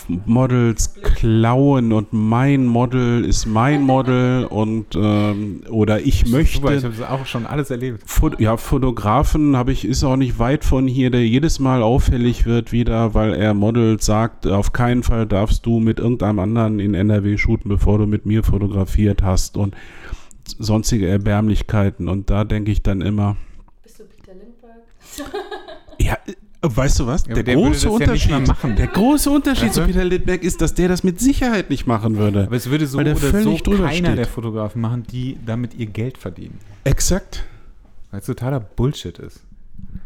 [0.08, 6.84] Models klauen und mein Model ist mein Model und ähm, oder ich möchte Super, ich
[6.84, 8.02] habe das auch schon alles erlebt.
[8.06, 12.46] Fot ja, Fotografen habe ich, ist auch nicht weit von hier, der jedes Mal auffällig
[12.46, 16.94] wird wieder, weil er Models sagt, auf keinen Fall darfst du mit irgendeinem anderen in
[16.94, 19.74] NRW shooten, bevor du mit mir fotografiert hast und
[20.58, 22.08] sonstige Erbärmlichkeiten.
[22.08, 23.36] Und da denke ich dann immer,
[23.82, 24.82] Bist du Peter Lindbergh?
[25.98, 26.16] ja,
[26.70, 27.26] weißt du was?
[27.26, 28.76] Ja, der, der große ja Unterschied, machen.
[28.76, 29.80] der große Unterschied Weißt du?
[29.82, 32.44] zu Peter Lindbergh ist, dass der das mit Sicherheit nicht machen würde.
[32.44, 34.18] Aber es würde so oder so keiner steht.
[34.18, 36.58] der Fotografen machen, die damit ihr Geld verdienen.
[36.84, 37.44] Exakt.
[38.10, 39.42] Weil es totaler Bullshit ist.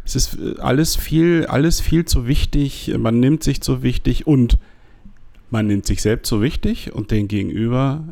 [0.05, 2.93] Es ist äh, alles viel, alles viel zu wichtig.
[2.99, 4.59] Man nimmt sich zu wichtig und
[5.51, 8.05] man nimmt sich selbst zu wichtig und den Gegenüber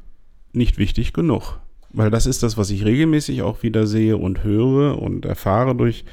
[0.53, 1.59] nicht wichtig genug.
[1.93, 6.05] Weil das ist das, was ich regelmäßig auch wieder sehe und höre und erfahre durch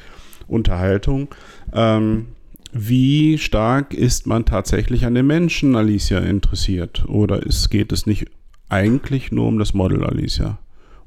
[0.48, 1.30] Unterhaltung.
[1.74, 2.28] Ähm,
[2.72, 7.06] wie stark ist man tatsächlich an den Menschen, Alicia, interessiert?
[7.08, 8.26] Oder ist, geht es nicht
[8.70, 10.58] eigentlich nur um das Model, Alicia?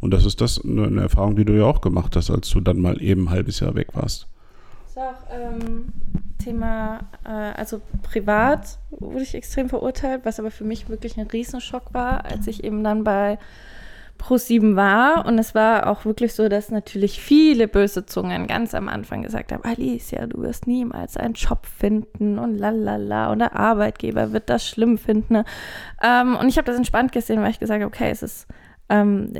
[0.00, 2.80] Und das ist das eine Erfahrung, die du ja auch gemacht hast, als du dann
[2.80, 4.28] mal eben ein halbes Jahr weg warst.
[4.84, 5.86] Das ist auch ähm,
[6.38, 11.92] Thema, äh, also privat wurde ich extrem verurteilt, was aber für mich wirklich ein Riesenschock
[11.92, 13.38] war, als ich eben dann bei
[14.18, 15.26] Pro7 war.
[15.26, 19.52] Und es war auch wirklich so, dass natürlich viele böse Zungen ganz am Anfang gesagt
[19.52, 24.66] haben, Alicia, du wirst niemals einen Job finden und lalala und der Arbeitgeber wird das
[24.66, 25.44] schlimm finden.
[26.02, 28.46] Ähm, und ich habe das entspannt gesehen, weil ich gesagt habe, okay, es ist
[28.88, 29.32] ähm,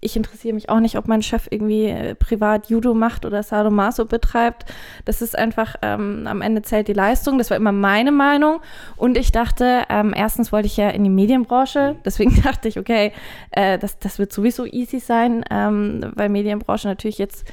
[0.00, 4.06] ich interessiere mich auch nicht, ob mein Chef irgendwie äh, privat Judo macht oder Sadomaso
[4.06, 4.64] betreibt.
[5.04, 7.38] Das ist einfach, ähm, am Ende zählt die Leistung.
[7.38, 8.60] Das war immer meine Meinung.
[8.96, 11.96] Und ich dachte, ähm, erstens wollte ich ja in die Medienbranche.
[12.04, 13.12] Deswegen dachte ich, okay,
[13.50, 17.44] äh, das, das wird sowieso easy sein, ähm, weil Medienbranche natürlich jetzt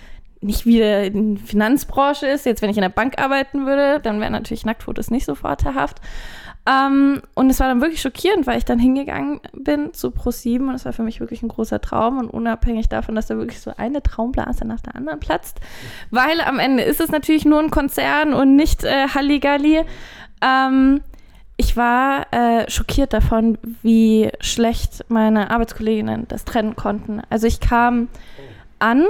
[0.41, 2.45] nicht wie die Finanzbranche ist.
[2.45, 5.99] Jetzt, wenn ich in der Bank arbeiten würde, dann wären natürlich Nacktfotos nicht so vorteilhaft.
[6.67, 10.75] Ähm, und es war dann wirklich schockierend, weil ich dann hingegangen bin zu Pro7 und
[10.75, 13.71] es war für mich wirklich ein großer Traum und unabhängig davon, dass da wirklich so
[13.77, 15.59] eine Traumblase nach der anderen platzt,
[16.11, 19.81] weil am Ende ist es natürlich nur ein Konzern und nicht äh, Halligalli.
[20.41, 21.01] Ähm,
[21.57, 27.21] ich war äh, schockiert davon, wie schlecht meine Arbeitskolleginnen das trennen konnten.
[27.29, 28.07] Also ich kam
[28.79, 29.05] an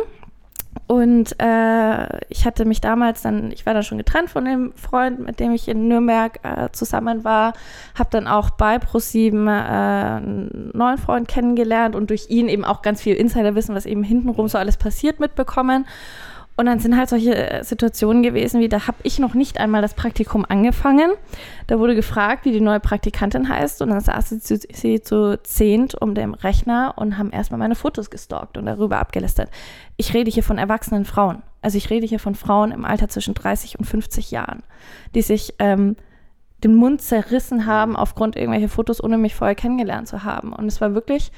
[0.87, 5.19] und äh, ich hatte mich damals dann, ich war dann schon getrennt von dem Freund,
[5.19, 7.53] mit dem ich in Nürnberg äh, zusammen war,
[7.93, 12.81] habe dann auch bei ProSieben äh, einen neuen Freund kennengelernt und durch ihn eben auch
[12.81, 15.85] ganz viel Insiderwissen, was eben hintenrum so alles passiert, mitbekommen.
[16.59, 19.81] Und dann sind halt solche äh, Situationen gewesen, wie da habe ich noch nicht einmal
[19.81, 21.11] das Praktikum angefangen.
[21.67, 23.81] Da wurde gefragt, wie die neue Praktikantin heißt.
[23.81, 27.75] Und dann saß sie zu, sie zu zehnt um den Rechner und haben erstmal meine
[27.75, 29.49] Fotos gestalkt und darüber abgelästert.
[29.95, 31.43] Ich rede hier von erwachsenen Frauen.
[31.61, 34.61] Also ich rede hier von Frauen im Alter zwischen 30 und 50 Jahren,
[35.15, 35.95] die sich ähm,
[36.61, 40.51] den Mund zerrissen haben aufgrund irgendwelcher Fotos, ohne mich vorher kennengelernt zu haben.
[40.51, 41.31] Und es war wirklich,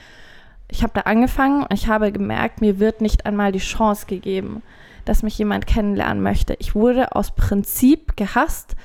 [0.68, 4.64] ich habe da angefangen und ich habe gemerkt, mir wird nicht einmal die Chance gegeben,
[5.06, 6.56] dass mich jemand kennenlernen möchte.
[6.60, 8.76] Ich wurde aus Prinzip gehasst,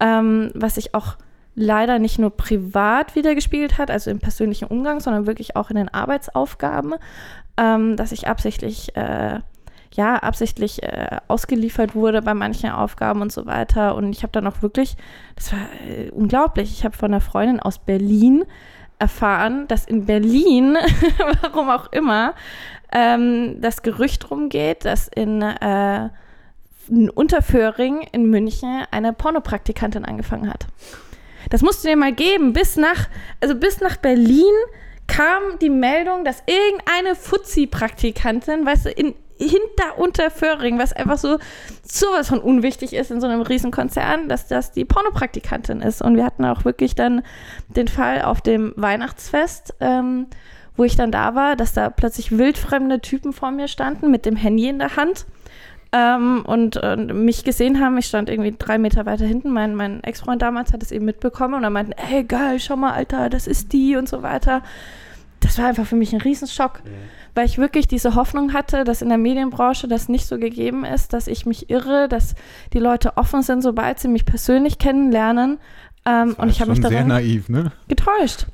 [0.00, 1.16] ähm, was sich auch
[1.54, 5.88] leider nicht nur privat wiedergespiegelt hat, also im persönlichen Umgang, sondern wirklich auch in den
[5.88, 6.94] Arbeitsaufgaben,
[7.56, 9.40] ähm, dass ich absichtlich, äh,
[9.92, 13.96] ja, absichtlich äh, ausgeliefert wurde bei manchen Aufgaben und so weiter.
[13.96, 14.96] Und ich habe dann auch wirklich,
[15.34, 15.58] das war
[15.88, 18.44] äh, unglaublich, ich habe von einer Freundin aus Berlin
[19.00, 20.76] erfahren, dass in Berlin,
[21.42, 22.34] warum auch immer,
[22.92, 26.08] ähm, das Gerücht rumgeht, dass in, äh,
[26.88, 30.66] in Unterföhring in München eine Pornopraktikantin angefangen hat.
[31.50, 32.52] Das musst du dir mal geben.
[32.52, 33.08] Bis nach,
[33.40, 34.44] also bis nach Berlin
[35.06, 41.38] kam die Meldung, dass irgendeine Fuzzi-Praktikantin, weißt du, in, hinter Unterföhring, was einfach so
[41.82, 46.02] sowas von unwichtig ist in so einem Riesenkonzern, dass das die Pornopraktikantin ist.
[46.02, 47.22] Und wir hatten auch wirklich dann
[47.68, 50.26] den Fall auf dem Weihnachtsfest, ähm,
[50.78, 54.36] wo ich dann da war, dass da plötzlich wildfremde Typen vor mir standen mit dem
[54.36, 55.26] Handy in der Hand
[55.92, 57.98] ähm, und, und, mich gesehen haben.
[57.98, 59.50] Ich stand irgendwie drei Meter weiter hinten.
[59.50, 62.92] Mein, mein Ex-Freund damals hat es eben mitbekommen und er meinte, hey geil, schau mal,
[62.92, 64.62] Alter, das ist die und so weiter.
[65.40, 66.90] Das war einfach für mich ein Riesenschock, ja.
[67.34, 71.12] weil ich wirklich diese Hoffnung hatte, dass in der Medienbranche das nicht so gegeben ist,
[71.12, 72.34] dass ich mich irre, dass
[72.72, 75.58] die Leute offen sind, sobald sie mich persönlich kennenlernen.
[76.04, 77.72] Ähm, und ich habe mich sehr naiv, ne?
[77.88, 78.46] getäuscht.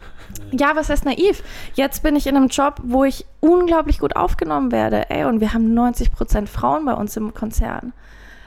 [0.52, 1.42] Ja, was heißt naiv?
[1.74, 5.10] Jetzt bin ich in einem Job, wo ich unglaublich gut aufgenommen werde.
[5.10, 7.92] Ey, und wir haben 90 Prozent Frauen bei uns im Konzern.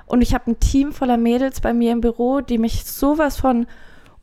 [0.05, 3.67] Und ich habe ein Team voller Mädels bei mir im Büro, die mich sowas von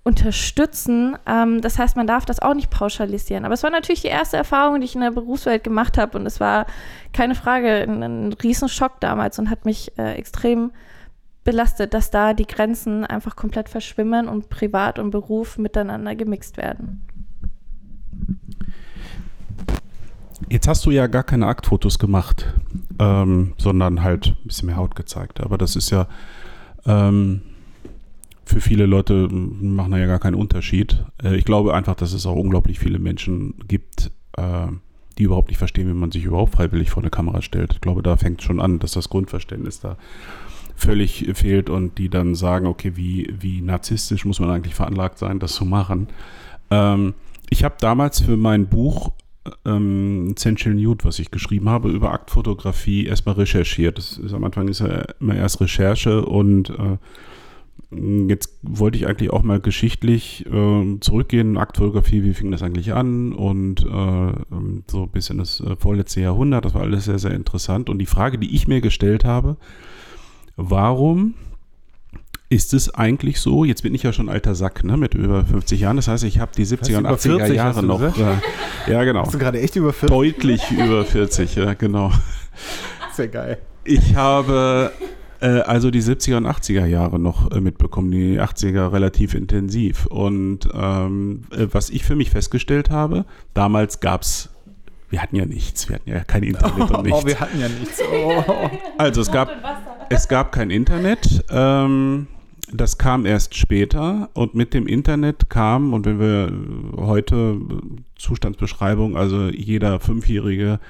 [0.03, 1.17] unterstützen.
[1.27, 3.45] Ähm, das heißt, man darf das auch nicht pauschalisieren.
[3.45, 6.19] Aber es war natürlich die erste Erfahrung, die ich in der Berufswelt gemacht habe.
[6.19, 6.67] Und es war
[7.13, 10.73] keine Frage ein, ein Riesenschock damals und hat mich äh, extrem
[11.43, 17.03] belastet, dass da die Grenzen einfach komplett verschwimmen und Privat und Beruf miteinander gemixt werden.
[20.49, 22.53] Jetzt hast du ja gar keine Aktfotos gemacht,
[22.99, 25.41] ähm, sondern halt ein bisschen mehr Haut gezeigt.
[25.41, 26.07] Aber das ist ja
[26.87, 27.43] ähm,
[28.45, 31.05] für viele Leute machen da ja gar keinen Unterschied.
[31.23, 34.67] Äh, ich glaube einfach, dass es auch unglaublich viele Menschen gibt, äh,
[35.19, 37.73] die überhaupt nicht verstehen, wie man sich überhaupt freiwillig vor eine Kamera stellt.
[37.75, 39.97] Ich glaube, da fängt schon an, dass das Grundverständnis da
[40.77, 45.39] völlig fehlt und die dann sagen, okay, wie, wie narzisstisch muss man eigentlich veranlagt sein,
[45.39, 46.09] das zu machen.
[46.71, 47.15] Ähm,
[47.49, 49.13] ich habe damals für mein Buch
[49.65, 53.99] ähm, Essential Nude, was ich geschrieben habe, über Aktfotografie erstmal recherchiert.
[53.99, 56.99] Das ist am Anfang ist ja immer erst Recherche und äh,
[58.29, 61.57] jetzt wollte ich eigentlich auch mal geschichtlich äh, zurückgehen.
[61.57, 63.33] Aktfotografie, wie fing das eigentlich an?
[63.33, 64.33] Und äh,
[64.91, 67.89] so ein bisschen das äh, vorletzte Jahrhundert, das war alles sehr, sehr interessant.
[67.89, 69.57] Und die Frage, die ich mir gestellt habe,
[70.57, 71.35] warum
[72.55, 75.81] ist es eigentlich so, jetzt bin ich ja schon alter Sack, ne, mit über 50
[75.81, 78.01] Jahren, das heißt, ich habe die 70er und 80er 40, Jahre noch.
[78.01, 78.13] Äh,
[78.87, 79.23] ja, genau.
[79.23, 80.09] Bist du gerade echt über 40?
[80.09, 82.13] Deutlich über 40, ja, genau.
[83.13, 83.59] Sehr geil.
[83.83, 84.93] Ich habe
[85.41, 90.07] äh, also die 70er und 80er Jahre noch äh, mitbekommen, die 80er relativ intensiv.
[90.07, 94.51] Und ähm, äh, was ich für mich festgestellt habe, damals gab es
[95.11, 97.21] wir hatten ja nichts, wir hatten ja kein Internet oh, und nichts.
[97.23, 98.01] Oh, wir hatten ja nichts.
[98.13, 98.71] Oh.
[98.99, 99.51] Also es gab,
[100.09, 101.45] es gab kein Internet.
[101.51, 102.27] Ähm,
[102.73, 106.53] das kam erst später und mit dem Internet kam, und wenn wir
[106.97, 107.61] heute
[108.17, 110.81] Zustandsbeschreibung, also jeder Fünfjährige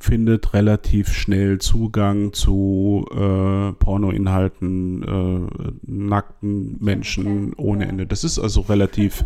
[0.00, 8.06] findet relativ schnell Zugang zu äh, Pornoinhalten, äh, nackten Menschen ohne Ende.
[8.06, 9.24] Das ist also relativ,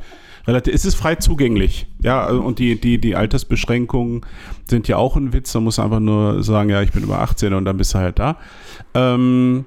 [0.48, 1.86] relativ, es ist frei zugänglich.
[2.02, 4.22] Ja, und die, die, die Altersbeschränkungen
[4.68, 5.52] sind ja auch ein Witz.
[5.52, 7.98] Da muss man einfach nur sagen, ja, ich bin über 18 und dann bist du
[7.98, 8.36] halt da.
[8.94, 9.66] Ähm,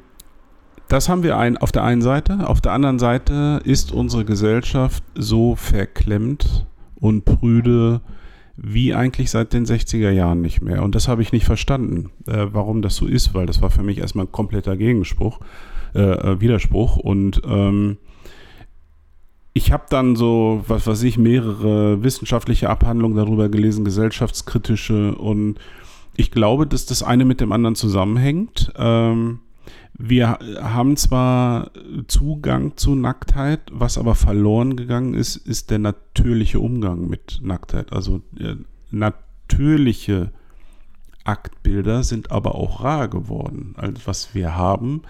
[0.87, 2.47] das haben wir ein, auf der einen Seite.
[2.47, 6.65] Auf der anderen Seite ist unsere Gesellschaft so verklemmt
[6.95, 8.01] und prüde,
[8.55, 10.83] wie eigentlich seit den 60er Jahren nicht mehr.
[10.83, 13.83] Und das habe ich nicht verstanden, äh, warum das so ist, weil das war für
[13.83, 15.39] mich erstmal ein kompletter Gegenspruch,
[15.93, 16.97] äh, äh Widerspruch.
[16.97, 17.97] Und ähm,
[19.53, 25.15] ich habe dann so, was weiß ich, mehrere wissenschaftliche Abhandlungen darüber gelesen, gesellschaftskritische.
[25.15, 25.59] Und
[26.15, 28.71] ich glaube, dass das eine mit dem anderen zusammenhängt.
[28.77, 29.39] Ähm,
[29.97, 31.71] wir haben zwar
[32.07, 37.91] Zugang zu Nacktheit, was aber verloren gegangen ist, ist der natürliche Umgang mit Nacktheit.
[37.91, 38.55] Also äh,
[38.91, 40.31] natürliche
[41.23, 43.73] Aktbilder sind aber auch rar geworden.
[43.75, 45.01] Also was wir haben,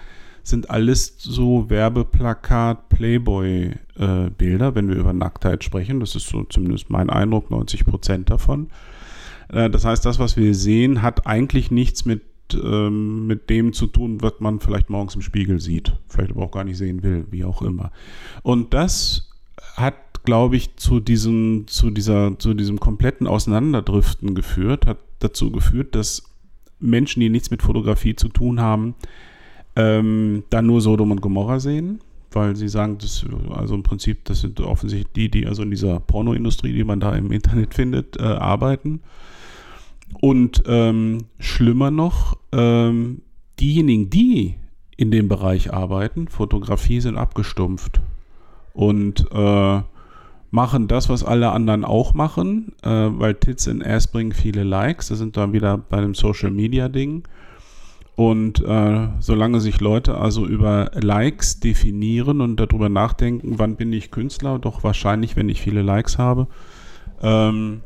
[0.42, 6.00] sind alles so Werbeplakat, Playboy-Bilder, äh, wenn wir über Nacktheit sprechen.
[6.00, 8.70] Das ist so zumindest mein Eindruck, 90 Prozent davon.
[9.48, 12.22] Äh, das heißt, das, was wir sehen, hat eigentlich nichts mit
[12.54, 16.52] ähm, mit dem zu tun, was man vielleicht morgens im Spiegel sieht, vielleicht aber auch
[16.52, 17.90] gar nicht sehen will, wie auch immer.
[18.42, 19.30] Und das
[19.76, 25.94] hat, glaube ich, zu diesem, zu dieser, zu diesem kompletten Auseinanderdriften geführt, hat dazu geführt,
[25.94, 26.24] dass
[26.80, 28.94] Menschen, die nichts mit Fotografie zu tun haben,
[29.76, 32.00] ähm, dann nur Sodom und Gomorra sehen,
[32.32, 36.00] weil sie sagen, das, also im Prinzip, das sind offensichtlich die, die also in dieser
[36.00, 39.00] Pornoindustrie, die man da im Internet findet, äh, arbeiten.
[40.20, 43.22] Und ähm, schlimmer noch, ähm,
[43.60, 44.56] diejenigen, die
[44.96, 48.00] in dem Bereich arbeiten, Fotografie, sind abgestumpft
[48.72, 49.80] und äh,
[50.50, 55.08] machen das, was alle anderen auch machen, äh, weil Tits in Ass bringen viele Likes.
[55.08, 57.24] Da sind wir wieder bei dem Social Media Ding.
[58.16, 64.10] Und äh, solange sich Leute also über Likes definieren und darüber nachdenken, wann bin ich
[64.10, 66.48] Künstler, doch wahrscheinlich, wenn ich viele Likes habe,
[67.22, 67.82] ähm,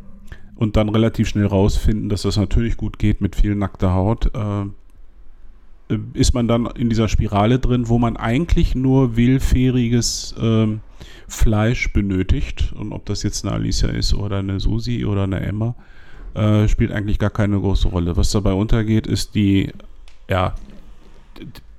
[0.63, 5.97] und dann relativ schnell rausfinden, dass das natürlich gut geht mit viel nackter Haut, äh,
[6.15, 10.69] ist man dann in dieser Spirale drin, wo man eigentlich nur willfähriges äh,
[11.27, 12.73] Fleisch benötigt.
[12.77, 15.75] Und ob das jetzt eine Alicia ist oder eine Susi oder eine Emma,
[16.35, 18.17] äh, spielt eigentlich gar keine große Rolle.
[18.17, 19.73] Was dabei untergeht, ist die
[20.31, 20.55] ja,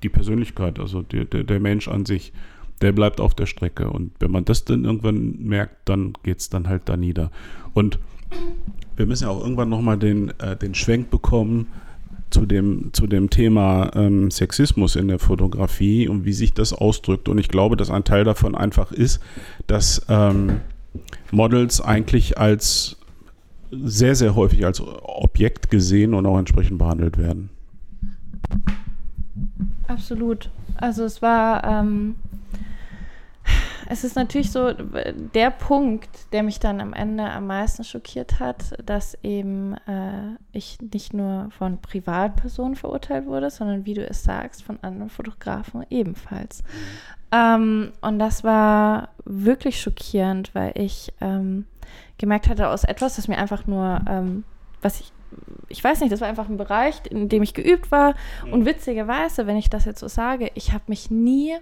[0.02, 2.34] die Persönlichkeit, also der, der, der Mensch an sich,
[2.82, 3.88] der bleibt auf der Strecke.
[3.88, 7.30] Und wenn man das dann irgendwann merkt, dann geht es dann halt da nieder.
[7.72, 7.98] Und
[8.96, 11.66] wir müssen ja auch irgendwann nochmal den, äh, den Schwenk bekommen
[12.30, 17.28] zu dem, zu dem Thema ähm, Sexismus in der Fotografie und wie sich das ausdrückt.
[17.28, 19.20] Und ich glaube, dass ein Teil davon einfach ist,
[19.66, 20.60] dass ähm,
[21.30, 22.96] Models eigentlich als
[23.70, 27.50] sehr, sehr häufig als Objekt gesehen und auch entsprechend behandelt werden.
[29.88, 30.50] Absolut.
[30.76, 32.16] Also es war, ähm,
[33.88, 38.74] es ist natürlich so der Punkt, der mich dann am Ende am meisten schockiert hat,
[38.84, 44.62] dass eben äh, ich nicht nur von Privatpersonen verurteilt wurde, sondern wie du es sagst,
[44.62, 46.62] von anderen Fotografen ebenfalls.
[46.62, 46.68] Mhm.
[47.32, 51.66] Ähm, und das war wirklich schockierend, weil ich ähm,
[52.18, 54.44] gemerkt hatte, aus etwas, das mir einfach nur, ähm,
[54.80, 55.12] was ich
[55.68, 58.14] ich weiß nicht, das war einfach ein Bereich, in dem ich geübt war.
[58.44, 58.52] Mhm.
[58.52, 61.56] Und witzigerweise, wenn ich das jetzt so sage, ich habe mich nie,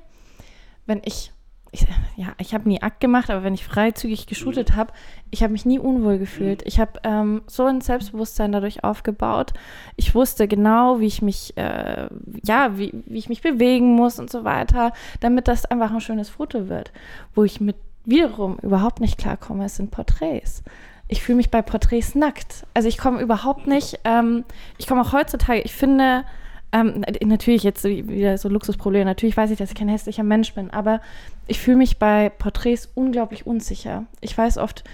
[0.85, 1.33] wenn ich,
[1.73, 4.93] ich ja, ich habe nie Akt gemacht, aber wenn ich freizügig geshootet habe,
[5.31, 6.63] ich habe mich nie unwohl gefühlt.
[6.67, 9.55] Ich habe ähm, so ein Selbstbewusstsein dadurch aufgebaut.
[9.97, 12.09] Ich wusste genau, wie ich mich, äh,
[12.45, 16.29] ja, wie, wie ich mich bewegen muss und so weiter, damit das einfach ein schönes
[16.29, 16.93] Foto wird.
[17.35, 20.63] Wo ich mit wiederum überhaupt nicht klarkomme, sind Porträts
[21.09, 22.67] ich fühle mich bei Porträts nackt.
[22.73, 24.45] Also ich komme überhaupt nicht, ähm,
[24.79, 26.25] ich komme auch heutzutage, ich finde,
[26.73, 30.71] ähm, natürlich jetzt wieder so Luxusprobleme, natürlich weiß ich, dass ich kein hässlicher Mensch bin,
[30.71, 31.01] aber
[31.47, 34.07] ich fühle mich bei Porträts unglaublich unsicher.
[34.21, 34.85] Ich weiß oft,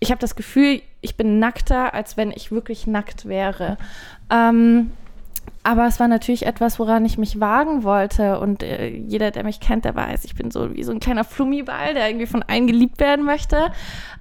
[0.00, 3.76] ich habe das Gefühl, ich bin nackter, als wenn ich wirklich nackt wäre.
[4.30, 4.92] Ähm,
[5.66, 8.38] aber es war natürlich etwas, woran ich mich wagen wollte.
[8.38, 11.24] Und äh, jeder, der mich kennt, der weiß, ich bin so wie so ein kleiner
[11.24, 13.72] Flummiball, der irgendwie von allen geliebt werden möchte.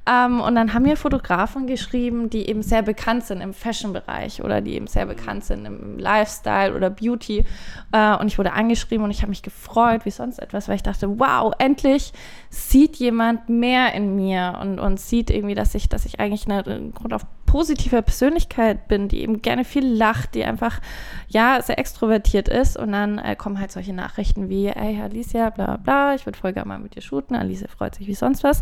[0.10, 4.62] Ähm, und dann haben mir Fotografen geschrieben, die eben sehr bekannt sind im Fashion-Bereich oder
[4.62, 7.44] die eben sehr bekannt sind im Lifestyle oder Beauty.
[7.92, 10.84] Äh, und ich wurde angeschrieben und ich habe mich gefreut wie sonst etwas, weil ich
[10.84, 12.14] dachte, wow, endlich
[12.54, 16.64] sieht jemand mehr in mir und, und sieht irgendwie, dass ich, dass ich eigentlich eine,
[16.64, 20.80] eine Grund auf positive Persönlichkeit bin, die eben gerne viel lacht, die einfach
[21.28, 22.78] ja sehr extrovertiert ist.
[22.78, 26.54] Und dann äh, kommen halt solche Nachrichten wie, hey Alicia, bla bla, ich würde voll
[26.54, 27.36] gerne mal mit dir shooten.
[27.36, 28.62] Alicia freut sich wie sonst was.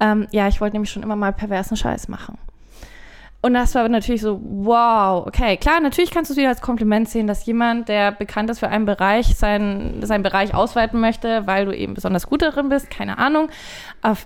[0.00, 2.38] Ähm, ja, ich wollte nämlich schon immer mal perversen Scheiß machen.
[3.40, 7.08] Und das war natürlich so, wow, okay, klar, natürlich kannst du es wieder als Kompliment
[7.08, 11.64] sehen, dass jemand, der bekannt ist für einen Bereich, seinen, seinen Bereich ausweiten möchte, weil
[11.64, 13.48] du eben besonders gut darin bist, keine Ahnung.
[14.02, 14.16] Aber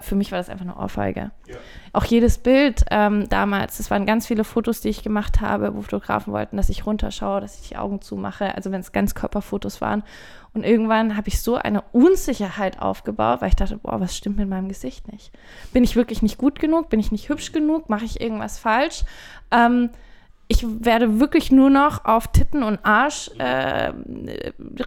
[0.00, 1.32] für mich war das einfach eine Ohrfeige.
[1.46, 1.56] Ja.
[1.96, 5.80] Auch jedes Bild ähm, damals, das waren ganz viele Fotos, die ich gemacht habe, wo
[5.80, 10.02] Fotografen wollten, dass ich runterschaue, dass ich die Augen zumache, also wenn es Ganzkörperfotos waren.
[10.52, 14.46] Und irgendwann habe ich so eine Unsicherheit aufgebaut, weil ich dachte, boah, was stimmt mit
[14.46, 15.32] meinem Gesicht nicht?
[15.72, 16.90] Bin ich wirklich nicht gut genug?
[16.90, 17.88] Bin ich nicht hübsch genug?
[17.88, 19.04] Mache ich irgendwas falsch?
[19.50, 19.88] Ähm,
[20.48, 23.94] ich werde wirklich nur noch auf Titten und Arsch äh,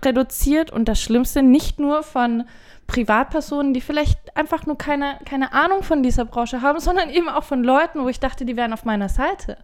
[0.06, 2.44] reduziert und das Schlimmste nicht nur von
[2.90, 7.44] Privatpersonen, die vielleicht einfach nur keine, keine Ahnung von dieser Branche haben, sondern eben auch
[7.44, 9.58] von Leuten, wo ich dachte, die wären auf meiner Seite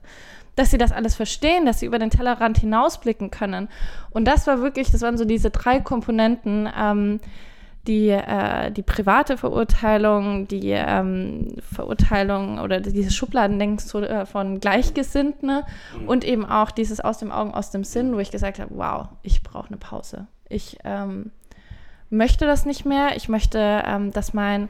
[0.58, 3.68] dass sie das alles verstehen, dass sie über den Tellerrand hinausblicken können.
[4.12, 6.70] Und das war wirklich, das waren so diese drei Komponenten.
[6.80, 7.20] Ähm,
[7.88, 15.62] die, äh, die private Verurteilung, die ähm, Verurteilung oder dieses Schubladendenken äh, von Gleichgesinnten
[16.00, 16.08] mhm.
[16.08, 19.10] und eben auch dieses aus dem Augen, aus dem Sinn, wo ich gesagt habe, wow,
[19.22, 20.28] ich brauche eine Pause.
[20.50, 21.32] Ich ähm,
[22.16, 23.16] möchte das nicht mehr.
[23.16, 24.70] Ich möchte, ähm, dass mein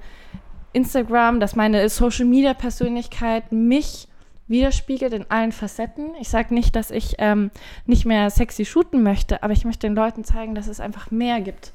[0.74, 4.08] Instagram, dass meine Social-Media-Persönlichkeit mich
[4.48, 6.12] widerspiegelt in allen Facetten.
[6.20, 7.50] Ich sage nicht, dass ich ähm,
[7.86, 11.42] nicht mehr sexy shooten möchte, aber ich möchte den Leuten zeigen, dass es einfach mehr
[11.42, 11.72] gibt.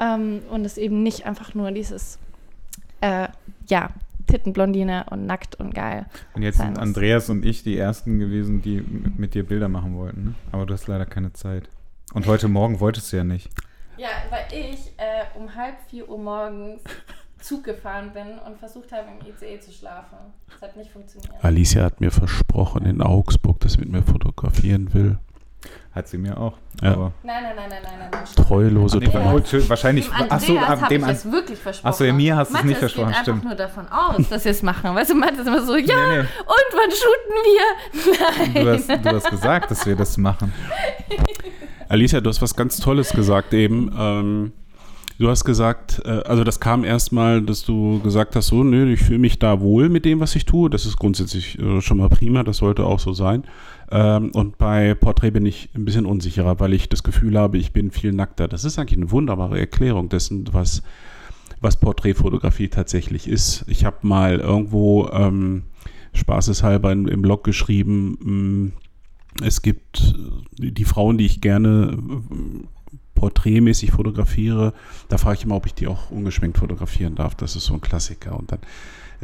[0.00, 2.18] Ähm, und es eben nicht einfach nur dieses,
[3.00, 3.28] äh,
[3.68, 3.90] ja,
[4.26, 6.06] Tittenblondine und nackt und geil.
[6.34, 8.84] Und jetzt sind Andreas und ich die Ersten gewesen, die
[9.16, 10.24] mit dir Bilder machen wollten.
[10.24, 10.34] Ne?
[10.52, 11.68] Aber du hast leider keine Zeit.
[12.12, 13.50] Und heute Morgen wolltest du ja nicht.
[13.98, 16.82] Ja, weil ich äh, um halb vier Uhr morgens
[17.40, 20.16] Zug gefahren bin und versucht habe, im ICE zu schlafen.
[20.52, 21.32] Das hat nicht funktioniert.
[21.42, 25.18] Alicia hat mir versprochen in Augsburg, dass sie mit mir fotografieren will.
[25.92, 26.54] Hat sie mir auch.
[26.82, 26.92] Ja.
[26.92, 28.24] Aber Nein, nein, nein, nein, nein, nein.
[28.36, 29.42] Treulose nee, Treue.
[29.42, 30.08] oh, wahrscheinlich.
[30.12, 31.88] Achso, hab dem ich an, es wirklich versprochen.
[31.88, 33.44] Achso, ja, mir hast du es nicht versprochen, geht einfach stimmt.
[33.44, 34.94] nur davon aus, dass wir es machen.
[34.94, 36.20] Weißt du, Mathe ist immer so, ja, Nee, nee.
[36.20, 38.62] und wann shooten wir?
[38.62, 40.52] Du hast, du hast gesagt, dass wir das machen.
[41.88, 43.90] Alicia, du hast was ganz Tolles gesagt eben.
[43.98, 44.52] Ähm,
[45.18, 49.00] du hast gesagt, äh, also das kam erstmal, dass du gesagt hast, so, nö, ich
[49.00, 50.68] fühle mich da wohl mit dem, was ich tue.
[50.68, 53.44] Das ist grundsätzlich äh, schon mal prima, das sollte auch so sein.
[53.90, 57.72] Ähm, und bei Porträt bin ich ein bisschen unsicherer, weil ich das Gefühl habe, ich
[57.72, 58.48] bin viel nackter.
[58.48, 60.82] Das ist eigentlich eine wunderbare Erklärung dessen, was,
[61.62, 63.64] was Porträtfotografie tatsächlich ist.
[63.66, 65.62] Ich habe mal irgendwo ähm,
[66.12, 68.87] spaßeshalber im Blog geschrieben, mh,
[69.42, 70.14] es gibt
[70.60, 72.66] äh, die Frauen, die ich gerne äh,
[73.14, 74.74] porträtmäßig fotografiere,
[75.08, 77.34] da frage ich immer, ob ich die auch ungeschminkt fotografieren darf.
[77.34, 78.38] Das ist so ein Klassiker.
[78.38, 78.60] Und dann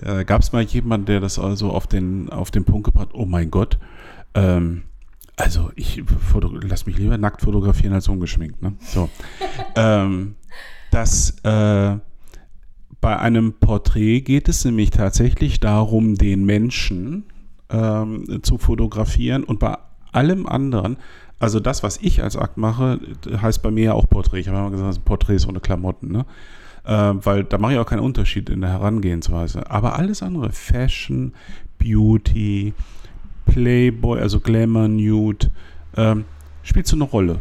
[0.02, 3.14] äh, gab es mal jemanden, der das also auf den, auf den Punkt gebracht hat,
[3.14, 3.78] oh mein Gott,
[4.34, 4.82] ähm,
[5.36, 6.02] also ich
[6.62, 8.62] lass mich lieber nackt fotografieren als ungeschminkt.
[8.62, 8.74] Ne?
[8.80, 9.08] So.
[9.76, 10.36] ähm,
[10.90, 11.96] dass äh,
[13.00, 17.24] bei einem Porträt geht es nämlich tatsächlich darum, den Menschen
[17.68, 19.76] ähm, zu fotografieren und bei
[20.14, 20.96] allem anderen,
[21.38, 23.00] also das, was ich als Akt mache,
[23.40, 24.40] heißt bei mir ja auch Porträt.
[24.40, 26.24] Ich habe immer gesagt, das sind Porträts ohne Klamotten, ne?
[26.84, 29.70] Äh, weil da mache ich auch keinen Unterschied in der Herangehensweise.
[29.70, 31.32] Aber alles andere, Fashion,
[31.78, 32.74] Beauty,
[33.46, 35.50] Playboy, also Glamour, Nude,
[35.96, 36.24] ähm,
[36.62, 37.40] spielt so eine Rolle.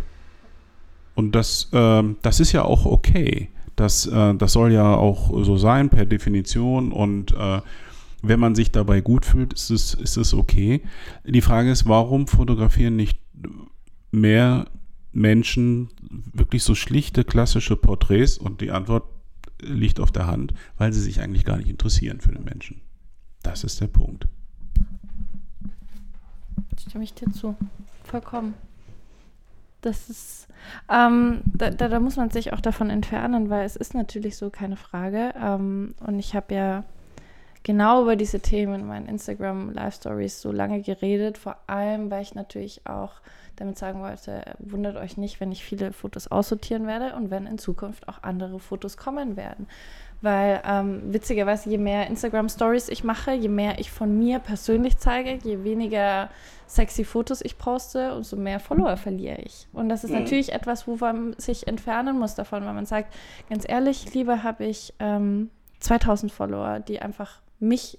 [1.15, 3.49] Und das, ähm, das ist ja auch okay.
[3.75, 7.61] Das, äh, das soll ja auch so sein per Definition und äh,
[8.23, 10.81] wenn man sich dabei gut fühlt, ist es, ist es okay.
[11.25, 13.19] Die Frage ist, warum fotografieren nicht
[14.11, 14.65] mehr
[15.11, 15.89] Menschen
[16.33, 18.37] wirklich so schlichte klassische Porträts?
[18.37, 19.03] Und die Antwort
[19.61, 22.81] liegt auf der Hand, weil sie sich eigentlich gar nicht interessieren für den Menschen.
[23.43, 24.27] Das ist der Punkt.
[26.79, 27.55] Stimme ich dir zu.
[28.05, 28.53] Vollkommen.
[29.81, 30.47] Das ist,
[30.89, 34.49] ähm, da, da, da muss man sich auch davon entfernen, weil es ist natürlich so,
[34.49, 35.33] keine Frage.
[35.37, 36.85] Ähm, und ich habe ja
[37.63, 42.21] genau über diese Themen in meinen Instagram Live Stories so lange geredet, vor allem, weil
[42.21, 43.13] ich natürlich auch
[43.55, 47.57] damit sagen wollte, wundert euch nicht, wenn ich viele Fotos aussortieren werde und wenn in
[47.59, 49.67] Zukunft auch andere Fotos kommen werden.
[50.21, 54.97] Weil ähm, witzigerweise, je mehr Instagram Stories ich mache, je mehr ich von mir persönlich
[54.97, 56.29] zeige, je weniger
[56.65, 59.67] sexy Fotos ich poste, umso mehr Follower verliere ich.
[59.73, 60.19] Und das ist Mhm.
[60.19, 63.13] natürlich etwas, wo man sich entfernen muss davon, weil man sagt,
[63.49, 65.49] ganz ehrlich, lieber habe ich ähm,
[65.81, 67.97] 2000 Follower, die einfach mich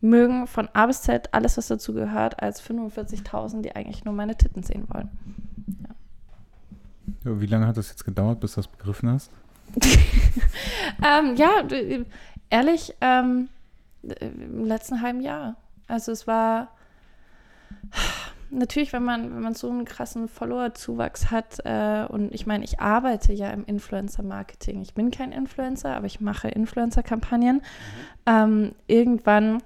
[0.00, 4.36] mögen von A bis Z, alles was dazu gehört, als 45.000, die eigentlich nur meine
[4.36, 5.10] Titten sehen wollen.
[7.24, 9.30] Ja, Wie lange hat das jetzt gedauert, bis du das begriffen hast?
[11.02, 11.62] Ähm, ja,
[12.50, 13.48] ehrlich, ähm,
[14.02, 15.56] im letzten halben Jahr.
[15.88, 16.68] Also es war
[18.50, 22.80] natürlich, wenn man, wenn man so einen krassen Follower-Zuwachs hat, äh, und ich meine, ich
[22.80, 24.80] arbeite ja im Influencer-Marketing.
[24.82, 27.62] Ich bin kein Influencer, aber ich mache Influencer-Kampagnen.
[28.26, 29.62] Ähm, irgendwann,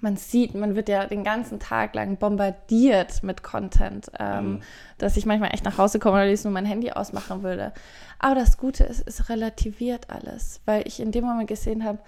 [0.00, 4.60] man sieht, man wird ja den ganzen Tag lang bombardiert mit Content, ähm,
[4.98, 7.72] dass ich manchmal echt nach Hause komme und jetzt nur mein Handy ausmachen würde.
[8.18, 11.98] Aber das Gute ist, es relativiert alles, weil ich in dem Moment gesehen habe,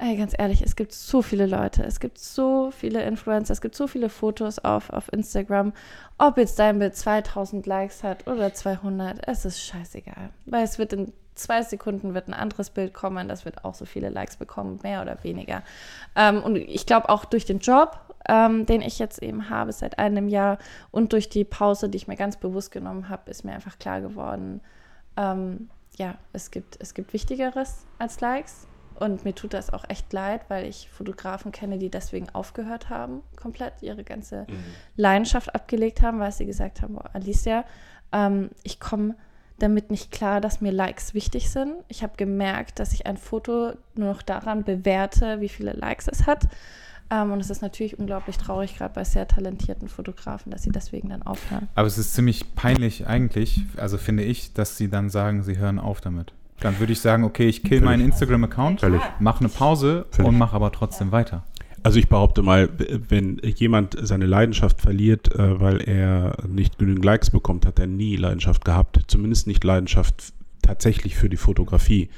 [0.00, 3.74] ey, ganz ehrlich, es gibt so viele Leute, es gibt so viele Influencer, es gibt
[3.74, 5.72] so viele Fotos auf, auf Instagram.
[6.16, 10.30] Ob jetzt dein Bild 2000 Likes hat oder 200, es ist scheißegal.
[10.46, 13.84] Weil es wird in zwei Sekunden wird ein anderes Bild kommen, das wird auch so
[13.84, 15.62] viele Likes bekommen, mehr oder weniger.
[16.16, 19.98] Ähm, und ich glaube auch durch den Job, ähm, den ich jetzt eben habe seit
[19.98, 20.58] einem Jahr
[20.90, 24.00] und durch die Pause, die ich mir ganz bewusst genommen habe, ist mir einfach klar
[24.00, 24.60] geworden,
[25.16, 28.66] ähm, ja, es gibt, es gibt Wichtigeres als Likes.
[29.00, 33.22] Und mir tut das auch echt leid, weil ich Fotografen kenne, die deswegen aufgehört haben,
[33.34, 34.46] komplett ihre ganze
[34.94, 37.64] Leidenschaft abgelegt haben, weil sie gesagt haben, boah, Alicia,
[38.12, 39.16] ähm, ich komme
[39.58, 41.74] damit nicht klar, dass mir Likes wichtig sind.
[41.88, 46.26] Ich habe gemerkt, dass ich ein Foto nur noch daran bewerte, wie viele Likes es
[46.26, 46.48] hat.
[47.10, 51.08] Ähm, und es ist natürlich unglaublich traurig, gerade bei sehr talentierten Fotografen, dass sie deswegen
[51.08, 51.68] dann aufhören.
[51.74, 55.78] Aber es ist ziemlich peinlich eigentlich, also finde ich, dass sie dann sagen, sie hören
[55.78, 56.32] auf damit.
[56.60, 58.82] Dann würde ich sagen, okay, ich kill meinen Instagram-Account,
[59.18, 60.28] mache eine Pause Völlig.
[60.28, 61.44] und mache aber trotzdem weiter.
[61.82, 62.68] Also ich behaupte mal,
[63.08, 68.16] wenn jemand seine Leidenschaft verliert, äh, weil er nicht genügend Likes bekommt, hat er nie
[68.16, 69.00] Leidenschaft gehabt.
[69.06, 72.10] Zumindest nicht Leidenschaft tatsächlich für die Fotografie,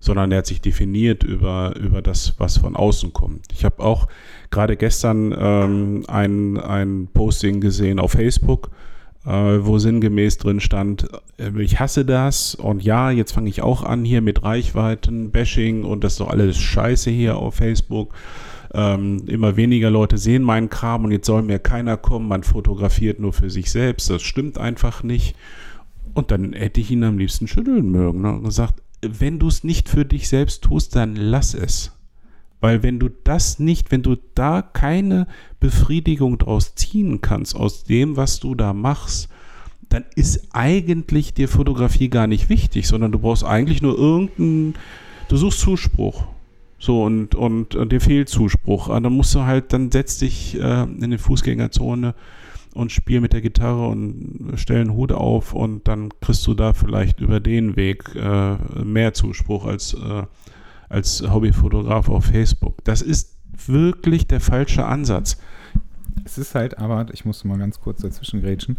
[0.00, 3.46] sondern er hat sich definiert über, über das, was von außen kommt.
[3.52, 4.08] Ich habe auch
[4.50, 8.70] gerade gestern ähm, ein, ein Posting gesehen auf Facebook,
[9.32, 11.08] wo sinngemäß drin stand,
[11.38, 15.84] äh, ich hasse das und ja, jetzt fange ich auch an hier mit Reichweiten, Bashing
[15.84, 18.14] und das ist doch alles scheiße hier auf Facebook.
[18.74, 23.20] ähm, immer weniger Leute sehen meinen Kram und jetzt soll mir keiner kommen, man fotografiert
[23.20, 24.10] nur für sich selbst.
[24.10, 25.36] Das stimmt einfach nicht.
[26.12, 28.32] Und dann hätte ich ihn am liebsten schütteln mögen ne?
[28.32, 31.92] und gesagt, wenn du es nicht für dich selbst tust, dann lass es.
[32.64, 35.26] Weil wenn du das nicht, wenn du da keine
[35.60, 39.28] Befriedigung draus ziehen kannst aus dem, was du da machst,
[39.90, 44.76] dann ist eigentlich dir Fotografie gar nicht wichtig, sondern du brauchst eigentlich nur irgendeinen,
[45.28, 46.24] du suchst Zuspruch.
[46.78, 48.88] So, und, und, und dir fehlt Zuspruch.
[48.88, 52.14] Und dann musst du halt, dann setz dich äh, in die Fußgängerzone
[52.72, 56.72] und spiel mit der Gitarre und stell einen Hut auf und dann kriegst du da
[56.72, 60.22] vielleicht über den Weg äh, mehr Zuspruch als, äh,
[60.94, 62.82] als Hobbyfotograf auf Facebook.
[62.84, 63.36] Das ist
[63.66, 65.38] wirklich der falsche Ansatz.
[66.24, 68.76] Es ist halt, aber ich muss mal ganz kurz dazwischen grätschen.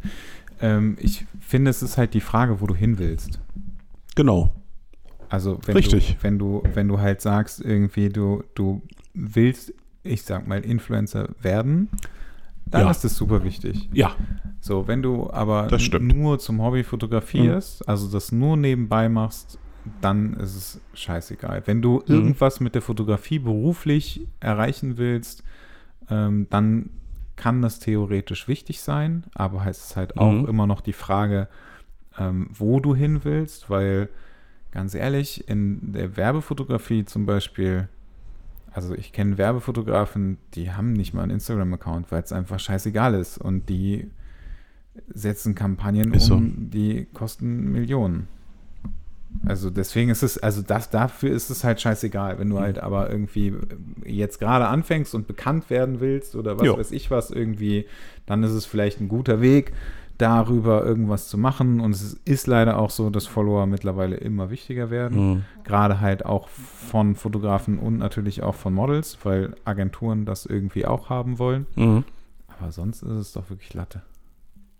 [0.61, 3.39] Ähm, ich finde, es ist halt die Frage, wo du hin willst.
[4.15, 4.53] Genau.
[5.29, 6.17] Also wenn Richtig.
[6.17, 8.81] du, wenn du, wenn du halt sagst, irgendwie, du, du
[9.13, 11.89] willst, ich sag mal, Influencer werden,
[12.65, 12.91] dann Ja.
[12.91, 13.89] ist das super wichtig.
[13.93, 14.15] Ja,
[14.59, 19.59] So, wenn du aber Das nur zum Hobby fotografierst, also das nur nebenbei machst,
[20.01, 21.63] dann ist es scheißegal.
[21.65, 22.13] Wenn du Mhm.
[22.13, 25.43] irgendwas mit der Fotografie beruflich erreichen willst,
[26.09, 26.89] ähm, dann
[27.35, 30.47] kann das theoretisch wichtig sein, aber heißt es halt auch Mhm.
[30.47, 31.47] immer noch die Frage,
[32.17, 34.09] ähm, wo du hin willst, weil
[34.71, 37.87] ganz ehrlich, in der Werbefotografie zum Beispiel,
[38.71, 43.37] also ich kenne Werbefotografen, die haben nicht mal einen Instagram-Account, weil es einfach scheißegal ist
[43.37, 44.09] und die
[45.13, 46.35] setzen Kampagnen so.
[46.35, 48.27] um, die kosten Millionen.
[49.45, 52.39] Also deswegen ist es, also das, dafür ist es halt scheißegal.
[52.39, 53.53] Wenn du halt aber irgendwie
[54.05, 56.77] jetzt gerade anfängst und bekannt werden willst oder was Jo.
[56.77, 57.85] weiß ich was irgendwie,
[58.25, 59.73] dann ist es vielleicht ein guter Weg,
[60.17, 61.79] darüber irgendwas zu machen.
[61.79, 65.29] Und es ist leider auch so, dass Follower mittlerweile immer wichtiger werden.
[65.29, 65.43] Mhm.
[65.63, 71.09] Gerade halt auch von Fotografen und natürlich auch von Models, weil Agenturen das irgendwie auch
[71.09, 71.65] haben wollen.
[71.75, 72.03] Mhm.
[72.47, 74.01] Aber sonst ist es doch wirklich Latte.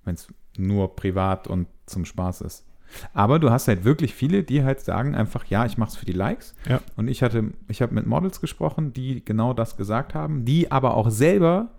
[0.06, 0.28] Wenn es
[0.58, 2.66] nur privat und zum Spaß ist.
[3.14, 6.06] Aber du hast halt wirklich viele, die halt sagen einfach, ja, ich mache es für
[6.06, 6.56] die Likes.
[6.70, 6.80] Ja.
[6.96, 10.96] Und ich hatte, ich habe mit Models gesprochen, die genau das gesagt haben, die aber
[10.96, 11.70] auch selber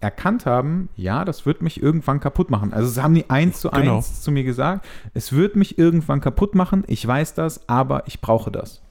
[0.00, 2.72] erkannt haben, ja, das wird mich irgendwann kaputt machen.
[2.72, 3.96] Also es haben die eins zu Genau.
[3.96, 8.20] eins zu mir gesagt, es wird mich irgendwann kaputt machen, ich weiß das, aber ich
[8.20, 8.82] brauche das.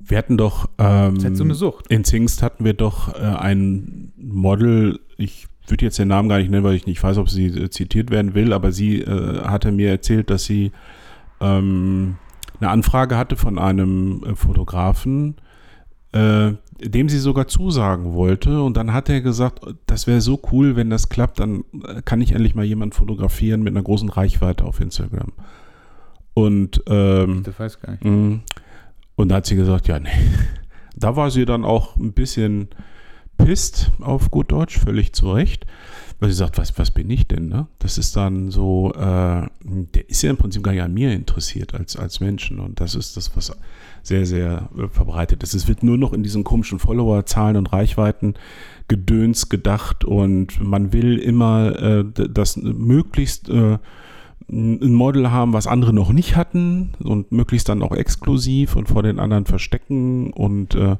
[0.00, 1.86] Wir hatten doch ähm, Das ist halt so eine Sucht.
[1.86, 6.50] in Zingst hatten wir doch äh, ein Model, ich würde jetzt den Namen gar nicht
[6.50, 9.72] nennen, weil ich nicht weiß, ob sie äh, zitiert werden will, aber sie äh, hatte
[9.72, 10.72] mir erzählt, dass sie
[11.40, 12.16] ähm,
[12.60, 15.36] eine Anfrage hatte von einem äh, Fotografen,
[16.12, 18.62] äh, dem sie sogar zusagen wollte.
[18.62, 22.20] Und dann hat er gesagt, das wäre so cool, wenn das klappt, dann äh, kann
[22.20, 25.32] ich endlich mal jemanden fotografieren mit einer großen Reichweite auf Instagram.
[26.34, 28.04] Und ähm, Das weiß ich gar nicht.
[28.04, 28.40] Mhm.
[29.16, 30.10] Und da hat sie gesagt, ja, nee.
[30.94, 32.68] Da war sie dann auch ein bisschen
[33.44, 35.66] pisst auf gut Deutsch, völlig zu Recht.
[36.20, 37.48] Weil sie sagt, was, was bin ich denn?
[37.48, 37.66] Ne?
[37.80, 41.74] Das ist dann so, äh, der ist ja im Prinzip gar nicht an mir interessiert
[41.74, 42.60] als, als Menschen.
[42.60, 43.50] Und das ist das, was
[44.04, 45.54] sehr, sehr äh, verbreitet ist.
[45.54, 48.34] Es wird nur noch in diesen komischen Follower-Zahlen und Reichweiten
[48.86, 53.78] Gedöns gedacht und man will immer äh, das möglichst äh,
[54.48, 59.02] ein Model haben, was andere noch nicht hatten und möglichst dann auch exklusiv und vor
[59.02, 60.96] den anderen verstecken und äh,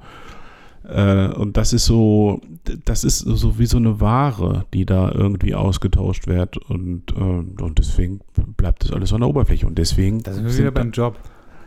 [0.84, 2.40] und das ist so,
[2.84, 7.78] das ist so wie so eine Ware, die da irgendwie ausgetauscht wird und, äh, und
[7.78, 8.20] deswegen
[8.56, 11.18] bleibt das alles an der Oberfläche und deswegen Da sind wir sind wieder beim Job.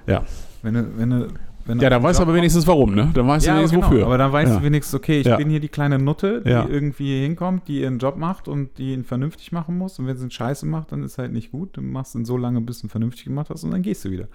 [0.05, 0.23] Ja.
[0.61, 1.27] Wenn du, wenn du,
[1.65, 3.09] wenn du ja, dann weißt du aber wenigstens warum, ne?
[3.13, 3.91] Dann weißt du ja, wenigstens genau.
[3.91, 4.05] wofür.
[4.05, 4.59] Aber dann weißt Ja.
[4.59, 5.37] du wenigstens, okay, ich Ja.
[5.37, 8.93] bin hier die kleine Nutte, die irgendwie hier hinkommt, die ihren Job macht und die
[8.93, 9.97] ihn vernünftig machen muss.
[9.97, 11.77] Und wenn sie einen Scheiße macht, dann ist halt nicht gut.
[11.77, 14.05] Dann machst du ihn so lange, bis du ihn vernünftig gemacht hast und dann gehst
[14.05, 14.27] du wieder.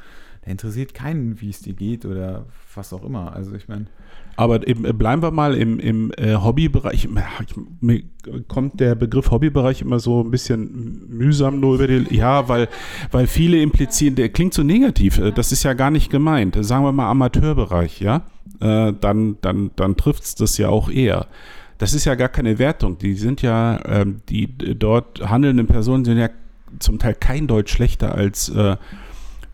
[0.45, 3.35] Der interessiert keinen, wie es dir geht oder was auch immer.
[3.35, 3.87] Also ich meine,
[4.37, 7.05] Aber eben, äh, bleiben wir mal im, im äh, Hobbybereich.
[7.05, 7.09] Ich,
[7.81, 8.03] mir
[8.49, 12.17] kommt der Begriff Hobbybereich immer so ein bisschen mühsam nur über die.
[12.17, 12.69] Ja, weil,
[13.11, 15.19] weil viele implizieren, der klingt so negativ.
[15.19, 16.57] Äh, Das ist ja gar nicht gemeint.
[16.65, 18.23] Sagen wir mal Amateurbereich, ja.
[18.61, 21.27] Äh, dann dann, dann trifft es das ja auch eher.
[21.77, 22.99] Das ist ja gar keine Wertung.
[22.99, 24.47] Die sind ja, ähm, die
[24.79, 26.29] dort handelnden Personen sind ja
[26.79, 28.77] zum Teil kein Deutsch schlechter als äh,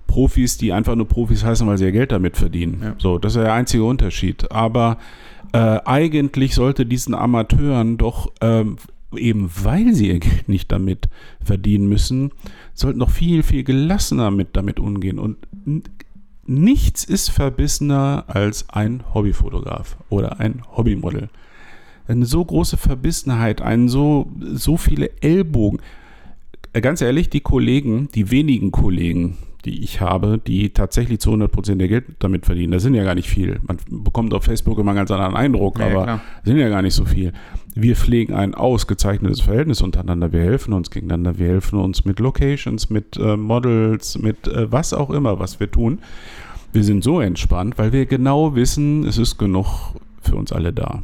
[0.06, 2.80] Profis, die einfach nur Profis heißen, weil sie ja Geld damit verdienen.
[2.82, 2.94] Ja.
[2.98, 4.50] So, das ist ja der einzige Unterschied.
[4.50, 4.98] Aber
[5.52, 8.76] äh, eigentlich sollte diesen Amateuren doch ähm,
[9.14, 11.08] eben, weil sie ihr Geld nicht damit
[11.42, 12.32] verdienen müssen,
[12.74, 15.18] sollten noch viel, viel gelassener mit damit umgehen.
[15.18, 15.38] Und
[16.46, 21.28] nichts ist verbissener als ein Hobbyfotograf oder ein Hobbymodel.
[22.08, 25.80] Eine so große Verbissenheit, einen so, so viele Ellbogen.
[26.72, 31.80] Äh, ganz ehrlich, die Kollegen, die wenigen Kollegen, die ich habe, die tatsächlich zu 100%
[31.80, 33.58] ihr Geld damit verdienen, das sind ja gar nicht viel.
[33.66, 36.20] Man bekommt auf Facebook immer einen ganz anderen Eindruck, ja, aber klar.
[36.44, 37.32] sind ja gar nicht so viel.
[37.74, 40.32] Wir pflegen ein ausgezeichnetes Verhältnis untereinander.
[40.32, 41.38] Wir helfen uns gegeneinander.
[41.38, 45.70] Wir helfen uns mit Locations, mit äh, Models, mit äh, was auch immer, was wir
[45.70, 45.98] tun.
[46.72, 51.02] Wir sind so entspannt, weil wir genau wissen, es ist genug für uns alle da.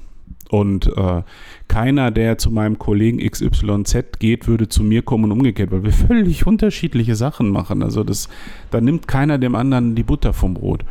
[0.52, 1.22] Und äh,
[1.66, 5.92] keiner, der zu meinem Kollegen XYZ geht, würde zu mir kommen und umgekehrt, weil wir
[6.08, 7.82] völlig unterschiedliche Sachen machen.
[7.82, 8.28] Also das,
[8.70, 10.84] da nimmt keiner dem anderen die Butter vom Brot.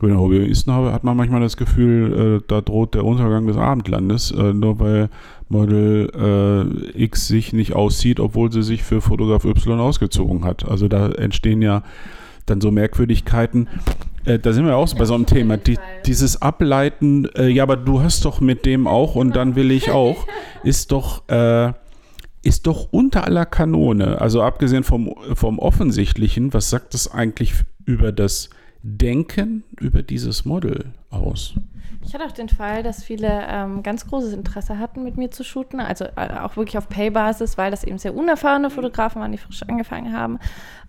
[0.00, 3.56] Wenn er Hobbyisten habe, hat man manchmal das Gefühl, äh, da droht der Untergang des
[3.56, 5.08] Abendlandes, äh, nur weil
[5.48, 10.64] Model äh, X sich nicht aussieht, obwohl sie sich für Fotograf Y ausgezogen hat.
[10.68, 11.82] Also da entstehen ja
[12.46, 13.66] dann so Merkwürdigkeiten.
[14.28, 15.56] Äh, da sind wir auch bei so einem Thema.
[15.56, 19.70] Die, dieses Ableiten, äh, ja, aber du hast doch mit dem auch und dann will
[19.70, 20.26] ich auch,
[20.62, 21.72] ist doch, äh,
[22.42, 24.20] ist doch unter aller Kanone.
[24.20, 27.54] Also abgesehen vom, vom Offensichtlichen, was sagt das eigentlich
[27.86, 28.50] über das
[28.82, 31.54] Denken über dieses Model aus?
[32.08, 35.44] Ich hatte auch den Fall, dass viele ähm, ganz großes Interesse hatten, mit mir zu
[35.44, 35.78] shooten.
[35.78, 39.62] Also äh, auch wirklich auf Pay-Basis, weil das eben sehr unerfahrene Fotografen waren, die frisch
[39.64, 40.38] angefangen haben.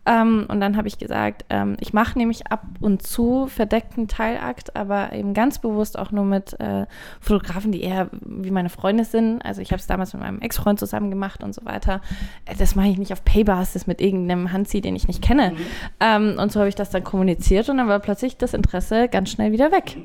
[0.09, 4.75] Ähm, und dann habe ich gesagt, ähm, ich mache nämlich ab und zu verdeckten Teilakt,
[4.75, 6.87] aber eben ganz bewusst auch nur mit äh,
[7.21, 9.41] Fotografen, die eher wie meine Freunde sind.
[9.45, 12.01] Also ich habe es damals mit meinem Ex-Freund zusammen gemacht und so weiter.
[12.45, 15.53] Äh, Das mache ich nicht auf Pay-Basis mit irgendeinem Hansi, den ich nicht kenne.
[15.99, 19.29] Ähm, und so habe ich das dann kommuniziert und dann war plötzlich das Interesse ganz
[19.29, 19.97] schnell wieder weg.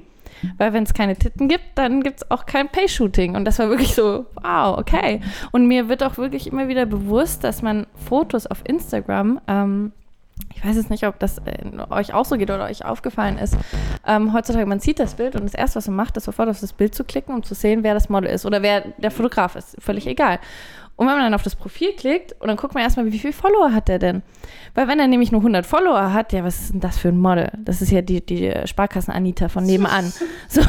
[0.58, 3.36] Weil wenn es keine Titten gibt, dann gibt es auch kein Pay-Shooting.
[3.36, 5.20] Und das war wirklich so, wow, okay.
[5.52, 9.92] Und mir wird auch wirklich immer wieder bewusst, dass man Fotos auf Instagram, ähm,
[10.54, 13.56] ich weiß jetzt nicht, ob das äh, euch auch so geht oder euch aufgefallen ist,
[14.06, 16.60] ähm, heutzutage, man sieht das Bild und das Erste, was man macht, ist sofort auf
[16.60, 19.56] das Bild zu klicken, um zu sehen, wer das Model ist oder wer der Fotograf
[19.56, 19.76] ist.
[19.80, 20.38] Völlig egal.
[20.96, 23.32] Und wenn man dann auf das Profil klickt und dann guckt man erstmal, wie viele
[23.32, 24.22] Follower hat der denn?
[24.74, 27.18] Weil wenn er nämlich nur 100 Follower hat, ja, was ist denn das für ein
[27.18, 27.50] Model?
[27.58, 30.12] Das ist ja die, die Sparkassen-Anita von nebenan.
[30.48, 30.60] So,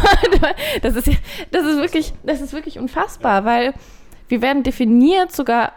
[0.82, 1.09] das ist
[1.51, 3.73] das ist wirklich, das ist wirklich unfassbar, weil
[4.28, 5.73] wir werden definiert sogar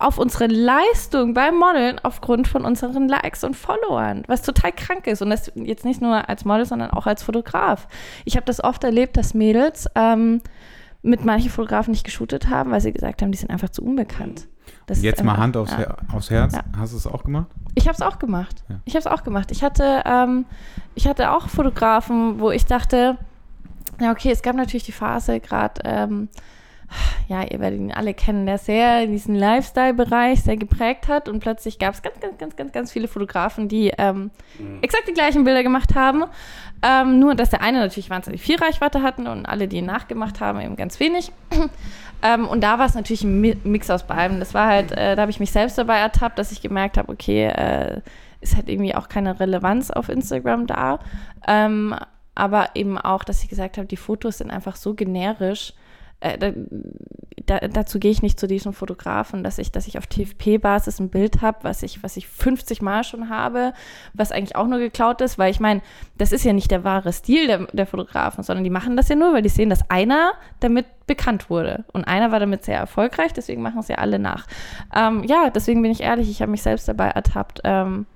[0.00, 5.20] auf unsere Leistung beim Modeln aufgrund von unseren Likes und Followern, was total krank ist.
[5.20, 7.86] Und das jetzt nicht nur als Model, sondern auch als Fotograf.
[8.24, 10.40] Ich habe das oft erlebt, dass Mädels ähm,
[11.02, 14.48] mit manchen Fotografen nicht geshootet haben, weil sie gesagt haben, die sind einfach zu unbekannt.
[14.88, 15.78] Jetzt mal Hand aufs, ja.
[15.78, 16.54] Her aufs Herz.
[16.54, 16.62] Ja.
[16.76, 17.46] Hast du es auch gemacht?
[17.74, 18.64] Ich habe es auch gemacht.
[18.68, 18.80] Ja.
[18.84, 19.50] Ich habe es auch gemacht.
[19.52, 20.46] Ich hatte, ähm,
[20.94, 23.16] ich hatte auch Fotografen, wo ich dachte,
[24.00, 26.28] ja okay, es gab natürlich die Phase gerade, ähm,
[27.28, 31.38] ja, ihr werdet ihn alle kennen, der sehr in diesen Lifestyle-Bereich sehr geprägt hat und
[31.38, 34.32] plötzlich gab es ganz, ganz, ganz, ganz, ganz viele Fotografen, die ähm,
[34.82, 36.24] exakt die gleichen Bilder gemacht haben.
[36.82, 40.40] Ähm, nur, dass der eine natürlich wahnsinnig viel Reichweite hatten und alle, die ihn nachgemacht
[40.40, 41.32] haben, eben ganz wenig.
[42.22, 44.40] Ähm, und da war es natürlich ein Mi- Mix aus beidem.
[44.40, 47.10] Das war halt, äh, da habe ich mich selbst dabei ertappt, dass ich gemerkt habe,
[47.10, 48.02] okay, äh,
[48.42, 50.98] ist halt irgendwie auch keine Relevanz auf Instagram da.
[51.48, 51.94] Ähm,
[52.34, 55.72] aber eben auch, dass ich gesagt habe, die Fotos sind einfach so generisch.
[56.20, 56.52] Äh, da,
[57.46, 61.08] da, dazu gehe ich nicht zu diesem Fotografen, dass ich, dass ich auf TFP-Basis ein
[61.08, 63.72] Bild habe, was ich, was ich 50 Mal schon habe,
[64.12, 65.80] was eigentlich auch nur geklaut ist, weil ich meine,
[66.18, 69.16] das ist ja nicht der wahre Stil der, der Fotografen, sondern die machen das ja
[69.16, 71.84] nur, weil die sehen, dass einer damit bekannt wurde.
[71.92, 74.46] Und einer war damit sehr erfolgreich, deswegen machen es ja alle nach.
[74.94, 77.62] Ähm, ja, deswegen bin ich ehrlich, ich habe mich selbst dabei ertappt.
[77.64, 78.06] Ähm,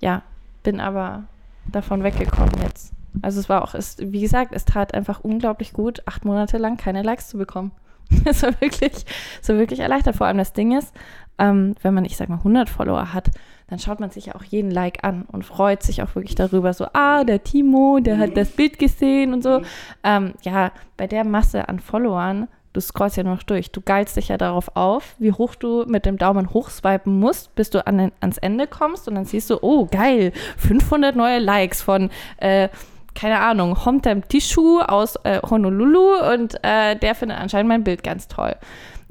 [0.00, 0.22] ja,
[0.62, 1.24] bin aber
[1.70, 2.92] davon weggekommen jetzt.
[3.20, 6.76] Also es war auch, es, wie gesagt, es tat einfach unglaublich gut, acht Monate lang
[6.76, 7.72] keine Likes zu bekommen.
[8.24, 9.06] Es war wirklich,
[9.40, 10.16] so wirklich erleichtert.
[10.16, 10.92] Vor allem das Ding ist,
[11.38, 13.30] ähm, wenn man, ich sag mal, 100 Follower hat,
[13.68, 16.74] dann schaut man sich ja auch jeden Like an und freut sich auch wirklich darüber.
[16.74, 19.62] So, ah, der Timo, der hat das Bild gesehen und so.
[20.04, 23.70] Ähm, ja, bei der Masse an Followern, du scrollst ja nur noch durch.
[23.70, 27.70] Du geilst dich ja darauf auf, wie hoch du mit dem Daumen hochswipen musst, bis
[27.70, 31.82] du an den, ans Ende kommst und dann siehst du, oh, geil, 500 neue Likes
[31.82, 32.68] von, äh,
[33.14, 38.28] keine Ahnung, Homtem Tishu aus äh, Honolulu und äh, der findet anscheinend mein Bild ganz
[38.28, 38.56] toll.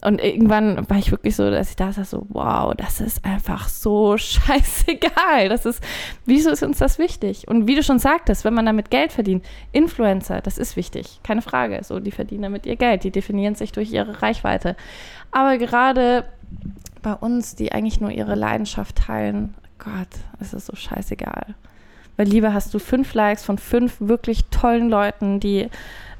[0.03, 3.69] Und irgendwann war ich wirklich so, dass ich da saß, so, wow, das ist einfach
[3.69, 5.47] so scheißegal.
[5.47, 5.83] Das ist,
[6.25, 7.47] wieso ist uns das wichtig?
[7.47, 11.43] Und wie du schon sagtest, wenn man damit Geld verdient, Influencer, das ist wichtig, keine
[11.43, 11.83] Frage.
[11.83, 14.75] So, die verdienen damit ihr Geld, die definieren sich durch ihre Reichweite.
[15.31, 16.25] Aber gerade
[17.03, 21.55] bei uns, die eigentlich nur ihre Leidenschaft teilen, Gott, es ist so scheißegal.
[22.17, 25.69] Weil lieber hast du fünf Likes von fünf wirklich tollen Leuten, die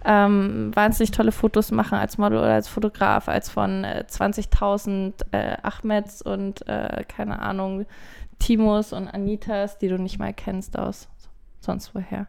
[0.03, 5.57] ähm, wahnsinnig tolle Fotos machen als Model oder als Fotograf, als von äh, 20.000 äh,
[5.61, 7.85] Ahmeds und äh, keine Ahnung,
[8.39, 11.07] Timos und Anitas, die du nicht mal kennst aus
[11.59, 12.25] sonst woher.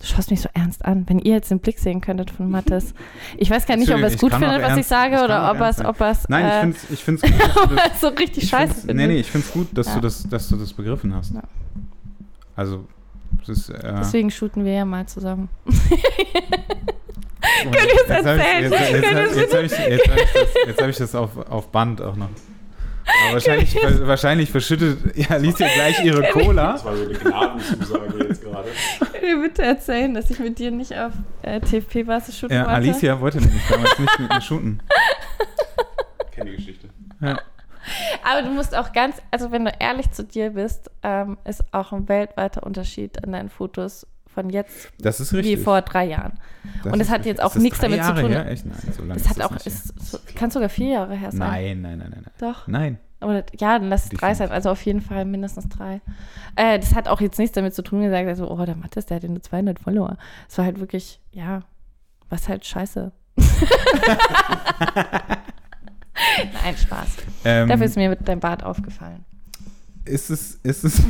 [0.00, 1.02] Du schaust mich so ernst an.
[1.08, 2.94] Wenn ihr jetzt den Blick sehen könntet von Mathis.
[3.36, 5.22] Ich weiß gar nicht, ob er es Ich gut findet, was ich ernst- sage, ich
[5.22, 7.68] oder ob er es, ob er es Nein, äh, ich finde es ich gut, dass
[7.68, 8.96] du das, es so richtig ich scheiße findet.
[8.96, 9.94] nee, nee, ich finde es gut, dass, Ja.
[9.96, 11.34] du das, dass du das begriffen hast.
[11.34, 11.42] Ja.
[12.58, 12.84] Also,
[13.42, 13.70] es ist.
[13.70, 15.48] Äh, Deswegen shooten wir ja mal zusammen.
[17.62, 18.72] Könnt ihr es jetzt hab ich- erzählen?
[19.36, 20.02] Jetzt, habe ich, hab ich
[20.32, 22.28] das, jetzt hab ich das auf, auf Band auch noch.
[23.24, 26.72] Aber wahrscheinlich, wahrscheinlich verschüttet ja, Alicia gleich ihre Cola.
[26.72, 28.68] Das war so eine Gnadenzusage jetzt gerade.
[28.98, 31.12] Könnt ihr bitte erzählen, dass ich mit dir nicht auf
[31.42, 32.74] äh, TFP-Basis shooten Ja, wollte?
[32.74, 34.82] Alicia wollte nämlich damals nicht mit mir shooten.
[36.32, 36.88] Kenne die Geschichte.
[37.20, 37.38] Ja.
[38.24, 41.92] Aber du musst auch ganz, also wenn du ehrlich zu dir bist, ähm, ist auch
[41.92, 44.06] ein weltweiter Unterschied an deinen Fotos
[44.38, 46.34] von jetzt Das wie vor drei Jahren.
[46.84, 48.30] Das und es hat jetzt auch das nichts damit zu Jahre tun.
[48.30, 48.48] Her?
[48.48, 48.66] Echt?
[48.66, 51.32] Nein, so lange Es hat ist auch, das ist, so, kann sogar vier Jahre her
[51.32, 51.38] sein.
[51.38, 52.34] Nein, nein, nein, nein, nein.
[52.38, 52.68] Doch.
[52.68, 52.98] Nein.
[53.20, 54.52] Oder ja, dann lass es drei sein.
[54.52, 56.00] Also auf jeden Fall mindestens drei.
[56.54, 59.16] Äh, das hat auch jetzt nichts damit zu tun, gesagt, also, oh, der Mathis, der
[59.16, 60.16] hat ja nur 200 Follower.
[60.48, 61.62] Es war halt wirklich, ja,
[62.28, 63.10] was halt scheiße.
[66.62, 67.08] Nein, Spaß.
[67.44, 69.24] Ähm, Dafür ist mir mit deinem Bart aufgefallen.
[70.04, 71.02] ist es, ist es,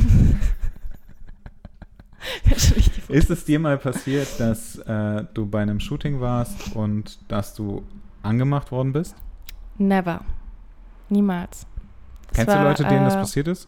[3.07, 7.83] ist es dir mal passiert, dass äh, du bei einem Shooting warst und dass du
[8.23, 9.15] angemacht worden bist?
[9.77, 10.21] Never.
[11.09, 11.65] Niemals.
[12.33, 13.67] Kennst du war, Leute, denen das äh, passiert ist?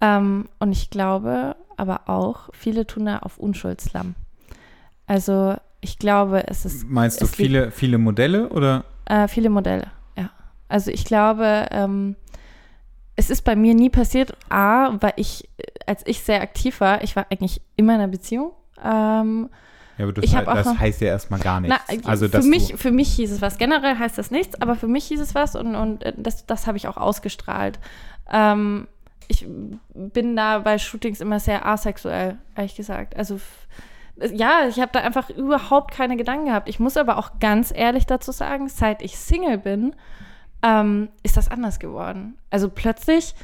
[0.00, 4.14] Ähm, und ich glaube aber auch, viele tun da auf Unschuldslamm.
[5.06, 8.84] Also ich glaube, es ist Meinst du es viele, viele Modelle oder?
[9.10, 10.30] Äh, viele Modelle, ja.
[10.68, 12.14] Also ich glaube, ähm,
[13.16, 17.02] es ist bei mir nie passiert, A, weil ich, äh, als ich sehr aktiv war,
[17.02, 18.52] ich war eigentlich immer in einer Beziehung.
[18.82, 19.50] Ähm,
[19.98, 21.76] Ja, aber das, auch das noch- heißt ja erstmal gar nichts.
[21.88, 23.58] na, also, für, mich, für mich hieß es was.
[23.58, 26.66] Generell heißt das nichts, aber für mich hieß es was und, und äh, das, das
[26.66, 27.78] habe ich auch ausgestrahlt.
[28.30, 28.86] Ähm,
[29.28, 29.46] ich
[29.94, 33.16] bin da bei Shootings immer sehr asexuell, ehrlich gesagt.
[33.16, 33.40] Also
[34.32, 36.68] ja, ich habe da einfach überhaupt keine Gedanken gehabt.
[36.68, 39.94] Ich muss aber auch ganz ehrlich dazu sagen, seit ich Single bin,
[40.62, 42.36] ähm, ist das anders geworden.
[42.50, 43.34] Also plötzlich,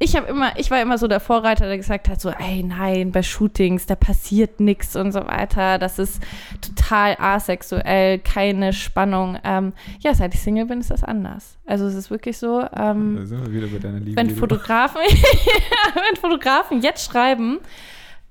[0.00, 3.12] ich habe immer, ich war immer so der Vorreiter, der gesagt hat, so, ey, nein,
[3.12, 5.78] bei Shootings, da passiert nichts und so weiter.
[5.78, 6.22] Das ist
[6.60, 9.38] total asexuell, keine Spannung.
[9.44, 11.58] Ähm, ja, seit ich Single bin, ist das anders.
[11.66, 14.16] Also es ist wirklich so, ähm, da sind wir wieder bei deiner Liebe.
[14.16, 15.00] wenn Fotografen,
[15.94, 17.58] wenn Fotografen jetzt schreiben,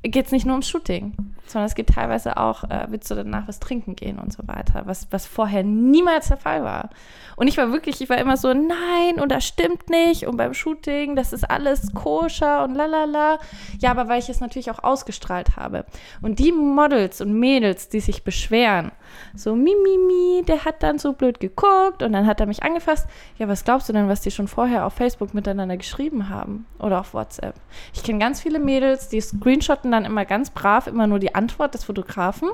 [0.04, 1.14] geht es nicht nur ums Shooting,
[1.48, 4.84] sondern es geht teilweise auch, äh, willst du danach was trinken gehen und so weiter,
[4.86, 6.90] was, was vorher niemals der Fall war.
[7.36, 10.54] Und ich war wirklich, ich war immer so, nein, und das stimmt nicht, und beim
[10.54, 13.40] Shooting, das ist alles koscher und lalala.
[13.80, 15.86] Ja, aber weil ich es natürlich auch ausgestrahlt habe.
[16.22, 18.92] Und die Models und Mädels, die sich beschweren,
[19.36, 22.64] so, mi, mi, mi, der hat dann so blöd geguckt und dann hat er mich
[22.64, 23.08] angefasst.
[23.38, 27.00] Ja, was glaubst du denn, was die schon vorher auf Facebook miteinander geschrieben haben oder
[27.00, 27.56] auf WhatsApp?
[27.94, 31.74] Ich kenne ganz viele Mädels, die screenshotten dann immer ganz brav immer nur die Antwort
[31.74, 32.50] des Fotografen.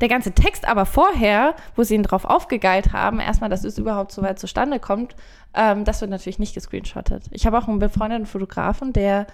[0.00, 4.12] Der ganze Text aber vorher, wo sie ihn drauf aufgegeilt haben, erstmal, dass es überhaupt
[4.12, 5.16] so weit zustande kommt,
[5.54, 7.24] ähm, das wird natürlich nicht gescreenshottet.
[7.30, 9.26] Ich habe auch einen befreundeten Fotografen, der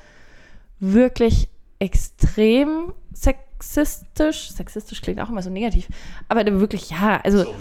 [0.78, 1.48] wirklich
[1.78, 2.92] extrem
[3.62, 5.88] sexistisch, sexistisch klingt auch immer so negativ,
[6.28, 7.54] aber der wirklich, ja, also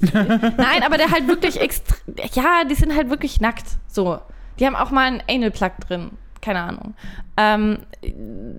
[0.12, 1.96] Nein, aber der halt wirklich extra.
[2.32, 3.66] Ja, die sind halt wirklich nackt.
[3.88, 4.18] So.
[4.58, 6.10] Die haben auch mal einen Anal-Plug drin.
[6.40, 6.94] Keine Ahnung.
[7.36, 7.78] Ähm,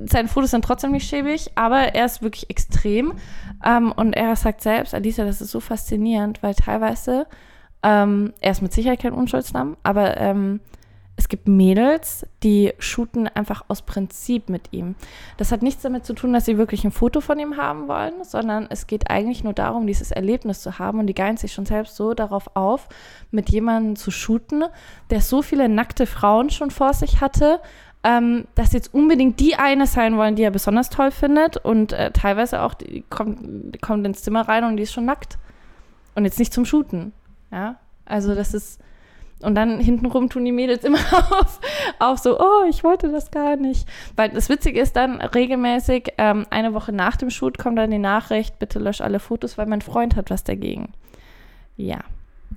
[0.05, 3.13] seine Fotos sind trotzdem nicht schäbig, aber er ist wirklich extrem.
[3.63, 7.27] Ähm, und er sagt selbst, Alicia, das ist so faszinierend, weil teilweise,
[7.83, 10.61] ähm, er ist mit Sicherheit kein Unschuldsnamen, aber ähm,
[11.17, 14.95] es gibt Mädels, die shooten einfach aus Prinzip mit ihm.
[15.37, 18.23] Das hat nichts damit zu tun, dass sie wirklich ein Foto von ihm haben wollen,
[18.23, 21.65] sondern es geht eigentlich nur darum, dieses Erlebnis zu haben und die geilen sich schon
[21.65, 22.89] selbst so darauf auf,
[23.31, 24.65] mit jemandem zu shooten,
[25.09, 27.61] der so viele nackte Frauen schon vor sich hatte,
[28.03, 32.11] ähm, dass jetzt unbedingt die eine sein wollen, die er besonders toll findet und äh,
[32.11, 33.39] teilweise auch, die kommt,
[33.73, 35.37] die kommt ins Zimmer rein und die ist schon nackt.
[36.13, 37.13] Und jetzt nicht zum Shooten.
[37.51, 38.79] Ja, also das ist
[39.41, 41.59] und dann hintenrum tun die Mädels immer auf,
[41.99, 43.87] auf so, oh, ich wollte das gar nicht.
[44.15, 47.97] Weil das Witzige ist dann regelmäßig, ähm, eine Woche nach dem Shoot kommt dann die
[47.97, 50.93] Nachricht, bitte lösch alle Fotos, weil mein Freund hat was dagegen.
[51.75, 51.99] Ja,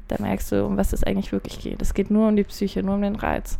[0.06, 1.82] da merkst du, um was es eigentlich wirklich geht.
[1.82, 3.58] Es geht nur um die Psyche, nur um den Reiz.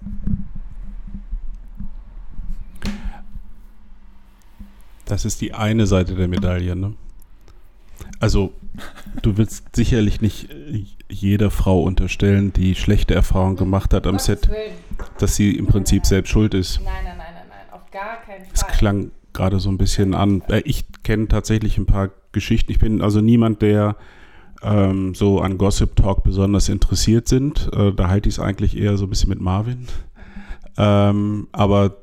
[5.05, 6.95] Das ist die eine Seite der Medaille, ne?
[8.21, 8.53] Also,
[9.23, 14.51] du willst sicherlich nicht äh, jeder Frau unterstellen, die schlechte Erfahrungen gemacht hat am Set,
[15.19, 16.81] dass sie im Prinzip selbst schuld ist.
[16.85, 20.43] Nein, nein, nein, nein, nein, auf gar keinen Es klang gerade so ein bisschen an.
[20.49, 22.73] Äh, Ich kenne tatsächlich ein paar Geschichten.
[22.73, 23.97] Ich bin also niemand, der
[24.63, 27.71] ähm, so an Gossip Talk besonders interessiert sind.
[27.73, 29.87] Äh, da halte ich es eigentlich eher so ein bisschen mit Marvin.
[30.77, 31.97] Ähm, aber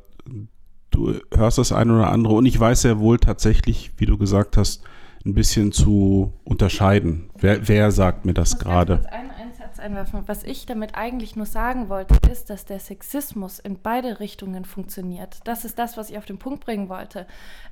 [0.91, 4.57] du hörst das eine oder andere und ich weiß sehr wohl tatsächlich, wie du gesagt
[4.57, 4.83] hast,
[5.25, 7.31] ein bisschen zu unterscheiden.
[7.35, 9.01] Wer, wer sagt mir das gerade?
[9.11, 10.23] Einen, einen Satz einwerfen.
[10.27, 15.39] Was ich damit eigentlich nur sagen wollte, ist, dass der Sexismus in beide Richtungen funktioniert.
[15.43, 17.25] Das ist das, was ich auf den Punkt bringen wollte.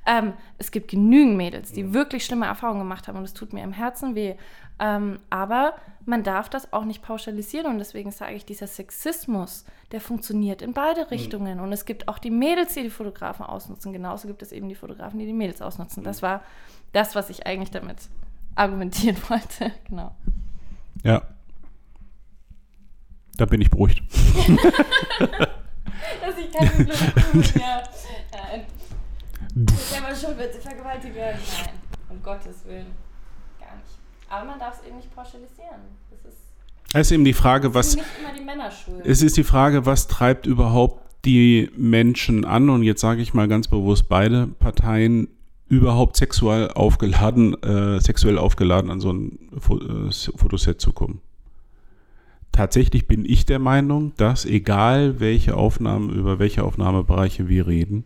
[0.04, 3.62] Ähm, es gibt genügend Mädels, die wirklich schlimme Erfahrungen gemacht haben und es tut mir
[3.62, 4.34] im Herzen weh.
[4.80, 5.74] Ähm, aber
[6.04, 10.72] man darf das auch nicht pauschalisieren und deswegen sage ich, dieser Sexismus, der funktioniert in
[10.72, 11.60] beide Richtungen.
[11.60, 13.92] Und es gibt auch die Mädels, die die Fotografen ausnutzen.
[13.92, 16.02] Genauso gibt es eben die Fotografen, die die Mädels ausnutzen.
[16.02, 16.42] Das war
[16.94, 17.98] das, was ich eigentlich damit
[18.54, 19.72] argumentieren wollte.
[19.88, 20.14] Genau.
[21.02, 21.22] Ja.
[23.36, 24.00] Da bin ich beruhigt.
[26.20, 27.82] Dass ich keine blöde mehr.
[28.32, 29.66] Nein.
[29.66, 31.32] Ich habe schon bitte Vergewaltiger.
[31.32, 31.74] Nein,
[32.10, 32.86] um Gottes Willen.
[33.58, 33.98] Gar nicht.
[34.28, 35.80] Aber man darf es eben nicht pauschalisieren.
[36.10, 36.38] Das ist,
[36.92, 37.96] Es ist eben die Frage, was.
[37.96, 39.04] nicht immer die Männer schuld.
[39.04, 42.68] Es ist die Frage, was treibt überhaupt die Menschen an?
[42.70, 45.28] Und jetzt sage ich mal ganz bewusst beide Parteien
[45.76, 51.20] überhaupt sexuell aufgeladen, äh, sexuell aufgeladen an so ein äh, Fotoset zu kommen.
[52.52, 58.04] Tatsächlich bin ich der Meinung, dass egal welche Aufnahmen, über welche Aufnahmebereiche wir reden,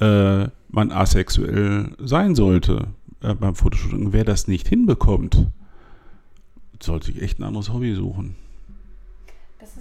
[0.00, 2.88] äh, man asexuell sein sollte
[3.22, 4.12] äh, beim Fotoshooting.
[4.12, 5.46] Wer das nicht hinbekommt,
[6.82, 8.36] sollte sich echt ein anderes Hobby suchen.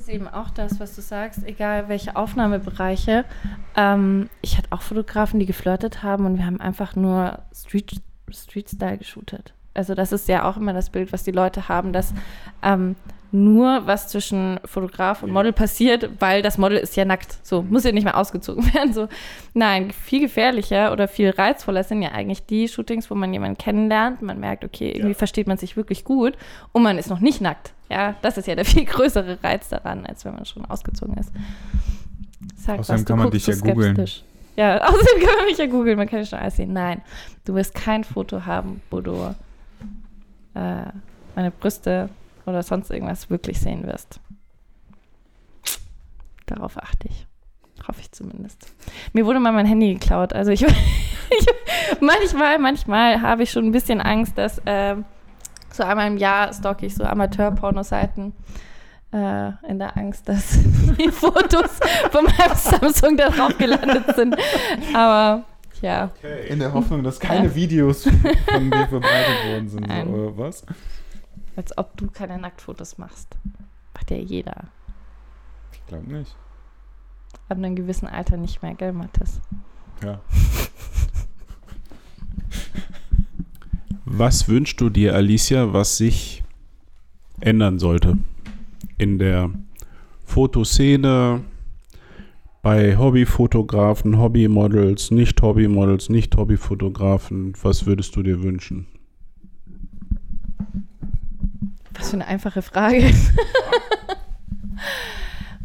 [0.02, 3.24] Ist eben auch das, was du sagst, egal welche Aufnahmebereiche.
[3.76, 8.02] Ähm, ich hatte auch Fotografen, die geflirtet haben und wir haben einfach nur Street,
[8.32, 9.54] Street Style geshootet.
[9.76, 12.16] Also das ist ja auch immer das Bild, was die Leute haben, dass
[12.64, 12.96] ähm,
[13.34, 17.38] nur was zwischen Fotograf und Model passiert, weil das Model ist ja nackt.
[17.44, 18.94] So, muss ja nicht mehr ausgezogen werden.
[18.94, 19.08] So,
[19.54, 24.22] nein, viel gefährlicher oder viel reizvoller sind ja eigentlich die Shootings, wo man jemanden kennenlernt,
[24.22, 25.18] man merkt, okay, irgendwie Ja.
[25.18, 26.34] versteht man sich wirklich gut
[26.74, 27.74] und man ist noch nicht nackt.
[27.90, 31.32] Ja, das ist ja der viel größere Reiz daran, als wenn man schon ausgezogen ist.
[32.58, 34.06] Sag Außerdem was, kann man dich so ja googeln.
[34.58, 36.74] Ja, außerdem kann man mich ja googeln, man kann ja schon alles sehen.
[36.74, 37.02] Nein,
[37.46, 39.34] du wirst kein Foto haben, wo du
[40.54, 40.84] äh,
[41.36, 42.10] meine Brüste
[42.46, 44.20] oder sonst irgendwas wirklich sehen wirst.
[46.46, 47.28] Darauf achte ich.
[47.88, 48.72] Hoffe ich zumindest.
[49.14, 50.34] Mir wurde mal mein Handy geklaut.
[50.34, 51.46] Also ich, ich
[52.00, 55.06] manchmal, manchmal habe ich schon ein bisschen Angst, dass ähm,
[55.72, 58.34] so einmal im Jahr stocke ich so Amateur-Pornoseiten
[59.14, 60.60] äh, in der Angst, dass
[61.00, 61.80] die Fotos
[62.12, 64.36] von meinem Samsung da drauf gelandet sind.
[64.94, 65.44] Aber
[65.82, 66.12] ja,
[66.48, 69.88] In der Hoffnung, dass keine Videos von dir verbreitet worden sind.
[69.88, 70.64] So, oder was?
[71.56, 73.38] Als ob du keine Nacktfotos machst.
[73.94, 74.66] Macht ja jeder.
[75.74, 76.36] Ich glaube nicht.
[77.50, 79.42] Ab einem gewissen Alter nicht mehr, gell, Mathis?
[80.04, 80.22] Ja.
[84.06, 86.44] Was wünschst du dir, Alicia, was sich
[87.40, 88.18] ändern sollte
[88.98, 89.52] in der
[90.26, 91.46] Fotoszene,
[92.62, 97.54] bei Hobbyfotografen, Hobbymodels, nicht Hobbymodels, nicht Hobbyfotografen?
[97.62, 98.86] Was würdest du dir wünschen?
[102.02, 103.14] Was für eine einfache Frage.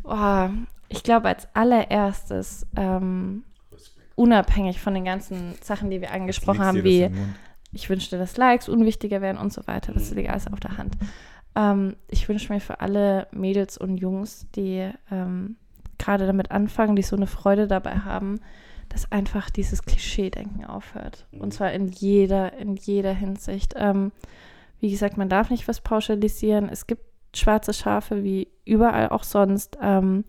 [0.02, 0.50] Boah,
[0.88, 3.42] ich glaube, als allererstes, ähm,
[4.16, 7.10] unabhängig von den ganzen Sachen, die wir angesprochen haben, wie
[7.72, 9.94] ich wünschte, dass Likes unwichtiger wären und so weiter.
[9.94, 10.98] Das liegt alles auf der Hand.
[11.54, 15.56] Ähm, ich wünsche mir für alle Mädels und Jungs, die ähm,
[15.96, 18.40] gerade damit anfangen, die so eine Freude dabei haben,
[18.90, 21.26] dass einfach dieses Klischee-Denken aufhört.
[21.32, 23.72] Und zwar in jeder, in jeder Hinsicht.
[23.76, 24.12] Ähm,
[24.80, 26.68] wie gesagt, man darf nicht was pauschalisieren.
[26.68, 27.02] Es gibt
[27.34, 29.78] schwarze Schafe wie überall auch sonst.
[29.80, 30.24] Ähm,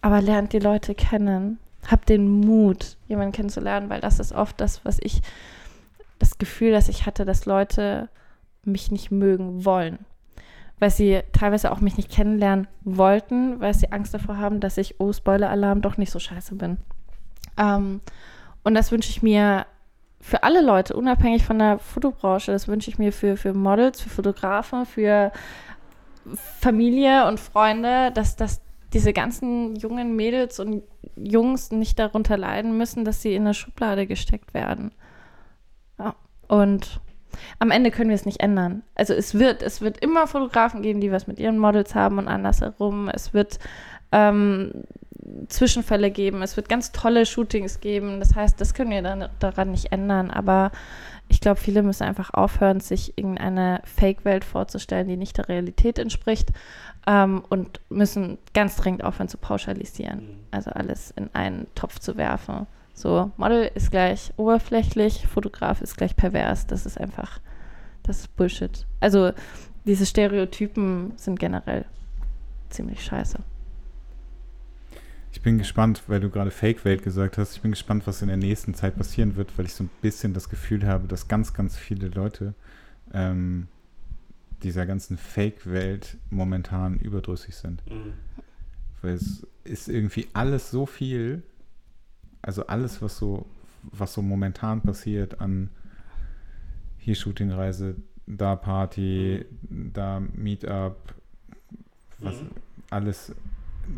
[0.00, 1.58] aber lernt die Leute kennen.
[1.90, 5.20] Habt den Mut, jemanden kennenzulernen, weil das ist oft das, was ich,
[6.18, 8.08] das Gefühl, das ich hatte, dass Leute
[8.64, 9.98] mich nicht mögen wollen.
[10.78, 15.00] Weil sie teilweise auch mich nicht kennenlernen wollten, weil sie Angst davor haben, dass ich,
[15.00, 16.78] oh, Spoiler-Alarm, doch nicht so scheiße bin.
[17.56, 18.00] Ähm,
[18.64, 19.64] und das wünsche ich mir
[20.20, 24.08] für alle Leute, unabhängig von der Fotobranche, das wünsche ich mir für, für Models, für
[24.08, 25.30] Fotografen, für
[26.60, 28.60] Familie und Freunde, dass, dass
[28.92, 30.82] diese ganzen jungen Mädels und
[31.16, 34.92] Jungs nicht darunter leiden müssen, dass sie in eine Schublade gesteckt werden.
[35.98, 36.14] Ja.
[36.48, 37.00] Und
[37.58, 38.82] am Ende können wir es nicht ändern.
[38.94, 42.28] Also es wird, es wird immer Fotografen geben, die was mit ihren Models haben und
[42.28, 43.08] andersherum.
[43.08, 43.58] Es wird
[44.12, 44.72] ähm,
[45.48, 46.42] Zwischenfälle geben.
[46.42, 48.20] Es wird ganz tolle Shootings geben.
[48.20, 50.30] Das heißt, das können wir dann daran nicht ändern.
[50.30, 50.72] Aber
[51.28, 56.50] ich glaube, viele müssen einfach aufhören, sich irgendeine Fake-Welt vorzustellen, die nicht der Realität entspricht.
[57.06, 60.40] Ähm, und müssen ganz dringend aufhören zu pauschalisieren.
[60.50, 62.66] Also alles in einen Topf zu werfen.
[62.94, 66.66] So, Model ist gleich oberflächlich, Fotograf ist gleich pervers.
[66.66, 67.40] Das ist einfach,
[68.02, 68.86] das ist Bullshit.
[69.00, 69.32] Also
[69.84, 71.84] diese Stereotypen sind generell
[72.70, 73.38] ziemlich scheiße.
[75.32, 77.56] Ich bin gespannt, weil du gerade Fake-Welt gesagt hast.
[77.56, 80.34] Ich bin gespannt, was in der nächsten Zeit passieren wird, weil ich so ein bisschen
[80.34, 82.54] das Gefühl habe, dass ganz, ganz viele Leute
[83.12, 83.68] ähm,
[84.62, 87.82] dieser ganzen Fake-Welt momentan überdrüssig sind.
[87.90, 88.14] Mhm.
[89.02, 91.42] Weil es ist irgendwie alles so viel,
[92.42, 93.46] also alles, was so,
[93.82, 95.70] was so momentan passiert an
[96.98, 97.96] hier Shootingreise,
[98.26, 99.92] da Party, mhm.
[99.92, 101.14] da Meetup,
[102.18, 102.50] was mhm.
[102.90, 103.32] alles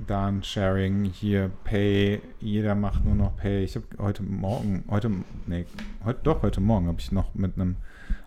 [0.07, 3.65] da ein Sharing, hier Pay, jeder macht nur noch Pay.
[3.65, 5.11] Ich habe heute Morgen, heute,
[5.47, 5.67] nee,
[6.05, 7.77] heute, doch, heute Morgen habe ich noch mit einem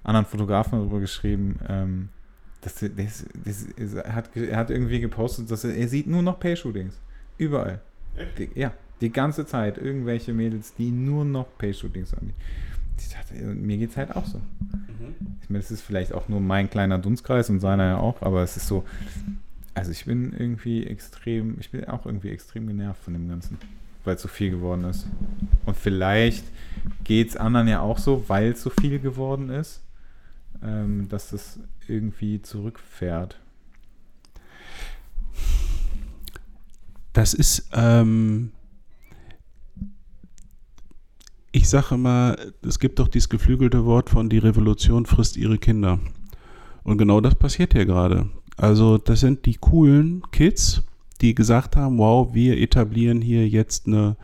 [0.03, 2.09] anderen Fotografen darüber geschrieben, ähm,
[2.61, 6.21] das, das, das, das, er, hat, er hat irgendwie gepostet, dass er, er sieht nur
[6.21, 6.99] noch Pay-Shootings.
[7.38, 7.81] Überall.
[8.38, 8.71] Die, ja,
[9.01, 9.77] die ganze Zeit.
[9.79, 12.33] Irgendwelche Mädels, die nur noch Pay-Shootings haben.
[12.99, 14.38] Ich dachte, mir geht es halt auch so.
[14.38, 15.15] Mhm.
[15.41, 18.43] Ich meine, das ist vielleicht auch nur mein kleiner Dunstkreis und seiner ja auch, aber
[18.43, 18.85] es ist so,
[19.73, 23.57] also ich bin irgendwie extrem, ich bin auch irgendwie extrem genervt von dem Ganzen,
[24.03, 25.07] weil es so viel geworden ist.
[25.65, 26.43] Und vielleicht
[27.03, 29.81] geht es anderen ja auch so, weil es so viel geworden ist
[30.64, 33.39] ähm, dass es irgendwie zurückfährt.
[37.14, 38.52] Das ist, ähm,
[41.52, 45.99] ich sage immer, es gibt doch dieses geflügelte Wort von die Revolution frisst ihre Kinder.
[46.84, 48.30] Und genau das passiert hier gerade.
[48.61, 50.83] Also das sind die coolen Kids,
[51.19, 54.17] die gesagt haben, wow, wir etablieren hier jetzt eine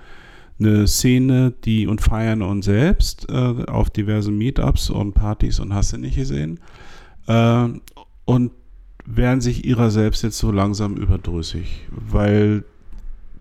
[0.60, 5.94] eine Szene, die und feiern uns selbst äh, auf diversen Meetups und Partys und hast
[5.94, 6.60] du nicht gesehen.
[7.28, 7.68] Äh,
[8.26, 8.52] und
[9.06, 12.66] werden sich ihrer selbst jetzt so langsam überdrüssig, weil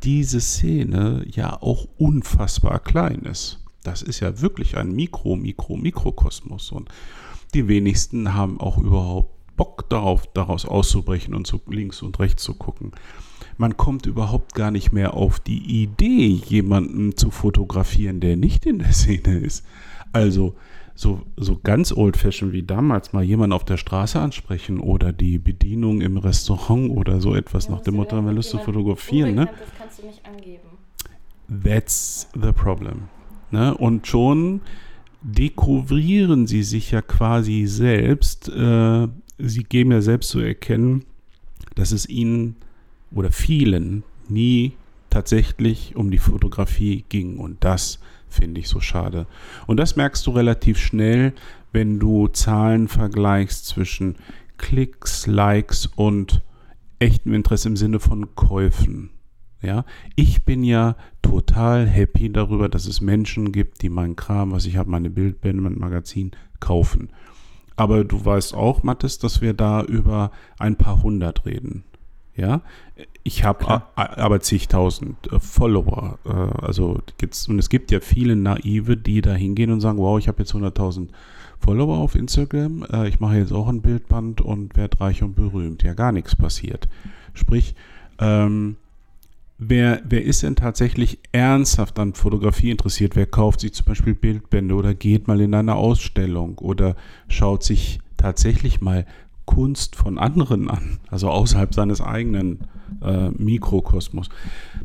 [0.03, 3.65] diese Szene ja auch unfassbar klein ist.
[3.83, 6.91] Das ist ja wirklich ein Mikro, Mikro, Mikrokosmos und
[7.55, 12.55] die wenigsten haben auch überhaupt Bock darauf, daraus auszubrechen und zu links und rechts zu
[12.55, 12.93] gucken
[13.59, 18.79] man kommt überhaupt gar nicht mehr auf die Idee, jemanden zu fotografieren, der nicht in
[18.79, 19.65] der Szene ist.
[20.13, 20.55] Also
[20.95, 26.01] so, so ganz old-fashioned wie damals mal jemanden auf der Straße ansprechen oder die Bedienung
[26.01, 29.35] im Restaurant oder so etwas ja, nach dem Motto, wir Lust zu fotografieren.
[29.35, 29.47] Ne?
[29.47, 30.63] Das kannst du nicht angeben.
[31.63, 33.05] That's the problem.
[33.51, 33.77] Ne?
[33.77, 34.63] Und schon
[35.23, 38.49] dekouvrieren sie sich ja quasi selbst.
[38.49, 39.09] Äh,
[39.39, 41.05] sie geben ja selbst zu erkennen,
[41.75, 42.57] dass es ihnen
[43.11, 44.73] oder vielen nie
[45.11, 47.39] tatsächlich um die Fotografie ging.
[47.39, 49.27] Und das finde ich so schade.
[49.67, 51.33] Und das merkst du relativ schnell,
[51.73, 54.17] wenn du Zahlen vergleichst zwischen
[54.59, 56.43] Klicks, Likes und
[56.99, 59.11] echtem Interesse im Sinne von Käufen.
[59.63, 59.85] Ja,
[60.15, 64.77] ich bin ja total happy darüber, dass es Menschen gibt, die meinen Kram, was ich
[64.77, 67.11] habe, meine Bildbände, mein Magazin kaufen.
[67.77, 71.85] Aber du weißt auch, Mathis, dass wir da über ein paar hundert reden.
[72.35, 72.61] Ja,
[73.23, 76.19] ich habe aber zigtausend äh, Follower.
[76.27, 76.31] Äh,
[76.65, 80.29] also gibt's, und es gibt ja viele Naive, die da hingehen und sagen, wow, ich
[80.29, 81.09] habe jetzt 100.000
[81.59, 85.83] Follower auf Instagram, äh, ich mache jetzt auch ein Bildband und werde reich und berühmt.
[85.83, 86.89] Ja, gar nichts passiert.
[87.33, 87.75] Sprich,
[88.19, 88.77] ähm,
[89.59, 93.17] wer, wer ist denn tatsächlich ernsthaft an Fotografie interessiert?
[93.17, 96.97] Wer kauft sich zum Beispiel Bildbände oder geht mal in eine Ausstellung oder
[97.29, 99.07] schaut sich tatsächlich mal
[99.45, 102.67] Kunst von anderen an, also außerhalb seines eigenen
[103.03, 104.29] äh, Mikrokosmos.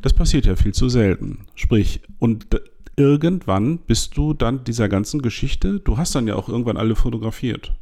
[0.02, 1.40] Das passiert ja viel zu selten.
[1.56, 2.48] Sprich, und
[2.96, 7.74] irgendwann bist du dann dieser ganzen Geschichte, du hast dann ja auch irgendwann alle fotografiert.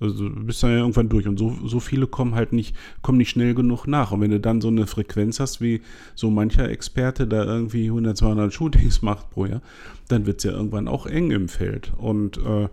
[0.00, 3.18] Also du bist dann ja irgendwann durch und so, so viele kommen halt nicht, kommen
[3.18, 4.12] nicht schnell genug nach.
[4.12, 5.82] Und wenn du dann so eine Frequenz hast, wie
[6.14, 9.60] so mancher Experte da irgendwie 100, 200 Shootings macht pro Jahr,
[10.08, 11.92] dann wird es ja irgendwann auch eng im Feld.
[11.98, 12.68] Und äh,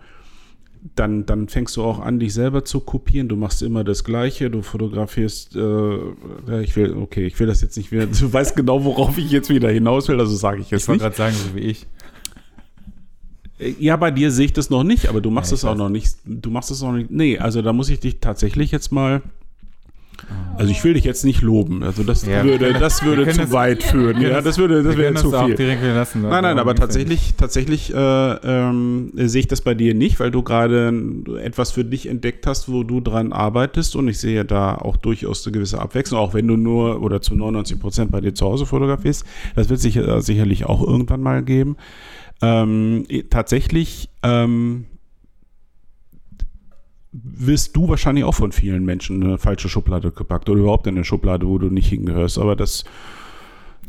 [0.95, 3.27] dann, dann fängst du auch an, dich selber zu kopieren.
[3.27, 7.77] Du machst immer das Gleiche, du fotografierst, äh, ich will, okay, ich will das jetzt
[7.77, 10.83] nicht wieder, du weißt genau, worauf ich jetzt wieder hinaus will, also sage ich jetzt
[10.83, 10.97] ich nicht.
[10.97, 11.87] Ich wollte gerade sagen, so wie ich.
[13.59, 15.89] Ja, bei dir sehe ich das noch nicht, aber du machst es ja, auch noch
[15.89, 16.15] nicht.
[16.25, 17.09] Du machst es noch nicht.
[17.09, 19.21] Nee, also da muss ich dich tatsächlich jetzt mal
[20.57, 21.83] also ich will dich jetzt nicht loben.
[21.83, 22.43] Also das ja.
[22.43, 24.19] würde, das würde zu das, weit führen.
[24.21, 25.77] Ja, das würde, das wäre zu viel.
[25.93, 30.31] Lassen, nein, nein, aber tatsächlich, tatsächlich äh, ähm, sehe ich das bei dir nicht, weil
[30.31, 30.91] du gerade
[31.43, 35.45] etwas für dich entdeckt hast, wo du dran arbeitest und ich sehe da auch durchaus
[35.45, 38.65] eine gewisse Abwechslung, auch wenn du nur oder zu 99 Prozent bei dir zu Hause
[38.65, 39.25] fotografierst.
[39.55, 41.77] Das wird sich äh, sicherlich auch irgendwann mal geben.
[42.41, 44.85] Ähm, tatsächlich ähm,
[47.11, 50.95] wirst du wahrscheinlich auch von vielen Menschen in eine falsche Schublade gepackt oder überhaupt in
[50.95, 52.37] eine Schublade, wo du nicht hingehörst.
[52.37, 52.83] Aber das,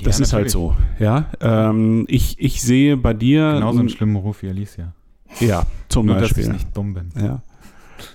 [0.02, 0.76] das ja, ist halt so.
[0.98, 3.54] Ja, ähm, ich, ich sehe bei dir.
[3.54, 4.94] Genauso einen schlimmen Ruf wie Alicia.
[5.40, 6.44] Ja, zum Nur, Beispiel.
[6.44, 7.10] Dass ich nicht dumm bin.
[7.20, 7.42] Ja.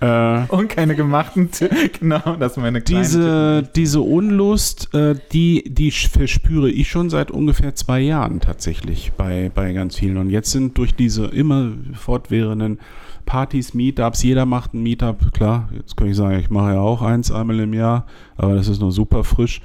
[0.00, 1.68] Äh, Und keine gemachten, T-
[2.00, 3.74] genau, das ist meine kleine diese, Tipp.
[3.74, 9.72] diese Unlust, äh, die, die verspüre ich schon seit ungefähr zwei Jahren tatsächlich bei, bei
[9.72, 10.16] ganz vielen.
[10.16, 12.78] Und jetzt sind durch diese immer fortwährenden
[13.26, 17.00] Partys, Meetups, jeder macht ein Meetup, klar, jetzt kann ich sagen, ich mache ja auch
[17.00, 18.06] eins einmal im Jahr,
[18.36, 19.60] aber das ist nur super frisch.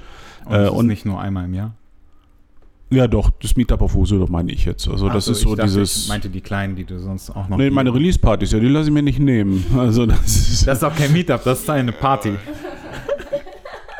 [0.46, 1.74] Und, äh, ist und- nicht nur einmal im Jahr.
[2.92, 4.88] Ja, doch, das Meetup auf Usedom meine ich jetzt.
[4.88, 6.02] Also, Ach das so, ist so ich dachte, dieses.
[6.04, 7.56] Ich meinte die kleinen, die du sonst auch noch.
[7.56, 9.64] Nee, meine Release-Partys, ja, die lasse ich mir nicht nehmen.
[9.78, 10.66] Also, das ist.
[10.66, 12.32] Das ist auch kein Meetup, das ist eine Party.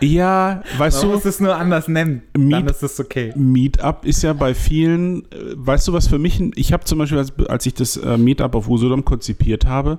[0.00, 1.14] ja, weißt Man du.
[1.16, 2.22] muss es nur anders nennen.
[2.32, 3.32] Dann Meet- ist es okay.
[3.36, 7.18] Meetup ist ja bei vielen, äh, weißt du, was für mich, ich habe zum Beispiel,
[7.18, 9.98] als, als ich das äh, Meetup auf Usedom konzipiert habe,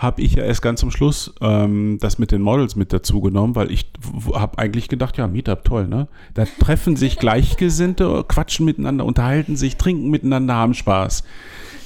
[0.00, 3.54] habe ich ja erst ganz zum Schluss ähm, das mit den Models mit dazu genommen,
[3.54, 3.92] weil ich
[4.32, 6.08] habe eigentlich gedacht, ja, Meetup, toll, ne?
[6.32, 11.22] Da treffen sich Gleichgesinnte, quatschen miteinander, unterhalten sich, trinken miteinander, haben Spaß.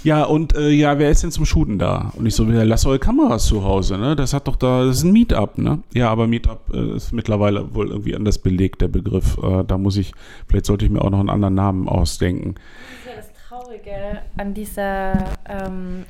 [0.04, 2.12] Ja, und äh, ja, wer ist denn zum Shooten da?
[2.14, 4.14] Und ich so, ja, lasst eure Kameras zu Hause, ne?
[4.14, 5.80] Das hat doch da, das ist ein Meetup, ne?
[5.92, 9.38] Ja, aber Meetup äh, ist mittlerweile wohl irgendwie anders belegt, der Begriff.
[9.42, 10.12] Äh, da muss ich,
[10.46, 12.54] vielleicht sollte ich mir auch noch einen anderen Namen ausdenken.
[12.54, 16.04] Das ist ja das Traurige an dieser ähm,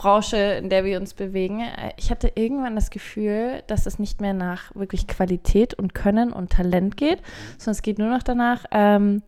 [0.00, 1.62] Hobbybranche, in der wir uns bewegen.
[1.96, 6.50] Ich hatte irgendwann das Gefühl, dass es nicht mehr nach wirklich Qualität und Können und
[6.50, 7.22] Talent geht,
[7.58, 9.22] sondern es geht nur noch danach, ähm,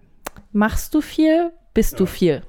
[0.53, 2.43] machst du viel, bist du viel.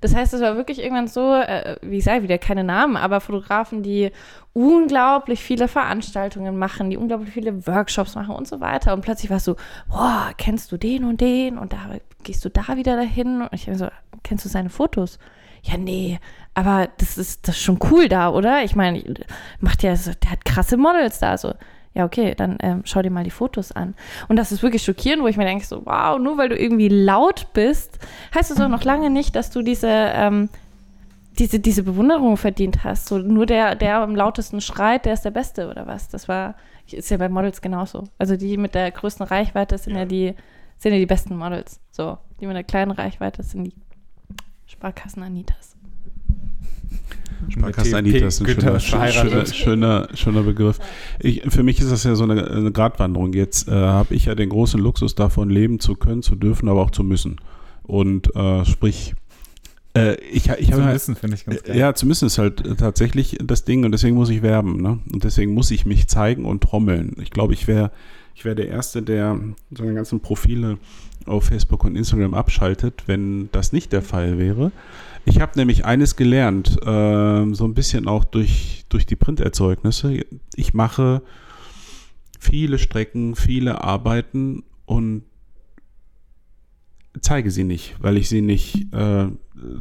[0.00, 3.20] Das heißt, es war wirklich irgendwann so, äh, wie ich sage, wieder keine Namen, aber
[3.20, 4.10] Fotografen, die
[4.52, 8.92] unglaublich viele Veranstaltungen machen, die unglaublich viele Workshops machen und so weiter.
[8.92, 9.54] Und plötzlich warst du,
[9.88, 11.56] boah, kennst du den und den?
[11.56, 11.78] Und da
[12.22, 13.40] gehst du da wieder dahin.
[13.42, 13.88] Und ich habe so,
[14.22, 15.18] kennst du seine Fotos?
[15.66, 16.18] Ja, nee,
[16.52, 18.62] aber das ist, das ist schon cool da, oder?
[18.64, 19.02] Ich meine,
[19.60, 21.54] macht ja, so- der hat krasse Models da, so.
[21.94, 23.94] Ja, okay, dann ähm, schau dir mal die Fotos an.
[24.28, 26.88] Und das ist wirklich schockierend, wo ich mir denke, so, wow, nur weil du irgendwie
[26.88, 27.98] laut bist,
[28.34, 30.48] heißt es auch noch lange nicht, dass du diese, ähm,
[31.38, 33.06] diese, diese Bewunderung verdient hast.
[33.06, 36.08] So, nur der, der am lautesten schreit, der ist der Beste oder was.
[36.08, 36.56] Das war,
[36.90, 38.04] ist ja bei Models genauso.
[38.18, 40.34] Also die mit der größten Reichweite sind ja, die,
[40.78, 41.80] sind ja die besten Models.
[41.92, 43.74] So, die mit der kleinen Reichweite sind die
[44.84, 45.76] Sparkassen Anitas.
[47.48, 50.78] Sparkasse TP Anita ist ein schöner, schöner, schöner, schöner Begriff.
[51.20, 53.32] Ich, für mich ist das ja so eine, eine Gratwanderung.
[53.32, 56.82] Jetzt äh, habe ich ja den großen Luxus davon, leben zu können, zu dürfen, aber
[56.82, 57.36] auch zu müssen.
[57.82, 59.14] Und äh, sprich,
[59.96, 61.78] äh, ich, ich Zu habe wissen, finde ich ganz geil.
[61.78, 64.82] ja, zu müssen ist halt äh, tatsächlich das Ding und deswegen muss ich werben.
[64.82, 64.98] Ne?
[65.10, 67.16] Und deswegen muss ich mich zeigen und trommeln.
[67.22, 67.90] Ich glaube, ich wäre
[68.34, 69.38] ich wär der Erste, der
[69.70, 70.78] seine ganzen Profile
[71.26, 74.72] auf Facebook und Instagram abschaltet, wenn das nicht der Fall wäre.
[75.24, 80.20] Ich habe nämlich eines gelernt, ähm, so ein bisschen auch durch, durch die Printerzeugnisse.
[80.54, 81.22] Ich mache
[82.38, 85.22] viele Strecken, viele Arbeiten und
[87.20, 89.28] zeige sie nicht, weil ich sie nicht äh,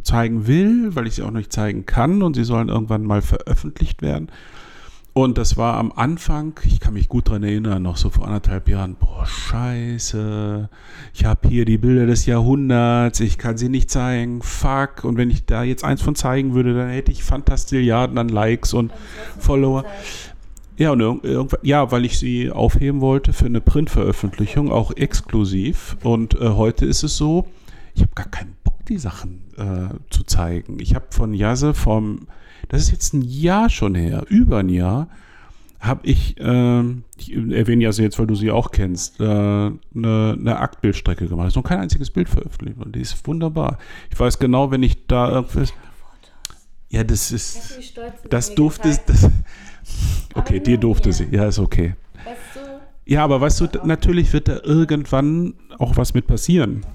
[0.04, 4.02] zeigen will, weil ich sie auch nicht zeigen kann und sie sollen irgendwann mal veröffentlicht
[4.02, 4.30] werden.
[5.16, 8.68] Und das war am Anfang, ich kann mich gut dran erinnern, noch so vor anderthalb
[8.68, 10.70] Jahren, boah, scheiße,
[11.14, 15.04] ich habe hier die Bilder des Jahrhunderts, ich kann sie nicht zeigen, fuck.
[15.04, 18.74] Und wenn ich da jetzt eins von zeigen würde, dann hätte ich Fantastilliarden an Likes
[18.74, 18.92] und
[19.38, 19.86] Follower.
[20.78, 21.22] Ja, und
[21.62, 25.96] ja, weil ich sie aufheben wollte für eine Printveröffentlichung, auch exklusiv.
[26.02, 27.46] Und äh, heute ist es so,
[27.94, 30.80] ich habe gar keinen Bock, die Sachen äh, zu zeigen.
[30.80, 32.28] Ich habe von Jase vom,
[32.74, 35.08] das ist jetzt ein Jahr schon her, über ein Jahr,
[35.80, 40.58] habe ich, ähm, ich erwähne Jase jetzt, weil du sie auch kennst, äh, eine, eine
[40.60, 41.50] Aktbildstrecke gemacht.
[41.50, 43.78] Ist noch kein einziges Bild veröffentlicht und die ist wunderbar.
[44.10, 45.74] Ich weiß genau, wenn ich da irgendwas.
[46.90, 47.78] Ja, das ist.
[48.30, 48.98] Das durfte.
[49.08, 49.30] Das,
[50.36, 51.28] okay, dir durfte sie.
[51.32, 51.96] Ja, ist okay.
[53.06, 56.86] Ja, aber weißt du, d- natürlich wird da irgendwann auch was mit passieren.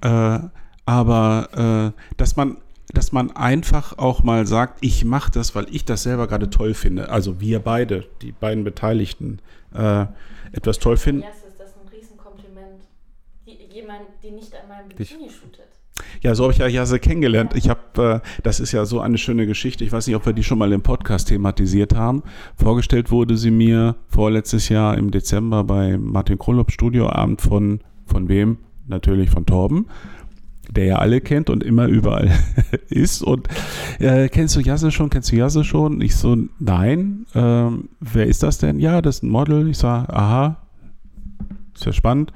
[0.00, 0.40] Äh,
[0.84, 2.56] aber äh, dass man
[2.92, 6.74] dass man einfach auch mal sagt, ich mache das, weil ich das selber gerade toll
[6.74, 7.08] finde.
[7.08, 9.40] Also wir beide, die beiden Beteiligten,
[9.74, 10.06] äh,
[10.52, 11.22] etwas toll finden.
[11.22, 12.82] Yes, ist das ein Riesenkompliment.
[13.44, 15.62] Jemand, die nicht einmal im Bikini shootet.
[16.22, 17.54] Ja, so habe ich ja Jase kennengelernt.
[17.54, 19.84] Ich habe, äh, das ist ja so eine schöne Geschichte.
[19.84, 22.22] Ich weiß nicht, ob wir die schon mal im Podcast thematisiert haben.
[22.56, 28.58] Vorgestellt wurde sie mir vorletztes Jahr im Dezember bei Martin Krolop Studioabend von, von wem?
[28.86, 29.86] Natürlich von Torben,
[30.74, 32.30] der ja alle kennt und immer überall
[32.88, 33.22] ist.
[33.22, 33.48] Und
[33.98, 35.10] äh, kennst du Jase schon?
[35.10, 36.00] Kennst du Jase schon?
[36.00, 37.26] Ich so, nein.
[37.34, 38.80] Ähm, wer ist das denn?
[38.80, 39.68] Ja, das ist ein Model.
[39.68, 40.56] Ich sage, aha,
[41.74, 42.32] ist ja spannend.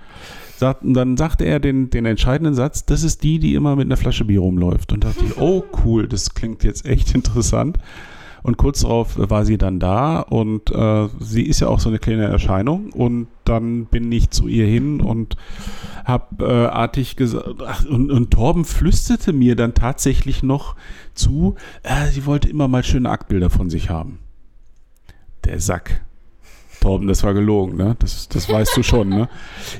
[0.56, 3.86] Sagt, und dann sagte er den, den entscheidenden Satz, das ist die, die immer mit
[3.86, 4.92] einer Flasche Bier rumläuft.
[4.92, 7.78] Und dachte ich, oh cool, das klingt jetzt echt interessant.
[8.46, 11.98] Und kurz darauf war sie dann da und äh, sie ist ja auch so eine
[11.98, 12.92] kleine Erscheinung.
[12.92, 15.36] Und dann bin ich zu ihr hin und
[16.04, 20.76] habe äh, artig gesagt, und, und Torben flüsterte mir dann tatsächlich noch
[21.12, 24.20] zu, äh, sie wollte immer mal schöne Aktbilder von sich haben.
[25.44, 26.05] Der Sack.
[26.80, 27.96] Torben, das war gelogen, ne?
[27.98, 29.28] Das, das weißt du schon, ne?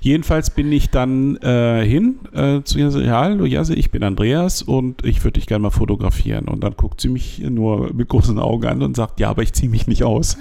[0.00, 4.62] Jedenfalls bin ich dann äh, hin äh, zu ihr, ja, hallo Jasse, ich bin Andreas
[4.62, 6.48] und ich würde dich gerne mal fotografieren.
[6.48, 9.52] Und dann guckt sie mich nur mit großen Augen an und sagt, ja, aber ich
[9.52, 10.36] ziehe mich nicht aus.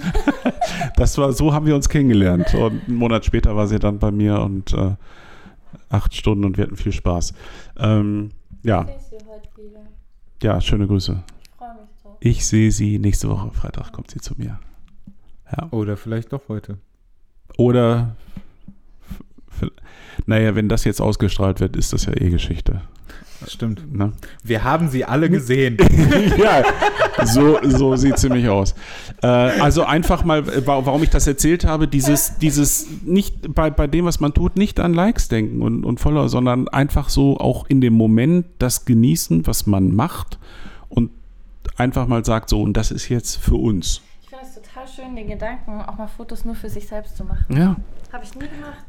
[0.96, 2.54] das war, so haben wir uns kennengelernt.
[2.54, 4.94] Und einen Monat später war sie dann bei mir und äh,
[5.88, 7.34] acht Stunden und wir hatten viel Spaß.
[7.78, 8.30] Ähm,
[8.62, 8.86] ja.
[10.42, 11.22] Ja, schöne Grüße.
[12.20, 14.58] Ich sehe sie nächste Woche, Freitag kommt sie zu mir.
[15.50, 15.68] Ja.
[15.70, 16.78] Oder vielleicht doch heute.
[17.56, 18.16] Oder,
[20.26, 22.82] naja, wenn das jetzt ausgestrahlt wird, ist das ja eh Geschichte.
[23.40, 23.94] Das stimmt.
[23.94, 24.12] Ne?
[24.42, 25.76] Wir haben sie alle gesehen.
[26.38, 26.64] ja,
[27.24, 28.74] so, so sieht ziemlich aus.
[29.22, 34.06] Äh, also einfach mal, warum ich das erzählt habe, dieses, dieses nicht bei, bei dem,
[34.06, 37.80] was man tut, nicht an Likes denken und, und voller, sondern einfach so auch in
[37.80, 40.38] dem Moment das genießen, was man macht
[40.88, 41.10] und
[41.76, 44.00] einfach mal sagt, so, und das ist jetzt für uns
[44.86, 47.44] total schön, den Gedanken, auch mal Fotos nur für sich selbst zu machen.
[47.48, 47.76] Ja.
[48.12, 48.84] Habe ich nie gemacht.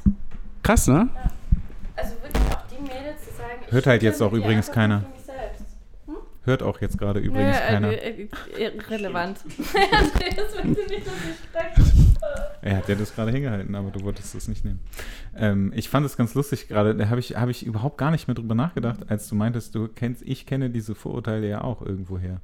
[0.64, 1.10] Krass, ne?
[1.14, 1.32] Ja.
[1.96, 3.60] Also wirklich auch die Mädels zu sagen.
[3.70, 5.04] Hört halt jetzt auch übrigens keiner.
[6.06, 6.16] Hm?
[6.44, 7.92] Hört auch jetzt gerade übrigens Nö, keiner.
[7.92, 9.40] Äh, äh, relevant.
[9.48, 12.08] das will sie nicht, dass ich spreche.
[12.62, 14.80] Er hat ja das gerade hingehalten, aber du wolltest es nicht nehmen.
[15.36, 18.28] Ähm, ich fand es ganz lustig gerade, da habe ich, hab ich überhaupt gar nicht
[18.28, 22.42] mehr drüber nachgedacht, als du meintest, du kennst, ich kenne diese Vorurteile ja auch irgendwoher.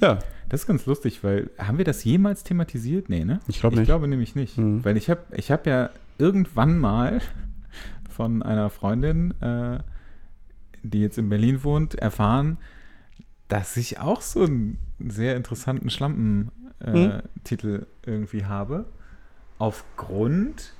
[0.00, 0.18] Ja.
[0.48, 3.08] Das ist ganz lustig, weil haben wir das jemals thematisiert?
[3.08, 3.40] Nee, ne?
[3.48, 3.82] Ich glaube nicht.
[3.82, 4.58] Ich glaube nämlich nicht.
[4.58, 4.84] Mhm.
[4.84, 7.20] Weil ich habe ich hab ja irgendwann mal
[8.10, 9.78] von einer Freundin, äh,
[10.82, 12.58] die jetzt in Berlin wohnt, erfahren,
[13.48, 17.86] dass ich auch so einen sehr interessanten Schlampen-Titel äh, mhm.
[18.06, 18.84] irgendwie habe.
[19.58, 20.74] Aufgrund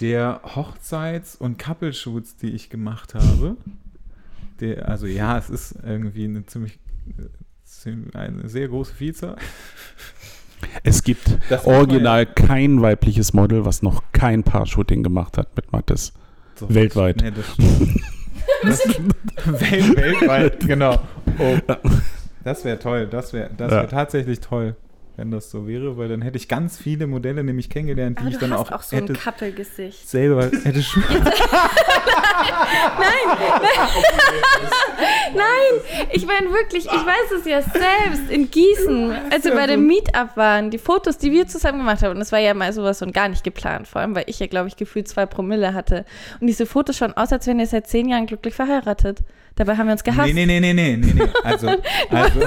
[0.00, 3.56] der Hochzeits- und Couple-Shoots, die ich gemacht habe.
[4.60, 6.78] Der, also ja, es ist irgendwie eine ziemlich
[8.14, 9.36] eine sehr große Vielzahl.
[10.84, 16.12] Es gibt original kein weibliches Model, was noch kein Paar-Shooting gemacht hat mit Mattes.
[16.54, 17.20] So, weltweit.
[17.20, 17.56] Nee, das
[18.62, 18.80] das,
[19.60, 21.00] Welt, weltweit, genau.
[21.38, 21.58] Oh.
[22.44, 23.08] Das wäre toll.
[23.08, 23.86] Das wäre das wär ja.
[23.86, 24.76] tatsächlich toll
[25.16, 28.38] wenn das so wäre, weil dann hätte ich ganz viele Modelle nämlich kennengelernt, die ich
[28.38, 29.18] dann auch, auch so hätte ein
[30.06, 31.02] selber hätte schon
[32.98, 33.38] Nein,
[35.34, 39.86] nein, ich meine wirklich, ich weiß es ja selbst in Gießen, als wir bei dem
[39.86, 43.02] Meetup waren, die Fotos, die wir zusammen gemacht haben, und das war ja mal sowas
[43.02, 46.04] und gar nicht geplant, vor allem weil ich ja glaube ich gefühlt zwei Promille hatte.
[46.40, 49.20] Und diese Fotos schauen aus, als wären wir seit zehn Jahren glücklich verheiratet.
[49.56, 50.32] Dabei haben wir uns gehasst.
[50.32, 51.22] Nee, nee, nee, nee, nee, nee.
[51.44, 51.68] Also,
[52.10, 52.40] also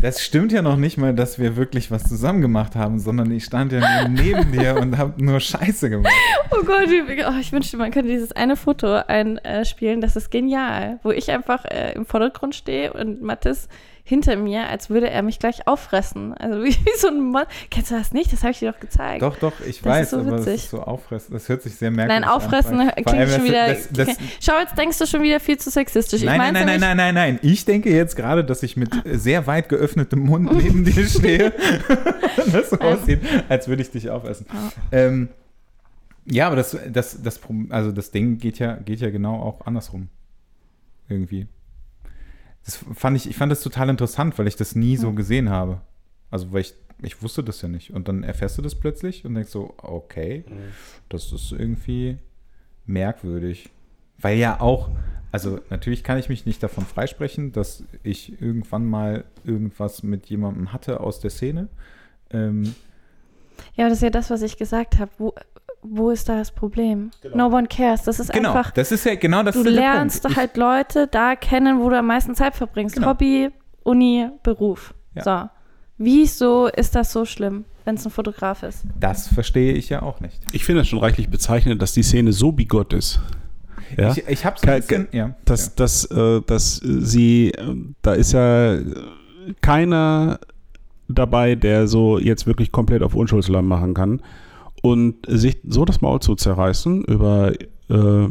[0.00, 3.44] das stimmt ja noch nicht mal, dass wir wirklich was zusammen gemacht haben, sondern ich
[3.44, 6.12] stand ja nur neben dir und habe nur Scheiße gemacht.
[6.50, 10.00] Oh Gott, oh, ich wünschte, man könnte dieses eine Foto einspielen.
[10.00, 13.68] Das ist genial, wo ich einfach äh, im Vordergrund stehe und Mathis
[14.08, 16.32] hinter mir, als würde er mich gleich auffressen.
[16.34, 18.32] Also wie, wie so ein Mon Kennst du das nicht?
[18.32, 19.20] Das habe ich dir doch gezeigt.
[19.20, 21.34] Doch, doch, ich das weiß, so aber das ist so auffressen.
[21.34, 22.22] Das hört sich sehr merkwürdig an.
[22.22, 22.90] Nein, auffressen an.
[23.04, 23.68] klingt schon wieder.
[23.68, 24.08] Das, das,
[24.40, 26.22] schau, jetzt denkst du schon wieder viel zu sexistisch.
[26.22, 27.38] Nein, nein, nein, nein, nein, nein, nein.
[27.42, 31.52] Ich denke jetzt gerade, dass ich mit sehr weit geöffnetem Mund neben dir stehe.
[32.52, 34.46] das so aussieht, als würde ich dich aufessen.
[34.48, 34.70] Oh.
[34.92, 35.30] Ähm,
[36.26, 40.08] ja, aber das, das, das, also das Ding geht ja, geht ja genau auch andersrum.
[41.08, 41.48] Irgendwie.
[42.66, 45.80] Das fand ich, ich fand das total interessant, weil ich das nie so gesehen habe.
[46.30, 47.92] Also, weil ich, ich wusste das ja nicht.
[47.92, 50.72] Und dann erfährst du das plötzlich und denkst so, okay, mhm.
[51.08, 52.18] das ist irgendwie
[52.84, 53.70] merkwürdig.
[54.18, 54.90] Weil ja auch,
[55.30, 60.72] also natürlich kann ich mich nicht davon freisprechen, dass ich irgendwann mal irgendwas mit jemandem
[60.72, 61.68] hatte aus der Szene.
[62.30, 62.74] Ähm,
[63.76, 65.32] ja, das ist ja das, was ich gesagt habe.
[65.90, 67.10] Wo, ist da das Problem?
[67.22, 67.48] Genau.
[67.48, 68.02] No one cares.
[68.02, 68.72] Das ist genau, einfach.
[68.72, 69.54] Das ist ja genau das.
[69.54, 70.36] Du lernst Punkt.
[70.36, 72.96] halt Leute da kennen, wo du am meisten Zeit verbringst.
[72.96, 73.08] Genau.
[73.08, 73.50] Hobby,
[73.82, 74.94] Uni, Beruf.
[75.14, 75.22] Ja.
[75.22, 75.50] So.
[75.98, 78.84] Wieso ist das so schlimm, wenn es ein Fotograf ist?
[79.00, 80.38] Das verstehe ich ja auch nicht.
[80.52, 83.20] Ich finde es schon reichlich bezeichnend, dass die Szene so bigott ist.
[83.96, 84.10] Ja?
[84.10, 85.34] Ich, ich habe so ein bisschen, ja.
[85.44, 85.72] Dass, ja.
[85.76, 88.78] dass, äh, dass sie, äh, da ist ja
[89.60, 90.38] keiner
[91.08, 94.20] dabei, der so jetzt wirklich komplett auf Unschuldslamm machen kann.
[94.86, 97.52] Und sich so das Maul zu zerreißen über,
[97.90, 98.28] äh,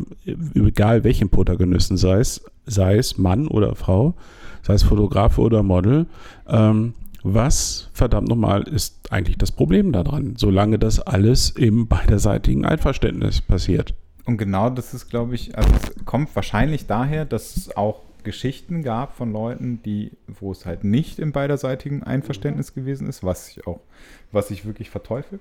[0.56, 4.14] egal welchen Protagonisten, sei es, sei es Mann oder Frau,
[4.64, 6.06] sei es Fotograf oder Model,
[6.48, 13.42] ähm, was verdammt nochmal ist eigentlich das Problem daran, solange das alles im beiderseitigen Einverständnis
[13.42, 13.94] passiert.
[14.26, 18.84] Und genau das ist, glaube ich, also es kommt wahrscheinlich daher, dass es auch Geschichten
[18.84, 23.66] gab von Leuten, die, wo es halt nicht im beiderseitigen Einverständnis gewesen ist, was ich
[23.66, 23.80] auch,
[24.34, 25.40] was ich wirklich verteufel.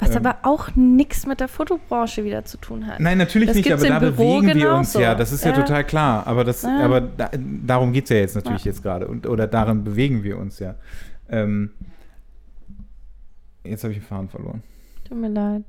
[0.00, 0.16] Was Ähm.
[0.16, 2.98] aber auch nichts mit der Fotobranche wieder zu tun hat.
[2.98, 5.00] Nein, natürlich Das nicht, aber da Büro bewegen wir uns genauso.
[5.00, 5.14] ja.
[5.14, 5.56] Das ist ja, Ja.
[5.62, 6.26] total klar.
[6.26, 6.80] Aber, das, Ja.
[6.80, 7.30] aber da,
[7.64, 8.72] darum geht es ja jetzt natürlich Ja.
[8.72, 9.06] jetzt gerade.
[9.06, 10.74] Und, oder daran bewegen wir uns ja.
[11.28, 11.70] Ähm,
[13.64, 14.62] jetzt habe ich den Faden verloren.
[15.08, 15.64] Tut mir leid.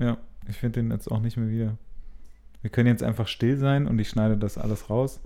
[0.00, 0.16] Ja,
[0.48, 1.76] ich finde den jetzt auch nicht mehr wieder.
[2.62, 5.20] Wir können jetzt einfach still sein und ich schneide das alles raus.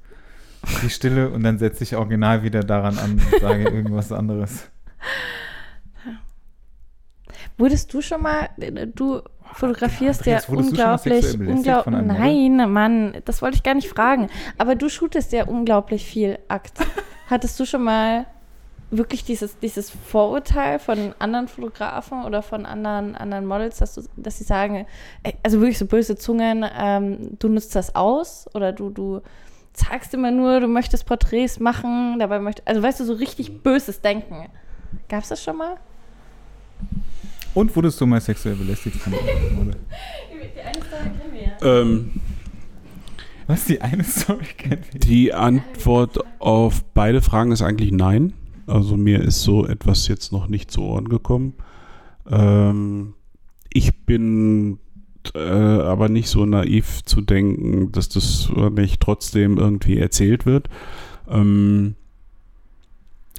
[0.83, 4.71] Die Stille und dann setze ich original wieder daran an und sage irgendwas anderes.
[7.59, 8.49] Wurdest du schon mal,
[8.95, 9.23] du
[9.55, 14.29] fotografierst ja mal unglaublich, unglaublich, nein, Mann, das wollte ich gar nicht fragen.
[14.59, 16.79] Aber du shootest ja unglaublich viel Akt.
[17.29, 18.27] Hattest du schon mal
[18.93, 24.39] wirklich dieses, dieses Vorurteil von anderen Fotografen oder von anderen, anderen Models, dass, du, dass
[24.39, 24.87] sie sagen,
[25.43, 29.23] also wirklich so böse Zungen, ähm, du nutzt das aus oder du, du
[29.73, 34.03] sagst immer nur, du möchtest Porträts machen, dabei möchtest, also weißt du, so richtig böses
[34.03, 34.49] Denken.
[35.09, 35.79] Gab es das schon mal?
[37.55, 39.77] Und wurdest du mal sexuell belästigt von einem Model?
[40.55, 41.81] Die eine Story kennen wir ja.
[41.81, 42.21] Ähm,
[43.47, 45.01] Was, die eine Story kennen wir?
[45.01, 48.35] die Antwort auf beide Fragen ist eigentlich nein.
[48.67, 51.55] Also mir ist so etwas jetzt noch nicht zu Ohren gekommen.
[52.31, 53.15] Ähm,
[53.73, 54.79] ich bin
[55.35, 60.69] äh, aber nicht so naiv zu denken, dass das nicht trotzdem irgendwie erzählt wird.
[61.29, 61.95] Ähm,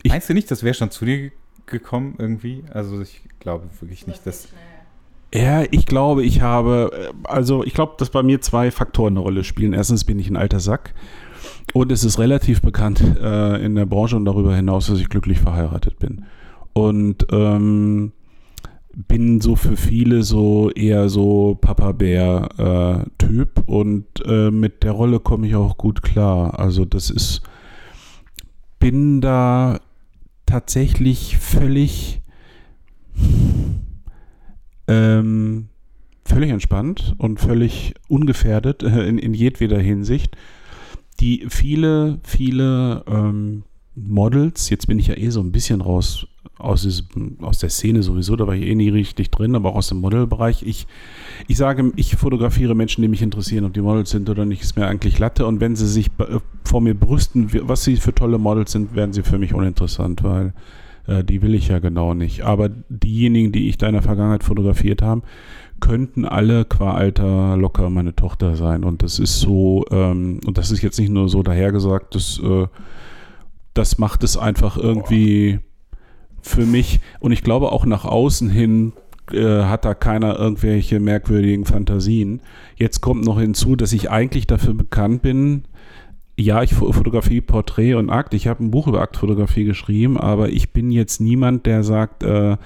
[0.04, 1.32] Ich- Meinst du nicht, das wäre schon zu dir
[1.66, 2.64] gekommen irgendwie?
[2.74, 4.50] Also ich glaube wirklich nicht, dass...
[5.34, 9.22] Ja, ich glaube, ich habe, äh, also ich glaube, dass bei mir zwei Faktoren eine
[9.22, 9.74] Rolle spielen.
[9.74, 10.94] Erstens bin ich ein alter Sack
[11.74, 15.40] und es ist relativ bekannt äh, in der Branche und darüber hinaus, dass ich glücklich
[15.40, 16.26] verheiratet bin.
[16.74, 18.12] Und ähm,
[18.96, 25.56] bin so für viele so eher so Papa-Bär-Typ und äh, mit der Rolle komme ich
[25.56, 26.60] auch gut klar.
[26.60, 27.42] Also das ist,
[28.80, 29.80] bin da
[30.46, 32.22] tatsächlich völlig
[34.88, 35.70] ähm,
[36.26, 40.38] völlig entspannt und völlig ungefährdet äh, in, in jedweder Hinsicht.
[41.20, 43.64] Die viele, viele ähm,
[43.96, 46.28] Models, jetzt bin ich ja eh so ein bisschen raus
[46.58, 47.04] aus,
[47.42, 50.00] aus der Szene sowieso, da war ich eh nie richtig drin, aber auch aus dem
[50.00, 50.64] Modelbereich.
[50.64, 50.88] Ich,
[51.48, 54.78] ich sage, ich fotografiere Menschen, die mich interessieren, ob die Models sind oder nicht, ist
[54.78, 55.46] mir eigentlich Latte.
[55.46, 59.14] Und wenn sie sich äh, vor mir brüsten, was sie für tolle Models sind, werden
[59.14, 60.54] sie für mich uninteressant, weil
[61.08, 62.42] äh, die will ich ja genau nicht.
[62.42, 65.24] Aber diejenigen, die ich da in der Vergangenheit fotografiert habe,
[65.80, 68.84] könnten alle qua Alter locker meine Tochter sein.
[68.84, 72.68] Und das ist so, ähm, und das ist jetzt nicht nur so dahergesagt, das, äh,
[73.74, 75.60] das macht es einfach irgendwie
[76.42, 77.00] für mich.
[77.20, 78.94] Und ich glaube auch nach außen hin
[79.32, 82.42] äh, hat da keiner irgendwelche merkwürdigen Fantasien.
[82.76, 85.64] Jetzt kommt noch hinzu, dass ich eigentlich dafür bekannt bin,
[86.36, 88.34] ja, ich fo- Fotografie, Porträt und Akt.
[88.34, 92.58] Ich habe ein Buch über Aktfotografie geschrieben, aber ich bin jetzt niemand, der sagt, äh,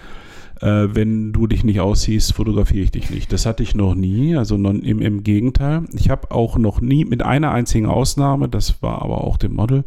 [0.62, 3.32] äh, wenn du dich nicht aussiehst, fotografiere ich dich nicht.
[3.32, 5.84] Das hatte ich noch nie, also non, im, im Gegenteil.
[5.94, 9.84] Ich habe auch noch nie, mit einer einzigen Ausnahme, das war aber auch dem Model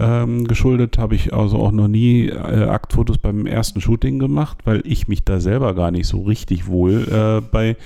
[0.00, 4.82] ähm, geschuldet, habe ich also auch noch nie äh, Aktfotos beim ersten Shooting gemacht, weil
[4.84, 7.76] ich mich da selber gar nicht so richtig wohl äh, bei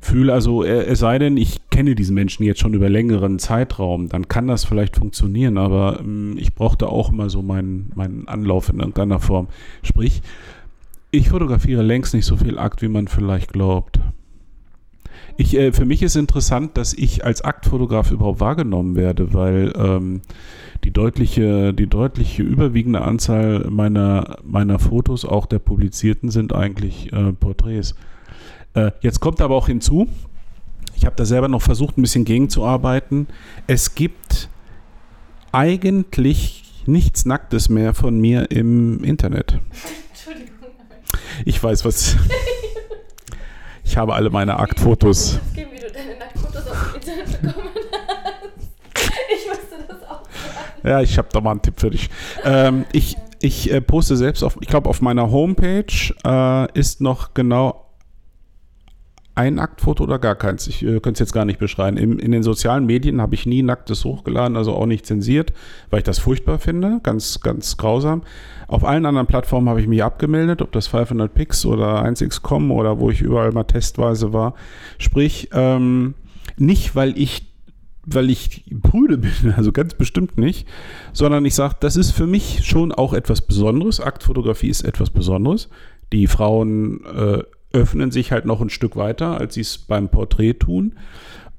[0.00, 0.32] fühle.
[0.32, 4.28] Also äh, es sei denn, ich kenne diesen Menschen jetzt schon über längeren Zeitraum, dann
[4.28, 8.80] kann das vielleicht funktionieren, aber ähm, ich brauchte auch immer so meinen, meinen Anlauf in
[8.80, 9.48] irgendeiner Form.
[9.82, 10.22] Sprich,
[11.12, 14.00] ich fotografiere längst nicht so viel Akt, wie man vielleicht glaubt.
[15.36, 20.22] Ich, äh, für mich ist interessant, dass ich als Aktfotograf überhaupt wahrgenommen werde, weil ähm,
[20.84, 27.32] die deutliche, die deutliche überwiegende Anzahl meiner, meiner Fotos, auch der publizierten, sind eigentlich äh,
[27.32, 27.94] Porträts.
[28.74, 30.08] Äh, jetzt kommt aber auch hinzu,
[30.94, 33.26] ich habe da selber noch versucht, ein bisschen gegenzuarbeiten.
[33.66, 34.48] Es gibt
[35.50, 39.58] eigentlich nichts Nacktes mehr von mir im Internet.
[40.10, 40.51] Entschuldigung.
[41.44, 42.16] Ich weiß was.
[43.84, 45.38] Ich habe alle meine Aktfotos.
[45.54, 49.10] Geben, wie du deine Nacktfotos auf dem Internet bekommen hast.
[49.34, 50.22] Ich wusste das auch.
[50.82, 52.08] Ja, ich habe da mal einen Tipp für dich.
[52.42, 57.34] Ähm, ich ich äh, poste selbst auf, ich glaube, auf meiner Homepage äh, ist noch
[57.34, 57.84] genau
[59.34, 60.66] ein Aktfoto oder gar keins.
[60.66, 61.96] Ich äh, könnte es jetzt gar nicht beschreiben.
[61.96, 65.52] Im, in den sozialen Medien habe ich nie Nacktes hochgeladen, also auch nicht zensiert,
[65.90, 68.22] weil ich das furchtbar finde, ganz, ganz grausam.
[68.68, 72.98] Auf allen anderen Plattformen habe ich mich abgemeldet, ob das 500 Pix oder 1x.com oder
[72.98, 74.54] wo ich überall mal testweise war.
[74.98, 76.14] Sprich, ähm,
[76.58, 77.52] nicht, weil ich
[78.04, 80.66] weil ich prüde bin, also ganz bestimmt nicht,
[81.12, 84.00] sondern ich sage, das ist für mich schon auch etwas Besonderes.
[84.00, 85.68] Aktfotografie ist etwas Besonderes.
[86.12, 90.54] Die Frauen äh, öffnen sich halt noch ein Stück weiter, als sie es beim Porträt
[90.54, 90.94] tun.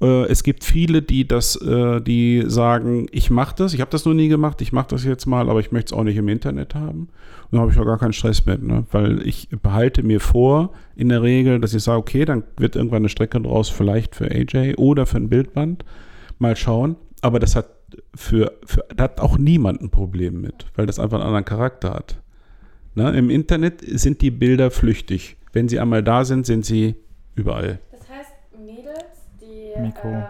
[0.01, 4.05] Äh, es gibt viele, die das, äh, die sagen, ich mache das, ich habe das
[4.05, 6.27] noch nie gemacht, ich mache das jetzt mal, aber ich möchte es auch nicht im
[6.27, 7.09] Internet haben.
[7.49, 8.85] Und da habe ich auch gar keinen Stress mit, ne?
[8.91, 13.03] weil ich behalte mir vor, in der Regel, dass ich sage, okay, dann wird irgendwann
[13.03, 15.85] eine Strecke draus, vielleicht für AJ oder für ein Bildband.
[16.39, 16.95] Mal schauen.
[17.21, 17.69] Aber das hat
[18.15, 21.93] für, für da hat auch niemand ein Problem mit, weil das einfach einen anderen Charakter
[21.93, 22.21] hat.
[22.95, 23.15] Ne?
[23.17, 25.37] Im Internet sind die Bilder flüchtig.
[25.53, 26.95] Wenn sie einmal da sind, sind sie
[27.35, 27.79] überall.
[27.91, 28.31] Das heißt,
[28.65, 29.05] Mädels,
[29.39, 30.23] die, ähm,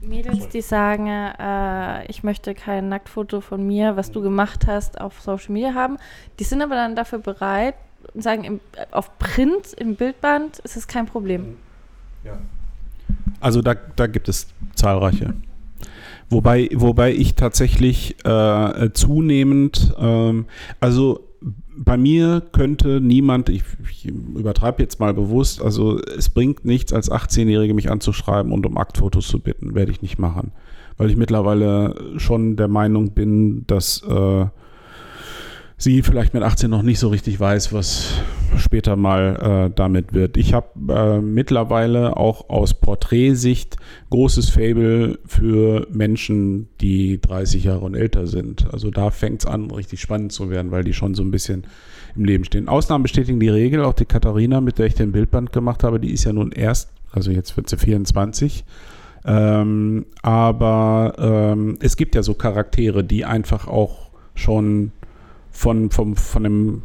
[0.00, 5.20] Mädels, die sagen, äh, ich möchte kein Nacktfoto von mir, was du gemacht hast, auf
[5.20, 5.98] Social Media haben,
[6.38, 7.74] die sind aber dann dafür bereit
[8.14, 8.60] und sagen, im,
[8.92, 11.56] auf Print, im Bildband ist es kein Problem.
[12.24, 12.38] Ja.
[13.40, 15.34] Also da, da gibt es zahlreiche.
[16.28, 20.46] Wobei, wobei ich tatsächlich äh, zunehmend, ähm,
[20.78, 21.29] also
[21.82, 27.10] bei mir könnte niemand, ich, ich übertreibe jetzt mal bewusst, also es bringt nichts, als
[27.10, 29.74] 18-Jährige mich anzuschreiben und um Aktfotos zu bitten.
[29.74, 30.52] Werde ich nicht machen.
[30.98, 34.46] Weil ich mittlerweile schon der Meinung bin, dass äh,
[35.80, 38.12] sie vielleicht mit 18 noch nicht so richtig weiß, was
[38.58, 40.36] später mal äh, damit wird.
[40.36, 43.76] Ich habe äh, mittlerweile auch aus Porträtsicht
[44.10, 48.72] großes Fable für Menschen, die 30 Jahre und älter sind.
[48.72, 51.64] Also da fängt es an, richtig spannend zu werden, weil die schon so ein bisschen
[52.14, 52.68] im Leben stehen.
[52.68, 53.82] Ausnahmen bestätigen die Regel.
[53.82, 56.90] Auch die Katharina, mit der ich den Bildband gemacht habe, die ist ja nun erst,
[57.10, 58.64] also jetzt wird sie 24.
[59.24, 64.92] Ähm, aber ähm, es gibt ja so Charaktere, die einfach auch schon
[65.60, 66.82] von, vom, von dem,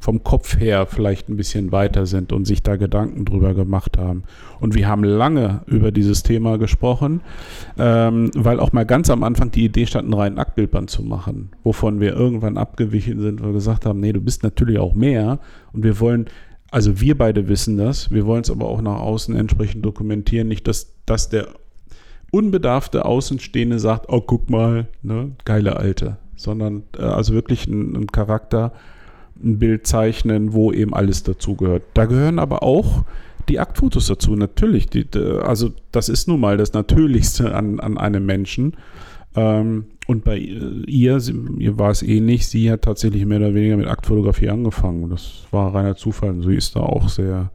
[0.00, 4.24] vom Kopf her vielleicht ein bisschen weiter sind und sich da Gedanken drüber gemacht haben.
[4.58, 7.20] Und wir haben lange über dieses Thema gesprochen,
[7.78, 11.50] ähm, weil auch mal ganz am Anfang die Idee stand, ein rein Aktbildband zu machen,
[11.62, 15.38] wovon wir irgendwann abgewichen sind, weil wir gesagt haben, nee, du bist natürlich auch mehr
[15.72, 16.26] und wir wollen
[16.72, 20.66] also wir beide wissen das, wir wollen es aber auch nach außen entsprechend dokumentieren, nicht,
[20.66, 21.48] dass, dass der
[22.30, 28.72] unbedarfte Außenstehende sagt, oh, guck mal, ne, geile Alte sondern äh, also wirklich ein, Charakter,
[29.42, 31.82] ein Bild zeichnen, wo eben alles dazugehört.
[31.94, 33.04] Da gehören aber auch
[33.48, 34.86] die Aktfotos dazu, natürlich.
[34.86, 35.06] Die,
[35.42, 38.76] also das ist nun mal das Natürlichste an, an einem Menschen.
[39.34, 43.76] Ähm, und bei ihr, sie, ihr war es ähnlich, sie hat tatsächlich mehr oder weniger
[43.76, 45.08] mit Aktfotografie angefangen.
[45.10, 46.42] Das war reiner Zufall.
[46.42, 47.50] Sie ist da auch sehr,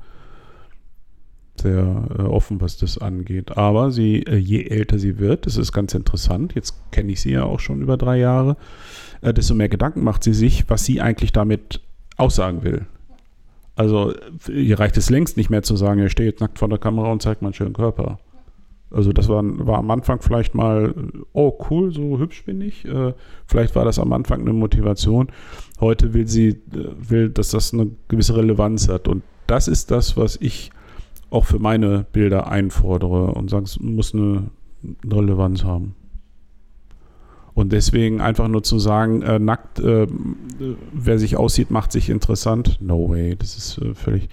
[1.61, 3.57] sehr äh, offen, was das angeht.
[3.57, 7.31] Aber sie, äh, je älter sie wird, das ist ganz interessant, jetzt kenne ich sie
[7.31, 8.57] ja auch schon über drei Jahre,
[9.21, 11.81] äh, desto mehr Gedanken macht sie sich, was sie eigentlich damit
[12.17, 12.85] aussagen will.
[13.75, 14.13] Also
[14.47, 17.11] ihr reicht es längst nicht mehr zu sagen, ich stehe jetzt nackt vor der Kamera
[17.11, 18.17] und zeige meinen schönen Körper.
[18.89, 20.93] Also das war, war am Anfang vielleicht mal,
[21.33, 22.85] oh cool, so hübsch bin ich.
[22.85, 23.13] Äh,
[23.45, 25.27] vielleicht war das am Anfang eine Motivation.
[25.81, 26.55] Heute will sie, äh,
[26.97, 29.07] will, dass das eine gewisse Relevanz hat.
[29.07, 30.71] Und das ist das, was ich
[31.29, 34.49] auch für meine Bilder einfordere und sage, es muss eine
[35.05, 35.95] Relevanz haben.
[37.53, 40.05] Und deswegen einfach nur zu sagen, äh, nackt, äh,
[40.93, 42.77] wer sich aussieht, macht sich interessant.
[42.81, 44.29] No way, das ist äh, völlig.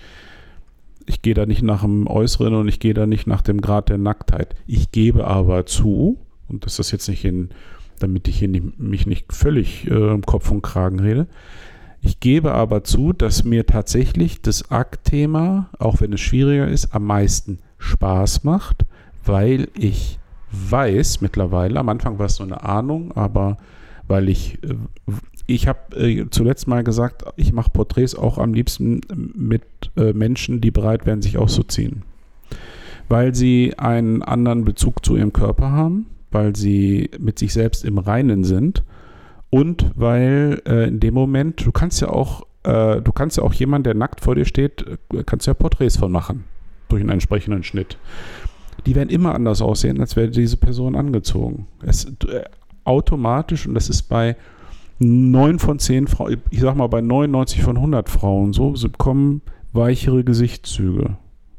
[1.07, 3.89] Ich gehe da nicht nach dem Äußeren und ich gehe da nicht nach dem Grad
[3.89, 4.55] der Nacktheit.
[4.67, 6.19] Ich gebe aber zu,
[6.49, 7.49] und das ist jetzt nicht in,
[7.99, 11.27] damit ich hier nicht, mich nicht völlig äh, im Kopf und Kragen rede,
[12.05, 17.07] ich gebe aber zu, dass mir tatsächlich das Akt-Thema, auch wenn es schwieriger ist, am
[17.07, 18.85] meisten Spaß macht,
[19.25, 20.19] weil ich
[20.53, 23.57] weiß mittlerweile, am Anfang war es so eine Ahnung, aber
[24.07, 24.75] weil ich, äh,
[25.47, 29.01] ich habe äh, zuletzt mal gesagt, ich mache Porträts auch am liebsten
[29.35, 29.63] mit
[29.97, 32.03] äh, Menschen, die bereit wären, sich auszuziehen.
[33.09, 37.97] Weil sie einen anderen Bezug zu ihrem Körper haben, weil sie mit sich selbst im
[37.97, 38.83] Reinen sind
[39.55, 43.53] und weil äh, in dem Moment, du kannst ja auch, äh, du kannst ja auch
[43.53, 46.43] jemand, der nackt vor dir steht, äh, kannst ja Porträts von machen.
[46.89, 47.97] Durch einen entsprechenden Schnitt.
[48.85, 51.69] Die werden immer anders aussehen, als wäre diese Person angezogen.
[51.87, 52.43] Es, äh,
[52.83, 54.35] automatisch, und das ist bei
[54.99, 59.41] 9 von 10 Frauen, ich sag mal bei 99 von 100 Frauen so, sie bekommen
[59.73, 61.17] weichere Gesichtszüge,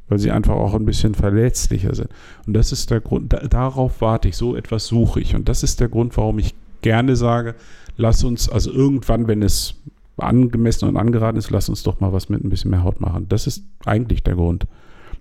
[0.10, 2.10] weil sie einfach auch ein bisschen verletzlicher sind.
[2.46, 5.34] Und das ist der Grund, da, darauf warte ich, so etwas suche ich.
[5.34, 6.56] Und das ist der Grund, warum ich
[6.86, 7.56] gerne sage,
[7.98, 9.76] lass uns, also irgendwann, wenn es
[10.18, 13.28] angemessen und angeraten ist, lass uns doch mal was mit ein bisschen mehr Haut machen.
[13.28, 14.68] Das ist eigentlich der Grund.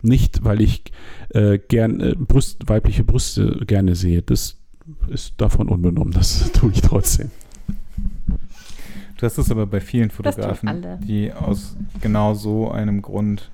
[0.02, 0.82] Nicht, weil ich
[1.30, 4.22] äh, gern äh, Brust, weibliche Brüste gerne sehe.
[4.22, 4.58] Das
[5.08, 6.12] ist davon unbenommen.
[6.12, 7.30] Das tue ich trotzdem.
[9.16, 13.48] Du hast es aber bei vielen Fotografen, die aus genau so einem Grund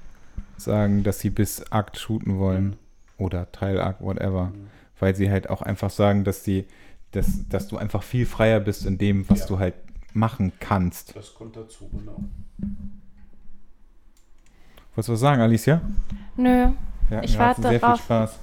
[0.57, 2.77] sagen, dass sie bis Akt shooten wollen
[3.17, 4.47] oder Teilakt, whatever.
[4.47, 4.67] Mhm.
[4.99, 6.67] Weil sie halt auch einfach sagen, dass die
[7.12, 9.47] dass, dass du einfach viel freier bist in dem, was ja.
[9.47, 9.74] du halt
[10.12, 11.15] machen kannst.
[11.16, 12.23] Das kommt dazu, genau.
[14.95, 15.81] Wolltest du was sagen, Alicia?
[16.37, 16.69] Nö.
[17.11, 17.99] Ja, ich warte sehr darauf.
[17.99, 18.39] Viel Spaß.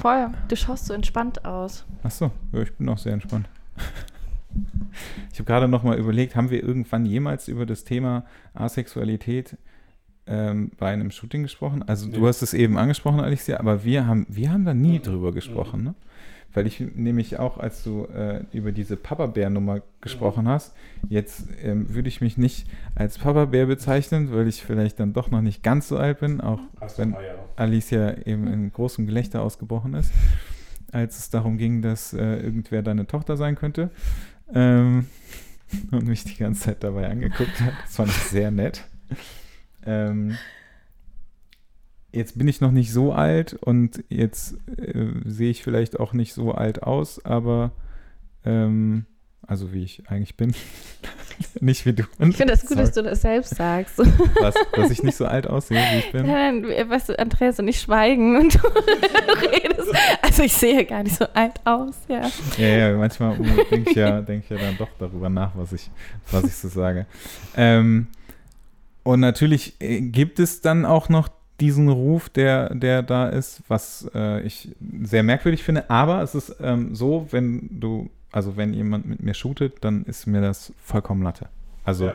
[0.00, 0.28] voll.
[0.48, 1.84] Du schaust so entspannt aus.
[2.02, 3.48] Ach so, ja, ich bin auch sehr entspannt.
[5.32, 8.24] Ich habe gerade noch mal überlegt, haben wir irgendwann jemals über das Thema
[8.54, 9.56] Asexualität
[10.28, 11.82] ähm, bei einem Shooting gesprochen?
[11.82, 12.14] Also Nee.
[12.16, 15.82] du hast es eben angesprochen, Alicia, aber wir haben, wir haben da nie drüber gesprochen,
[15.82, 15.94] ne?
[16.54, 20.74] Weil ich nämlich auch, als du äh, über diese Papa-Bär-Nummer gesprochen hast,
[21.08, 25.40] jetzt ähm, würde ich mich nicht als Papa-Bär bezeichnen, weil ich vielleicht dann doch noch
[25.40, 26.60] nicht ganz so alt bin, auch
[26.96, 27.16] wenn
[27.56, 30.12] Alicia eben in großem Gelächter ausgebrochen ist,
[30.92, 33.90] als es darum ging, dass äh, irgendwer deine Tochter sein könnte.
[34.54, 35.06] Ähm,
[35.90, 37.72] und mich die ganze Zeit dabei angeguckt hat.
[37.82, 38.84] Das fand ich sehr nett.
[39.86, 40.36] Ähm,
[42.14, 46.34] jetzt bin ich noch nicht so alt und jetzt äh, sehe ich vielleicht auch nicht
[46.34, 47.72] so alt aus, aber
[48.44, 49.06] ähm,
[49.46, 50.54] also wie ich eigentlich bin.
[51.60, 52.04] nicht wie du.
[52.18, 53.98] Ich finde das gut, dass du das selbst sagst.
[54.40, 56.26] Was, dass ich nicht so alt aussehe, wie ich bin.
[56.26, 59.92] Nein, nein, weißt du, Andreas und ich schweigen und du redest.
[60.22, 62.22] Also ich sehe gar nicht so alt aus, ja.
[62.56, 63.36] Ja, ja, manchmal
[63.70, 65.90] denke ich, ja, denk ich ja dann doch darüber nach, was ich,
[66.30, 67.06] was ich so sage.
[67.56, 68.06] Ähm,
[69.02, 71.28] und natürlich äh, gibt es dann auch noch
[71.60, 74.68] diesen Ruf, der, der da ist, was äh, ich
[75.02, 75.88] sehr merkwürdig finde.
[75.88, 80.26] Aber es ist ähm, so, wenn du, also wenn jemand mit mir shootet, dann ist
[80.26, 81.46] mir das vollkommen Latte.
[81.84, 82.14] Also Ja.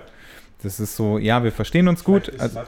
[0.61, 2.34] das ist so, ja, wir verstehen uns gut.
[2.38, 2.60] Also,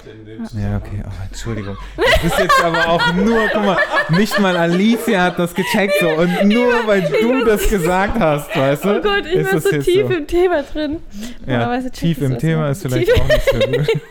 [0.57, 1.75] ja, okay, oh, Entschuldigung.
[1.97, 3.77] Das ist jetzt aber auch nur, guck mal,
[4.09, 8.85] nicht mal Alicia hat das gecheckt so und nur weil du das gesagt hast, weißt
[8.85, 8.97] du?
[8.99, 10.13] Oh Gott, ich ist war das so tief so.
[10.13, 10.97] im Thema drin.
[11.45, 14.01] Ja, tief im Thema ist vielleicht Tief- auch nicht so gut.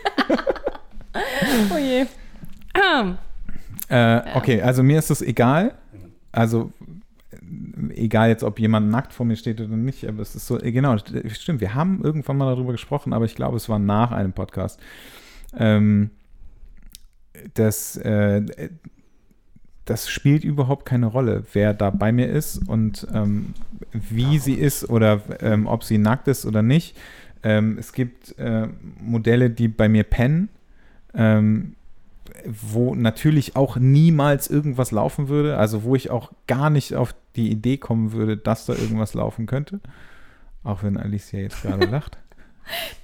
[1.73, 2.05] Oh je.
[3.89, 5.73] Äh, okay, also mir ist es egal.
[6.31, 6.71] Also
[7.31, 10.59] äh, egal jetzt, ob jemand nackt vor mir steht oder nicht, aber es ist so,
[10.59, 13.79] äh, genau, st- stimmt, wir haben irgendwann mal darüber gesprochen, aber ich glaube, es war
[13.79, 14.79] nach einem Podcast.
[15.57, 16.11] Ähm,
[17.53, 18.69] das, äh,
[19.85, 23.53] das spielt überhaupt keine Rolle, wer da bei mir ist und ähm,
[23.91, 26.97] wie sie ist oder ähm, ob sie nackt ist oder nicht.
[27.43, 28.67] Ähm, es gibt äh,
[29.01, 30.49] Modelle, die bei mir pennen.
[31.13, 31.75] Ähm,
[32.45, 37.51] wo natürlich auch niemals irgendwas laufen würde, also wo ich auch gar nicht auf die
[37.51, 39.79] Idee kommen würde, dass da irgendwas laufen könnte.
[40.63, 42.17] Auch wenn Alicia jetzt gerade lacht.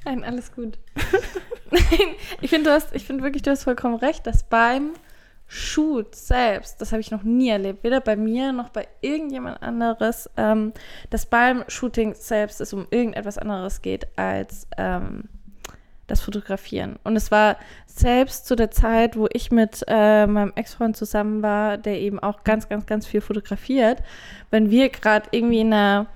[0.06, 0.78] nein, alles gut.
[1.70, 4.92] Nein, ich finde, du hast, ich finde wirklich, du hast vollkommen recht, dass beim
[5.48, 10.30] Shoot selbst, das habe ich noch nie erlebt, weder bei mir noch bei irgendjemand anderes,
[10.38, 10.72] ähm,
[11.10, 15.26] dass beim Shooting selbst es um irgendetwas anderes geht als ähm,
[16.08, 16.98] das Fotografieren.
[17.04, 21.78] Und es war selbst zu der Zeit, wo ich mit äh, meinem Ex-Freund zusammen war,
[21.78, 24.02] der eben auch ganz, ganz, ganz viel fotografiert,
[24.50, 26.08] wenn wir gerade irgendwie in einer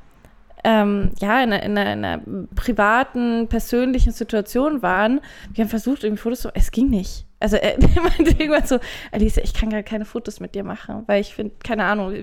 [0.63, 5.19] ähm, ja, in einer, in, einer, in einer privaten, persönlichen Situation waren.
[5.53, 7.25] Wir haben versucht, irgendwie Fotos zu Es ging nicht.
[7.39, 8.79] Also er meinte irgendwann so,
[9.11, 12.13] Alice, ich kann gar keine Fotos mit dir machen, weil ich finde, keine Ahnung,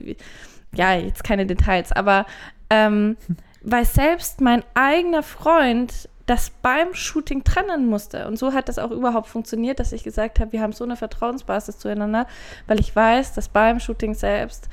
[0.73, 2.27] ja, jetzt keine Details, aber
[2.71, 3.17] ähm,
[3.63, 8.29] weil selbst mein eigener Freund das beim Shooting trennen musste.
[8.29, 10.97] Und so hat das auch überhaupt funktioniert, dass ich gesagt habe, wir haben so eine
[10.97, 12.27] Vertrauensbasis zueinander,
[12.67, 14.69] weil ich weiß, dass beim Shooting selbst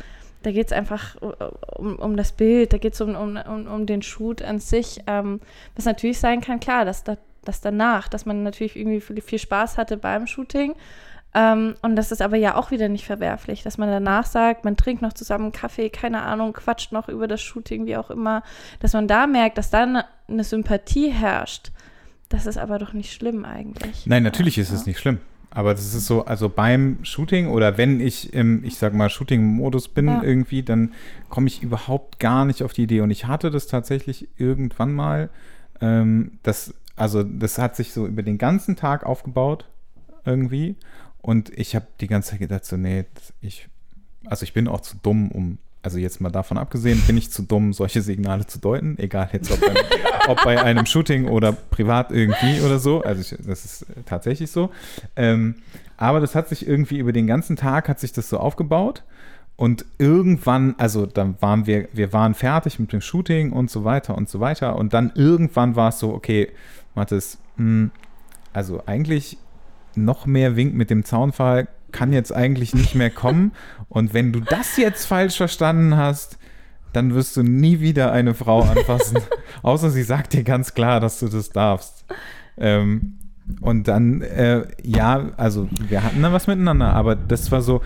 [0.46, 1.16] da geht es einfach
[1.76, 5.02] um, um das Bild, da geht es um, um, um, den Shoot an sich.
[5.08, 5.42] Ähm,
[5.76, 9.40] was natürlich sein kann, klar, dass, da, dass danach, dass man natürlich irgendwie viel, viel
[9.40, 10.76] Spaß hatte beim Shooting.
[11.38, 14.78] Ähm, und das ist aber ja auch wieder nicht verwerflich, dass man danach sagt, man
[14.78, 18.42] trinkt noch zusammen Kaffee, keine Ahnung, quatscht noch über das Shooting, wie auch immer.
[18.80, 21.72] Dass man da merkt, dass dann eine Sympathie herrscht.
[22.30, 24.06] Das ist aber doch nicht schlimm eigentlich.
[24.08, 24.76] Nein, natürlich ist Ja.
[24.76, 25.20] es nicht schlimm.
[25.52, 29.90] Aber das ist so, also beim Shooting oder wenn ich im, ich sag mal, Shooting-Modus
[29.90, 30.22] bin Ja.
[30.24, 30.94] irgendwie, dann
[31.30, 33.02] komme ich überhaupt gar nicht auf die Idee.
[33.02, 35.30] Und ich hatte das tatsächlich irgendwann mal,
[35.82, 39.66] ähm, das, also das hat sich so über den ganzen Tag aufgebaut
[40.26, 40.76] irgendwie.
[41.26, 43.06] Und ich habe die ganze Zeit gedacht, so, nee,
[43.42, 43.68] ich,
[44.28, 47.42] also ich bin auch zu dumm, um, also jetzt mal davon abgesehen, bin ich zu
[47.42, 49.76] dumm, solche Signale zu deuten, egal jetzt ob, beim,
[50.28, 53.02] ob bei einem Shooting oder privat irgendwie oder so.
[53.02, 54.70] Also ich, das ist tatsächlich so.
[55.16, 55.56] Ähm,
[55.98, 59.04] aber das hat sich irgendwie über den ganzen Tag hat sich das so aufgebaut.
[59.56, 64.16] Und irgendwann, also dann waren wir, wir waren fertig mit dem Shooting und so weiter
[64.16, 64.76] und so weiter.
[64.76, 66.52] Und dann irgendwann war es so, okay,
[66.94, 67.90] Mathis, hm,
[68.54, 69.40] also eigentlich
[69.98, 73.52] noch mehr Wink mit dem Zaunfall kann jetzt eigentlich nicht mehr kommen.
[73.90, 76.38] Und wenn du das jetzt falsch verstanden hast,
[76.94, 79.18] dann wirst du nie wieder eine Frau anfassen.
[79.64, 82.06] Außer sie sagt dir ganz klar, dass du das darfst.
[82.58, 83.20] Ähm,
[83.62, 87.82] und dann, äh, ja, also wir hatten da was miteinander, aber das war so,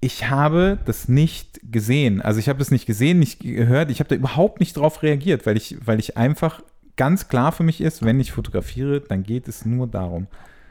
[0.00, 2.22] ich habe das nicht gesehen.
[2.22, 5.46] Also ich habe das nicht gesehen, nicht gehört, ich habe da überhaupt nicht drauf reagiert,
[5.46, 6.62] weil ich, weil ich einfach
[6.96, 10.26] ganz klar für mich ist, wenn ich fotografiere, dann geht es nur darum.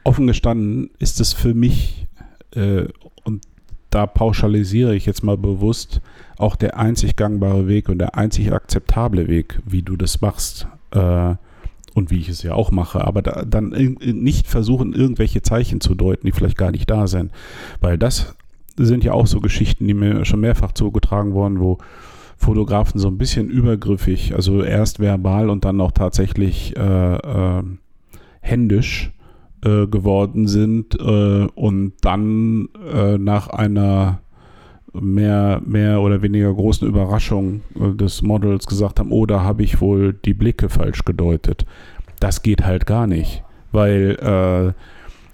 [0.08, 2.06] Offen gestanden ist es für mich,
[2.54, 2.84] äh,
[3.24, 3.42] und
[3.90, 6.00] da pauschalisiere ich jetzt mal bewusst,
[6.38, 10.66] auch der einzig gangbare Weg und der einzig akzeptable Weg, wie du das machst.
[10.92, 11.34] Äh,
[11.94, 15.94] und wie ich es ja auch mache, aber da, dann nicht versuchen, irgendwelche Zeichen zu
[15.94, 17.32] deuten, die vielleicht gar nicht da sind.
[17.80, 18.34] Weil das
[18.76, 21.78] sind ja auch so Geschichten, die mir schon mehrfach zugetragen wurden, wo
[22.36, 27.62] Fotografen so ein bisschen übergriffig, also erst verbal und dann auch tatsächlich äh, äh,
[28.40, 29.12] händisch
[29.64, 34.20] äh, geworden sind äh, und dann äh, nach einer
[34.92, 40.12] mehr, mehr oder weniger großen Überraschung des Models gesagt haben, oh, da habe ich wohl
[40.12, 41.66] die Blicke falsch gedeutet.
[42.20, 44.74] Das geht halt gar nicht, weil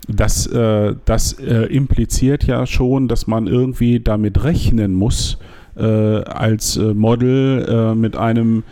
[0.08, 5.38] das, äh, das äh, impliziert ja schon, dass man irgendwie damit rechnen muss,
[5.76, 8.62] äh, als Model mit einem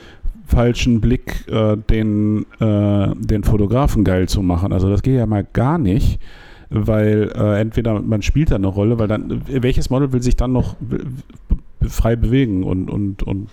[0.53, 1.45] falschen Blick
[1.91, 4.73] den, den Fotografen geil zu machen.
[4.73, 6.21] Also das geht ja mal gar nicht
[6.75, 10.53] weil äh, entweder man spielt da eine Rolle, weil dann, welches Model will sich dann
[10.53, 10.77] noch
[11.87, 13.51] frei bewegen und, und, und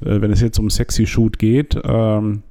[0.00, 2.42] äh, wenn es jetzt um Sexy Shoot geht, ähm,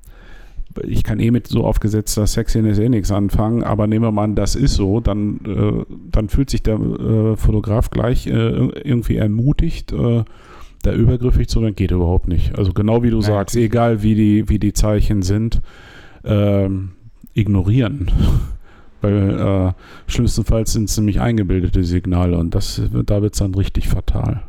[0.81, 4.35] ich kann eh mit so aufgesetzter Sexiness eh nichts anfangen, aber nehmen wir mal an,
[4.35, 9.91] das ist so, dann, äh, dann fühlt sich der äh, Fotograf gleich äh, irgendwie ermutigt,
[9.93, 10.23] äh,
[10.83, 12.57] da übergriffig zu werden, geht überhaupt nicht.
[12.57, 15.61] Also genau wie du Nein, sagst, egal wie die, wie die Zeichen sind,
[16.23, 16.91] ähm,
[17.33, 18.11] ignorieren.
[19.01, 19.73] Weil äh,
[20.09, 24.43] schlimmstenfalls sind es nämlich eingebildete Signale und das, da wird es dann richtig fatal.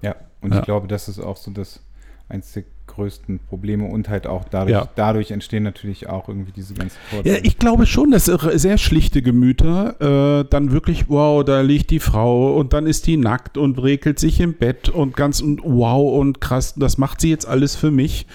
[0.00, 0.60] Ja, und ja.
[0.60, 1.84] ich glaube, das ist auch so das
[2.30, 2.64] der
[3.00, 4.88] größten Probleme und halt auch dadurch, ja.
[4.94, 7.36] dadurch entstehen natürlich auch irgendwie diese ganzen Vorteile.
[7.36, 11.98] Ja, ich glaube schon, dass sehr schlichte Gemüter äh, dann wirklich, wow, da liegt die
[12.00, 16.18] Frau und dann ist die nackt und regelt sich im Bett und ganz und wow
[16.18, 18.26] und krass, das macht sie jetzt alles für mich.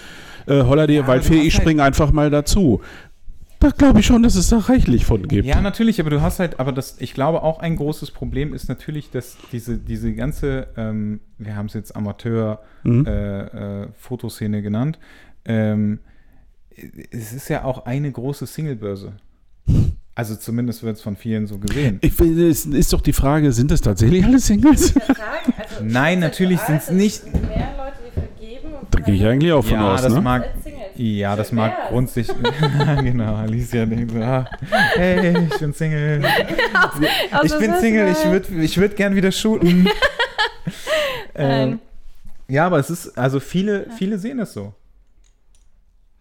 [0.46, 2.80] Äh, holla dir ja, Waldfee, ich spring halt einfach mal dazu.
[3.66, 5.44] Da glaube ich schon, dass es da reichlich von gibt.
[5.44, 8.68] Ja, natürlich, aber du hast halt, aber das, ich glaube auch ein großes Problem ist
[8.68, 14.54] natürlich, dass diese, diese ganze, ähm, wir haben es jetzt Amateur-Fotoszene mhm.
[14.54, 15.00] äh, äh, genannt,
[15.44, 15.98] ähm,
[17.10, 19.14] es ist ja auch eine große Singlebörse.
[20.14, 21.98] Also zumindest wird es von vielen so gesehen.
[22.02, 24.94] Ich finde, es ist doch die Frage, sind das tatsächlich alle Singles?
[24.96, 27.24] Also, Nein, natürlich sind es nicht.
[27.32, 28.68] Mehr Leute, die vergeben.
[28.92, 30.02] Da gehe ich eigentlich auch von ja, aus.
[30.02, 30.20] Das ne?
[30.20, 30.44] mag,
[30.96, 32.36] ja, das mag grundsätzlich.
[33.02, 34.48] genau, Alicia denkt so, ah,
[34.94, 36.24] hey, ich bin Single.
[37.42, 39.88] ich bin Single, ich würde ich würd gern wieder shooten.
[41.34, 41.78] ähm,
[42.48, 44.72] ja, aber es ist, also viele, viele sehen es so.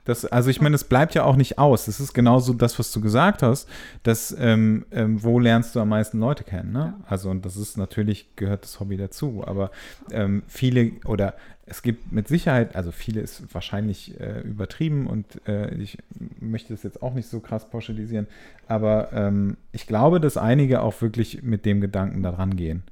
[0.05, 1.85] Das, also ich meine, es bleibt ja auch nicht aus.
[1.85, 3.67] Das ist genauso das, was du gesagt hast,
[4.03, 6.71] dass ähm, ähm, wo lernst du am meisten Leute kennen.
[6.71, 6.93] Ne?
[7.07, 9.43] Also und das ist natürlich, gehört das Hobby dazu.
[9.45, 9.71] Aber
[10.11, 11.33] ähm, viele oder
[11.65, 15.97] es gibt mit Sicherheit, also viele ist wahrscheinlich äh, übertrieben und äh, ich
[16.39, 18.27] möchte das jetzt auch nicht so krass pauschalisieren,
[18.67, 22.83] aber ähm, ich glaube, dass einige auch wirklich mit dem Gedanken da rangehen.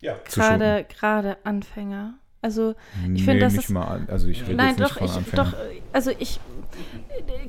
[0.00, 0.16] Ja.
[0.24, 2.14] Gerade, gerade Anfänger.
[2.42, 2.74] Also
[3.04, 5.30] ich nee, finde, das nicht ist, mal, also ich rede nein, doch, nicht von ich,
[5.30, 5.54] doch,
[5.92, 6.40] also ich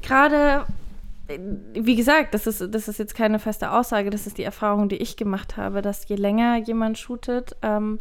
[0.02, 0.66] gerade
[1.28, 4.98] wie gesagt, das ist, das ist jetzt keine feste Aussage, das ist die Erfahrung, die
[4.98, 8.00] ich gemacht habe, dass je länger jemand shootet, ähm,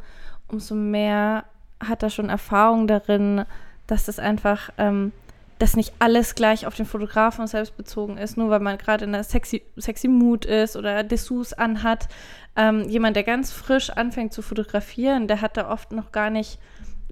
[0.48, 1.44] umso mehr
[1.80, 3.44] hat er schon Erfahrung darin,
[3.86, 5.12] dass das einfach, ähm,
[5.58, 9.14] dass nicht alles gleich auf den Fotografen selbst bezogen ist, nur weil man gerade in
[9.14, 12.08] einer sexy, sexy Mood ist oder Dessous anhat.
[12.56, 16.58] Ähm, jemand, der ganz frisch anfängt zu fotografieren, der hat da oft noch gar nicht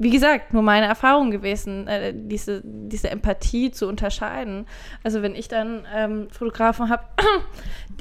[0.01, 4.67] wie gesagt, nur meine Erfahrung gewesen, äh, diese, diese Empathie zu unterscheiden.
[5.05, 7.03] Also wenn ich dann ähm, Fotografen habe,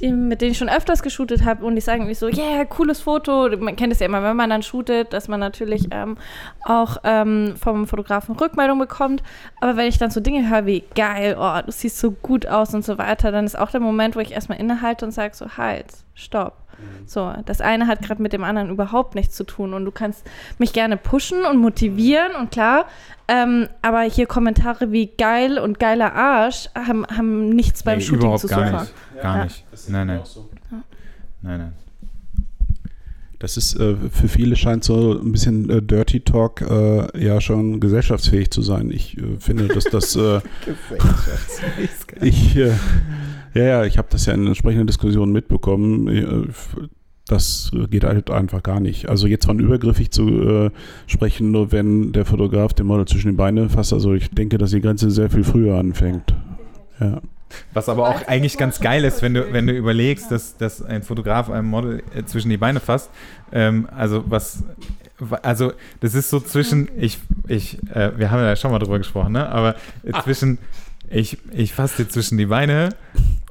[0.00, 3.54] mit denen ich schon öfters geshootet habe und die sagen mir so, yeah, cooles Foto.
[3.58, 6.16] Man kennt es ja immer, wenn man dann shootet, dass man natürlich ähm,
[6.64, 9.22] auch ähm, vom Fotografen Rückmeldung bekommt.
[9.60, 12.72] Aber wenn ich dann so Dinge höre wie, geil, oh, du siehst so gut aus
[12.72, 15.58] und so weiter, dann ist auch der Moment, wo ich erstmal innehalte und sage so,
[15.58, 16.59] halt, stopp
[17.06, 20.24] so, das eine hat gerade mit dem anderen überhaupt nichts zu tun und du kannst
[20.58, 22.86] mich gerne pushen und motivieren und klar,
[23.28, 28.36] ähm, aber hier Kommentare wie geil und geiler Arsch haben, haben nichts beim nee, Shooting
[28.38, 28.58] zu suchen.
[28.60, 29.44] Gar nicht, gar ja.
[29.44, 29.64] nicht.
[29.88, 30.20] Nein, nein.
[30.24, 30.48] So.
[30.70, 30.82] Ja.
[31.42, 31.72] Nein, nein.
[33.40, 37.80] Das ist äh, für viele scheint so ein bisschen äh, Dirty Talk äh, ja schon
[37.80, 38.90] gesellschaftsfähig zu sein.
[38.90, 40.40] Ich äh, finde, dass das äh,
[42.20, 42.72] ich äh,
[43.54, 46.08] ja, ja, ich habe das ja in entsprechenden Diskussionen mitbekommen.
[46.08, 46.52] Äh,
[47.26, 49.08] das geht halt einfach gar nicht.
[49.08, 50.70] Also jetzt von übergriffig zu äh,
[51.06, 53.92] sprechen, nur wenn der Fotograf den Model zwischen die Beine fasst.
[53.92, 56.34] Also ich denke, dass die Grenze sehr viel früher anfängt.
[56.98, 57.20] Ja.
[57.72, 61.02] Was aber auch eigentlich ganz geil ist, wenn du, wenn du überlegst, dass, dass ein
[61.02, 63.10] Fotograf einem Model äh, zwischen die Beine fasst.
[63.52, 64.64] Ähm, also was,
[65.42, 67.18] also das ist so zwischen, ich,
[67.48, 69.48] ich, äh, wir haben ja schon mal drüber gesprochen, ne?
[69.48, 70.58] aber äh, zwischen,
[71.08, 72.90] ich, ich fasse dir zwischen die Beine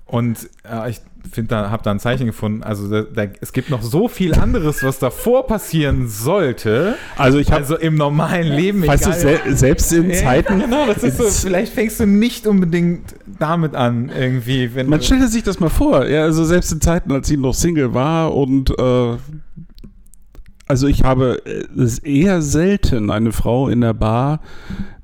[0.09, 2.63] Und äh, ich finde, da habe da ein Zeichen gefunden.
[2.63, 6.95] Also da, da, es gibt noch so viel anderes, was davor passieren sollte.
[7.15, 8.87] Also ich habe Also im normalen Leben.
[8.87, 11.25] weißt du, sel selbst in Ja, Zeiten, Genau, das ist so.
[11.25, 15.05] Vielleicht fängst du nicht unbedingt damit an, irgendwie, wenn man du.
[15.05, 18.33] stellte sich das mal vor, ja, also selbst in Zeiten, als sie noch Single war
[18.35, 19.17] und äh,
[20.67, 24.41] also ich habe äh, es eher selten eine Frau in der Bar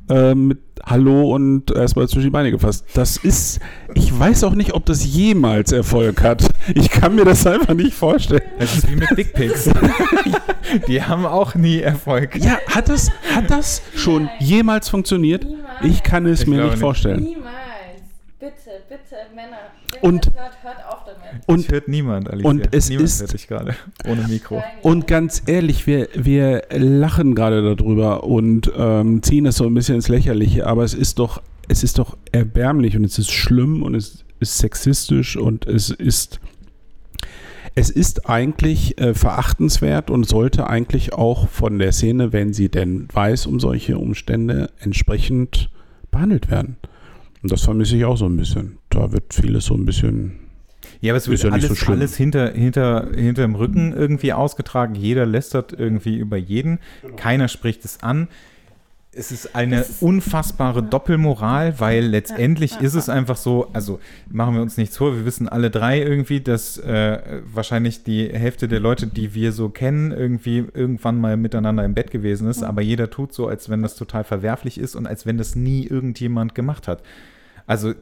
[0.10, 2.86] äh, mit Hallo und erstmal zwischen die Beine gefasst.
[2.94, 3.60] Das ist,
[3.96, 6.48] ich weiß auch nicht, ob das jemals Erfolg hat.
[6.76, 8.42] Ich kann mir das einfach nicht vorstellen.
[8.60, 9.70] Das ist wie mit Dickpics.
[10.88, 12.36] Die haben auch nie Erfolg.
[12.38, 15.46] Ja, hat das, hat das schon jemals funktioniert?
[15.84, 16.80] Ich kann es Ich mir nicht nicht.
[16.80, 17.24] vorstellen.
[17.24, 17.54] Niemals.
[18.40, 18.54] Bitte,
[18.90, 19.58] bitte, Männer.
[20.02, 21.05] Wenn Und- hört, hört auf.
[21.48, 22.50] Und Und hört niemand, Alicia.
[22.50, 23.76] und es niemand ist- hört dich gerade
[24.08, 24.64] ohne Mikro.
[24.82, 29.96] Und ganz ehrlich, wir, wir lachen gerade darüber und ähm, ziehen es so ein bisschen
[29.96, 33.96] ins Lächerliche, aber es ist doch, es ist doch erbärmlich und es ist schlimm und
[33.96, 36.40] es ist sexistisch und es ist,
[37.74, 43.08] es ist eigentlich äh, verachtenswert und sollte eigentlich auch von der Szene, wenn sie denn
[43.14, 45.70] weiß um solche Umstände, entsprechend
[46.12, 46.78] behandelt werden.
[47.44, 48.78] Und das vermisse ich auch so ein bisschen.
[48.90, 50.34] Da wird vieles so ein bisschen
[51.02, 54.96] Ja, aber es wird ja nicht alles, so alles hinter, hinter, hinterm Rücken irgendwie ausgetragen.
[54.96, 56.80] Jeder lästert irgendwie über jeden.
[57.18, 58.28] Keiner spricht es an.
[59.18, 63.00] Es ist eine Es ist- unfassbare Doppelmoral, weil letztendlich ja, ist ja.
[63.00, 64.00] es einfach so, also
[64.30, 68.68] machen wir uns nichts vor, wir wissen alle drei irgendwie, dass äh, wahrscheinlich die Hälfte
[68.68, 72.82] der Leute, die wir so kennen, irgendwie irgendwann mal miteinander im Bett gewesen ist, aber
[72.82, 76.54] jeder tut so, als wenn das total verwerflich ist und als wenn das nie irgendjemand
[76.54, 77.02] gemacht hat.
[77.68, 77.94] Also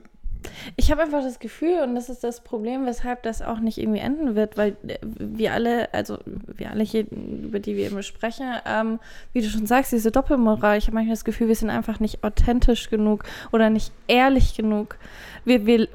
[0.75, 3.99] Ich habe einfach das Gefühl, und das ist das Problem, weshalb das auch nicht irgendwie
[3.99, 8.45] enden wird, weil äh, wir alle, also wir alle hier, über die wir eben sprechen,
[8.65, 8.99] ähm,
[9.33, 12.23] wie du schon sagst, diese Doppelmoral, ich habe manchmal das Gefühl, wir sind einfach nicht
[12.23, 14.97] authentisch genug oder nicht ehrlich genug.
[15.45, 15.87] Wir, wir,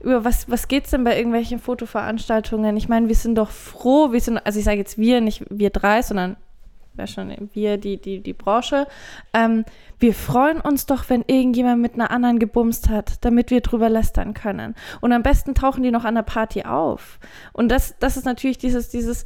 [0.00, 2.76] über was, was geht es denn bei irgendwelchen Fotoveranstaltungen?
[2.76, 5.70] Ich meine, wir sind doch froh, wir sind, also ich sage jetzt wir, nicht wir
[5.70, 6.36] drei, sondern
[6.96, 8.86] wäre schon wir, die, die, die Branche.
[9.32, 9.64] Ähm,
[9.98, 14.34] wir freuen uns doch, wenn irgendjemand mit einer anderen gebumst hat, damit wir drüber lästern
[14.34, 14.74] können.
[15.00, 17.18] Und am besten tauchen die noch an der Party auf.
[17.52, 19.24] Und das, das ist natürlich dieses, dieses,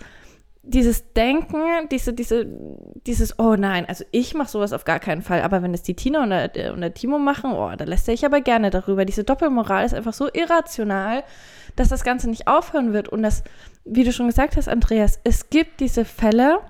[0.62, 2.46] dieses Denken, diese, diese,
[3.06, 5.94] dieses, oh nein, also ich mache sowas auf gar keinen Fall, aber wenn es die
[5.94, 9.04] Tina und der, und der Timo machen, oh, da lässt ich aber gerne darüber.
[9.04, 11.24] Diese Doppelmoral ist einfach so irrational,
[11.76, 13.08] dass das Ganze nicht aufhören wird.
[13.08, 13.44] Und das,
[13.84, 16.60] wie du schon gesagt hast, Andreas, es gibt diese Fälle,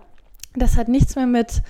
[0.54, 1.62] das hat nichts mehr mit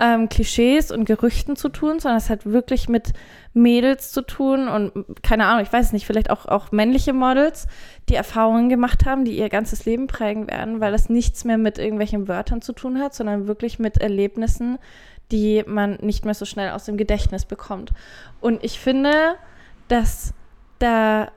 [0.00, 3.12] ähm, Klischees und Gerüchten zu tun, sondern es hat wirklich mit
[3.52, 4.92] Mädels zu tun und
[5.22, 7.66] keine Ahnung, ich weiß nicht, vielleicht auch, auch männliche Models,
[8.08, 11.78] die Erfahrungen gemacht haben, die ihr ganzes Leben prägen werden, weil das nichts mehr mit
[11.78, 14.78] irgendwelchen Wörtern zu tun hat, sondern wirklich mit Erlebnissen,
[15.30, 17.92] die man nicht mehr so schnell aus dem Gedächtnis bekommt.
[18.40, 19.36] Und ich finde,
[19.88, 20.32] dass
[20.78, 21.30] da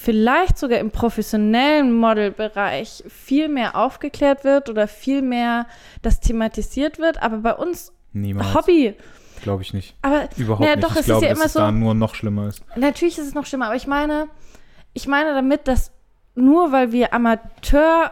[0.00, 5.66] vielleicht sogar im professionellen Modelbereich viel mehr aufgeklärt wird oder viel mehr
[6.02, 8.54] das thematisiert wird, aber bei uns niemals.
[8.54, 8.94] Hobby.
[9.42, 9.94] Glaube ich nicht.
[10.02, 10.84] Aber Überhaupt naja, nicht.
[10.84, 12.62] doch, ich es ist glaube, ja dass immer es so- da nur noch schlimmer ist.
[12.76, 14.28] natürlich ist es noch schlimmer, aber ich meine,
[14.94, 15.92] ich meine damit, dass
[16.34, 18.10] nur weil wir Amateur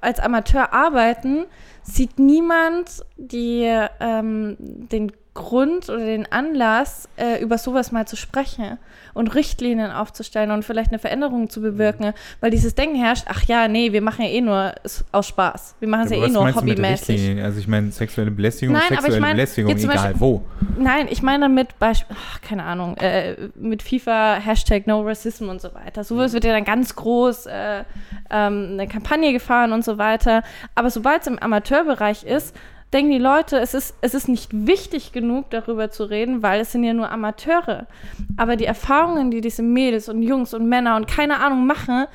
[0.00, 1.44] als Amateur arbeiten,
[1.82, 3.62] sieht niemand die,
[4.00, 8.78] ähm, den Grund oder den Anlass, äh, über sowas mal zu sprechen
[9.14, 13.66] und Richtlinien aufzustellen und vielleicht eine Veränderung zu bewirken, weil dieses Denken herrscht, ach ja,
[13.66, 14.74] nee, wir machen ja eh nur
[15.10, 15.76] aus Spaß.
[15.80, 17.42] Wir machen es ja, Aber eh nur hobbymäßig.
[17.42, 20.42] Also ich meine, sexuelle Belästigung, Nein, aber ich sexuelle meine, Belästigung, egal Beispiel- wo.
[20.78, 25.62] Nein, ich meine damit Beispiel, ach, keine Ahnung, äh, mit FIFA Hashtag No Racism und
[25.62, 26.04] so weiter.
[26.04, 27.84] Sowas wird ja dann ganz groß äh,
[28.30, 30.42] ähm, eine Kampagne gefahren und so weiter.
[30.74, 32.54] Aber sobald es im Amateurbereich ist,
[32.92, 36.72] denken die Leute, es ist, es ist nicht wichtig genug, darüber zu reden, weil es
[36.72, 37.86] sind ja nur Amateure.
[38.36, 42.06] Aber die Erfahrungen, die diese Mädels und Jungs und Männer und keine Ahnung machen,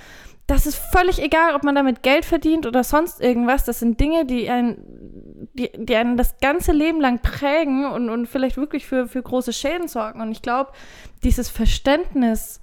[0.48, 3.66] das ist völlig egal, ob man damit Geld verdient oder sonst irgendwas.
[3.66, 8.28] Das sind Dinge, die einen, die, die einen das ganze Leben lang prägen und, und
[8.28, 10.22] vielleicht wirklich für, für große Schäden sorgen.
[10.22, 10.72] Und ich glaube,
[11.24, 12.62] dieses Verständnis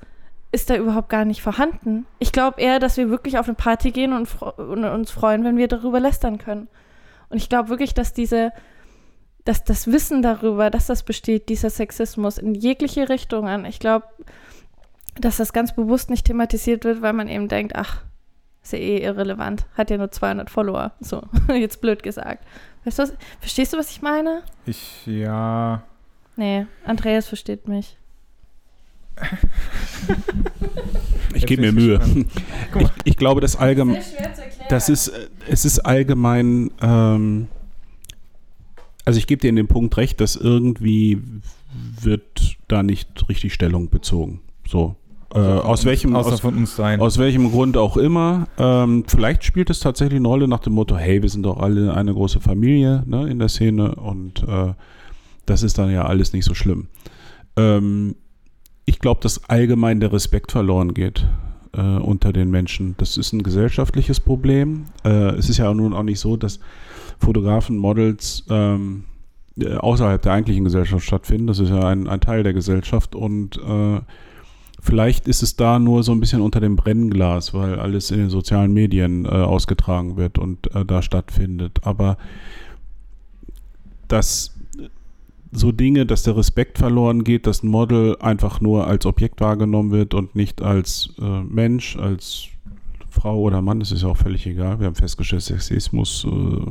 [0.51, 2.07] ist da überhaupt gar nicht vorhanden.
[2.21, 5.59] Ich glaube eher, dass wir wirklich auf eine Party gehen und, und uns freuen, wenn
[5.59, 6.69] wir darüber lästern können.
[7.35, 8.53] Und ich glaube wirklich, dass diese,
[9.45, 14.07] dass das Wissen darüber, dass das besteht, dieser Sexismus in jegliche Richtungen, ich glaube,
[15.17, 18.03] dass das ganz bewusst nicht thematisiert wird, weil man eben denkt, ach,
[18.63, 20.93] ist ja eh irrelevant, hat ja nur 200 Follower.
[21.01, 22.47] So, jetzt blöd gesagt.
[22.85, 24.45] Weißt du, was, verstehst du, was ich meine?
[24.65, 25.83] Ich, ja.
[26.37, 27.99] Nee, Andreas versteht mich.
[31.35, 32.01] Ich gebe mir Mühe.
[32.85, 34.67] ich Ich, glaube, das allgemein, schwer zu erklären.
[34.69, 35.13] das ist,
[35.49, 37.49] es ist allgemein, ähm,
[39.05, 41.21] also ich gebe dir in dem Punkt recht, dass irgendwie
[42.01, 44.41] wird da nicht richtig Stellung bezogen.
[44.67, 44.97] So.
[45.35, 47.01] Äh, aus welchem aus, von uns sein.
[47.01, 48.47] aus welchem Grund auch immer.
[48.57, 51.93] Ähm, vielleicht spielt es tatsächlich eine Rolle nach dem Motto, hey, wir sind doch alle
[51.93, 54.75] eine große Familie ne, in der Szene und äh,
[55.45, 56.87] das ist dann ja alles nicht so schlimm.
[57.57, 58.15] Ähm,
[58.85, 61.27] ich glaube, dass allgemein der Respekt verloren geht
[61.73, 62.95] äh, unter den Menschen.
[62.99, 64.87] Das ist ein gesellschaftliches Problem.
[65.05, 66.61] Äh, es ist ja nun auch nicht so, dass
[67.19, 69.05] Fotografen, Models ähm,
[69.59, 71.47] äh, außerhalb der eigentlichen Gesellschaft stattfinden.
[71.47, 74.01] Das ist ja ein, ein Teil der Gesellschaft und äh,
[74.81, 78.31] vielleicht ist es da nur so ein bisschen unter dem Brennglas, weil alles in den
[78.31, 81.79] sozialen Medien äh, ausgetragen wird und äh, da stattfindet.
[81.83, 82.19] Aber
[84.09, 84.54] dass
[85.55, 89.91] so Dinge, dass der Respekt verloren geht, dass ein Model einfach nur als Objekt wahrgenommen
[89.93, 92.49] wird und nicht als äh, Mensch, als
[93.09, 94.81] Frau oder Mann, das ist ja auch völlig egal.
[94.81, 96.71] Wir haben festgestellt, Sexismus äh,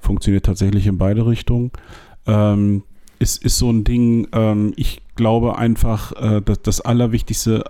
[0.00, 1.70] funktioniert tatsächlich in beide Richtungen.
[2.26, 2.82] Ähm,
[3.18, 7.64] ist, ist so ein Ding, ähm, ich glaube einfach, äh, dass das Allerwichtigste,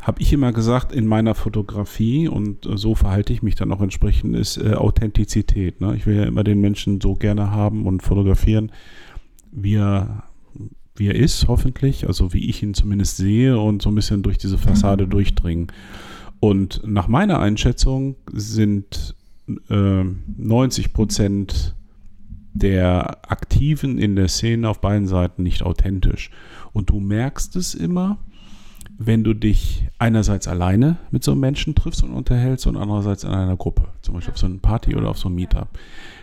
[0.00, 3.82] habe ich immer gesagt, in meiner Fotografie und äh, so verhalte ich mich dann auch
[3.82, 5.80] entsprechend, ist äh, Authentizität.
[5.80, 5.94] Ne?
[5.94, 8.72] Ich will ja immer den Menschen so gerne haben und fotografieren,
[9.50, 10.24] wie er,
[10.96, 14.38] wie er ist, hoffentlich, also wie ich ihn zumindest sehe und so ein bisschen durch
[14.38, 15.68] diese Fassade durchdringen.
[16.40, 19.14] Und nach meiner Einschätzung sind
[19.68, 20.04] äh,
[20.36, 21.74] 90 Prozent
[22.52, 26.30] der Aktiven in der Szene auf beiden Seiten nicht authentisch.
[26.72, 28.18] Und du merkst es immer,
[28.98, 33.30] wenn du dich einerseits alleine mit so einem Menschen triffst und unterhältst und andererseits in
[33.30, 35.68] einer Gruppe, zum Beispiel auf so einer Party oder auf so einem Meetup.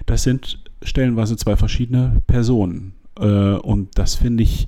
[0.05, 2.93] Das sind stellenweise zwei verschiedene Personen.
[3.19, 4.67] Äh, und das finde ich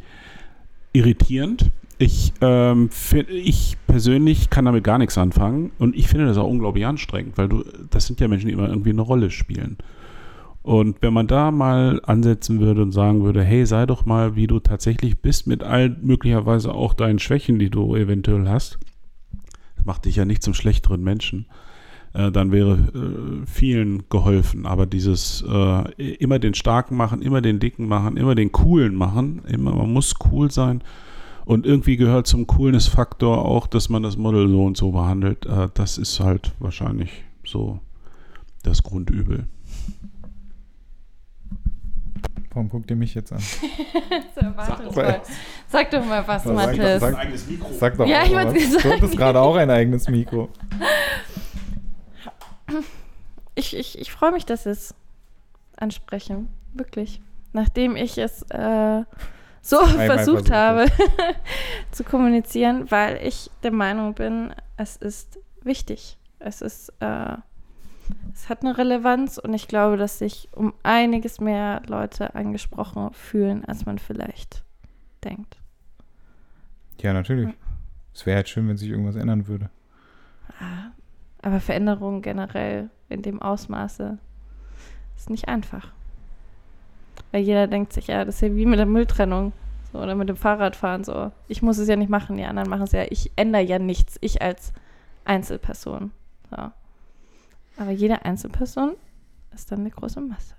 [0.94, 1.72] irritierend.
[1.98, 6.48] Ich, ähm, find, ich persönlich kann damit gar nichts anfangen und ich finde das auch
[6.48, 9.78] unglaublich anstrengend, weil du, das sind ja Menschen, die immer irgendwie eine Rolle spielen.
[10.62, 14.48] Und wenn man da mal ansetzen würde und sagen würde, hey, sei doch mal, wie
[14.48, 18.80] du tatsächlich bist, mit all möglicherweise auch deinen Schwächen, die du eventuell hast,
[19.76, 21.48] das macht dich ja nicht zum schlechteren Menschen,
[22.14, 24.66] äh, dann wäre äh, vielen geholfen.
[24.66, 29.42] Aber dieses äh, immer den Starken machen, immer den Dicken machen, immer den Coolen machen,
[29.48, 30.82] immer, man muss cool sein.
[31.46, 35.46] Und irgendwie gehört zum Coolness-Faktor auch, dass man das Model so und so behandelt.
[35.46, 37.80] Äh, das ist halt wahrscheinlich so
[38.64, 39.48] das Grundübel.
[42.52, 43.40] Warum guckt ihr mich jetzt an?
[44.36, 45.22] so erwartungsvoll.
[45.68, 47.00] Sag doch mal was, Sag- Mathis.
[47.00, 47.70] sag- eigenes Mikro.
[47.80, 48.84] Sag doch Ja, mal wollte was.
[48.84, 50.50] Du hattest gerade auch ein eigenes Mikro.
[53.56, 54.96] Ich, ich, ich freue mich, dass Sie es
[55.78, 56.50] ansprechen.
[56.74, 57.22] Wirklich.
[57.52, 59.04] Nachdem ich es äh,
[59.62, 60.86] so Einmal versucht versucht habe
[61.92, 66.18] zu kommunizieren, weil ich der Meinung bin, es ist wichtig.
[66.40, 67.36] Es ist, äh,
[68.34, 73.66] es hat eine Relevanz und ich glaube, dass sich um einiges mehr Leute angesprochen fühlen,
[73.66, 74.64] als man vielleicht
[75.24, 75.58] denkt.
[77.02, 77.54] Ja, natürlich.
[78.14, 79.70] Es wäre halt schön, wenn sich irgendwas ändern würde.
[80.60, 80.92] Ah,
[81.42, 84.18] Aber Veränderung generell in dem Ausmaße
[85.16, 85.92] ist nicht einfach.
[87.32, 89.54] Weil jeder denkt sich, ja, das ist ja wie mit der Mülltrennung
[89.92, 91.32] so, oder mit dem Fahrradfahren so.
[91.48, 93.06] Ich muss es ja nicht machen, die anderen machen es ja.
[93.10, 94.74] Ich ändere ja nichts, ich als
[95.26, 96.12] Einzelperson.
[96.50, 96.58] So.
[97.78, 98.96] Aber jede Einzelperson
[99.54, 100.56] ist dann eine große Masse.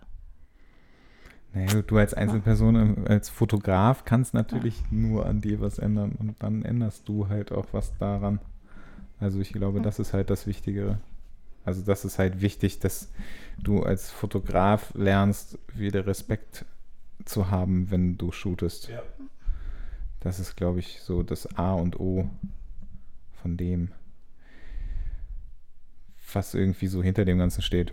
[1.53, 6.41] Naja, du als Einzelperson, ähm, als Fotograf kannst natürlich nur an dir was ändern und
[6.43, 8.39] dann änderst du halt auch was daran.
[9.21, 10.99] Also ich glaube, das ist halt das Wichtigere.
[11.65, 13.13] Also das ist halt wichtig, dass
[13.59, 16.65] du als Fotograf lernst, wieder Respekt
[17.27, 18.89] zu haben, wenn du shootest.
[18.89, 19.03] Ja.
[20.21, 22.31] Das ist, glaube ich, so das A und O
[23.43, 23.93] von dem,
[26.33, 27.93] was irgendwie so hinter dem Ganzen steht.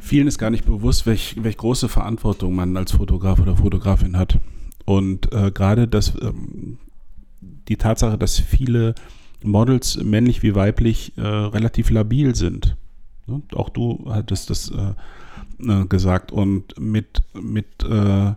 [0.00, 4.38] Vielen ist gar nicht bewusst, welch, welch große Verantwortung man als Fotograf oder Fotografin hat.
[4.84, 6.78] Und äh, gerade das, ähm,
[7.68, 8.94] die Tatsache, dass viele
[9.42, 12.76] Models, männlich wie weiblich, äh, relativ labil sind.
[13.26, 13.42] Ne?
[13.54, 14.94] Auch du hattest das äh,
[15.66, 16.32] äh, gesagt.
[16.32, 18.32] Und mit, mit, äh,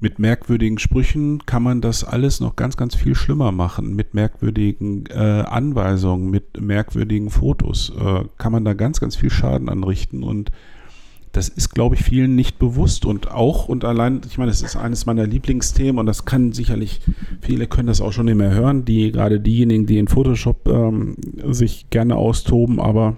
[0.00, 3.94] mit merkwürdigen Sprüchen kann man das alles noch ganz, ganz viel schlimmer machen.
[3.94, 9.68] Mit merkwürdigen äh, Anweisungen, mit merkwürdigen Fotos äh, kann man da ganz, ganz viel Schaden
[9.68, 10.22] anrichten.
[10.22, 10.50] Und
[11.32, 13.06] das ist, glaube ich, vielen nicht bewusst.
[13.06, 17.00] Und auch und allein, ich meine, das ist eines meiner Lieblingsthemen und das kann sicherlich,
[17.40, 21.16] viele können das auch schon nicht mehr hören, die gerade diejenigen, die in Photoshop ähm,
[21.50, 23.16] sich gerne austoben, aber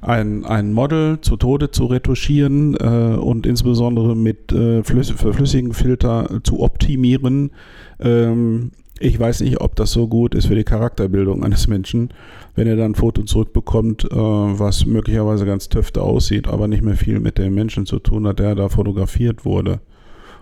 [0.00, 6.40] ein, ein Model zu Tode zu retuschieren äh, und insbesondere mit äh, flüss flüssigen Filter
[6.42, 7.50] zu optimieren.
[7.98, 12.10] Ähm, ich weiß nicht, ob das so gut ist für die Charakterbildung eines Menschen,
[12.54, 16.96] wenn er dann ein Foto zurückbekommt, äh, was möglicherweise ganz töfte aussieht, aber nicht mehr
[16.96, 19.80] viel mit dem Menschen zu tun hat, der da fotografiert wurde.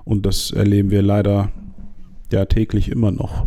[0.04, 1.52] Und das erleben wir leider
[2.30, 3.46] Ja, täglich immer noch.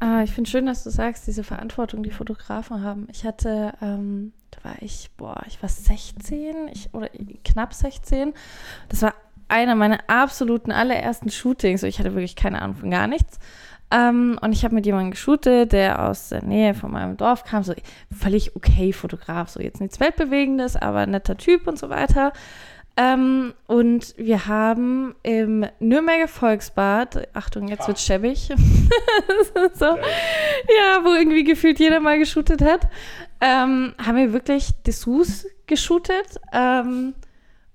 [0.00, 3.06] Ah, ich finde schön, dass du sagst, diese Verantwortung, die Fotografen haben.
[3.12, 7.08] Ich hatte, ähm, da war ich, boah, ich war 16 ich, oder
[7.44, 8.32] knapp 16.
[8.88, 9.14] Das war
[9.48, 11.82] einer meiner absoluten allerersten Shootings.
[11.82, 13.38] Ich hatte wirklich keine Ahnung von gar nichts.
[13.90, 17.62] Ähm, und ich habe mit jemandem geshootet, der aus der Nähe von meinem Dorf kam.
[17.62, 17.74] So
[18.14, 22.32] völlig okay Fotograf, so jetzt nichts Weltbewegendes, aber netter Typ und so weiter.
[22.98, 28.48] Ähm, und wir haben im Nürnberger Volksbad, Achtung, jetzt wird schäbig,
[29.74, 32.88] so, ja, wo irgendwie gefühlt jeder mal geshootet hat,
[33.40, 36.40] ähm, haben wir wirklich Dessous geshootet.
[36.52, 37.14] Ähm,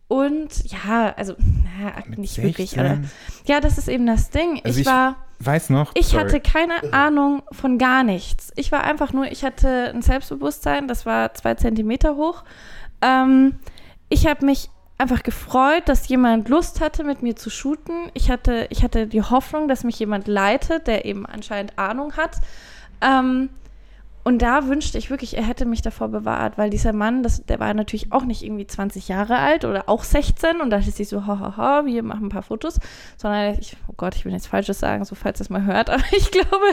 [0.08, 2.44] und ja, also, na, nicht 16?
[2.44, 3.00] wirklich, aber
[3.46, 4.62] ja, das ist eben das Ding.
[4.64, 5.16] Also ich, ich war.
[5.40, 5.92] Weiß noch.
[5.96, 6.24] Ich sorry.
[6.24, 8.52] hatte keine Ahnung von gar nichts.
[8.56, 12.44] Ich war einfach nur, ich hatte ein Selbstbewusstsein, das war zwei Zentimeter hoch.
[13.02, 13.56] Ähm,
[14.10, 18.10] ich habe mich einfach gefreut, dass jemand Lust hatte, mit mir zu shooten.
[18.14, 22.38] Ich hatte, ich hatte die Hoffnung, dass mich jemand leitet, der eben anscheinend Ahnung hat.
[23.02, 23.50] Ähm,
[24.24, 27.60] und da wünschte ich wirklich, er hätte mich davor bewahrt, weil dieser Mann, das, der
[27.60, 31.10] war natürlich auch nicht irgendwie 20 Jahre alt oder auch 16 und da dachte ich
[31.10, 32.80] so, hahaha, wir machen ein paar Fotos,
[33.18, 36.04] sondern ich, oh Gott, ich will nichts Falsches sagen, so falls das mal hört, aber
[36.12, 36.66] ich glaube,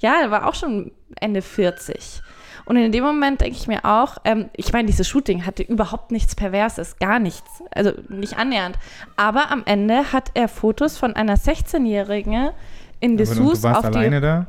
[0.00, 2.22] ja, er war auch schon Ende 40.
[2.66, 6.12] Und in dem Moment denke ich mir auch, ähm, ich meine, dieses Shooting hatte überhaupt
[6.12, 8.78] nichts Perverses, gar nichts, also nicht annähernd.
[9.16, 12.50] Aber am Ende hat er Fotos von einer 16-Jährigen
[13.00, 13.64] in Dessous.
[13.64, 14.46] Aber du warst alleine die, da?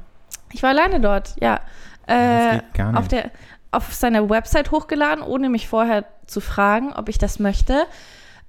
[0.53, 1.61] Ich war alleine dort, ja.
[2.07, 2.59] Äh,
[2.93, 3.31] auf, der,
[3.71, 7.83] auf seiner Website hochgeladen, ohne mich vorher zu fragen, ob ich das möchte.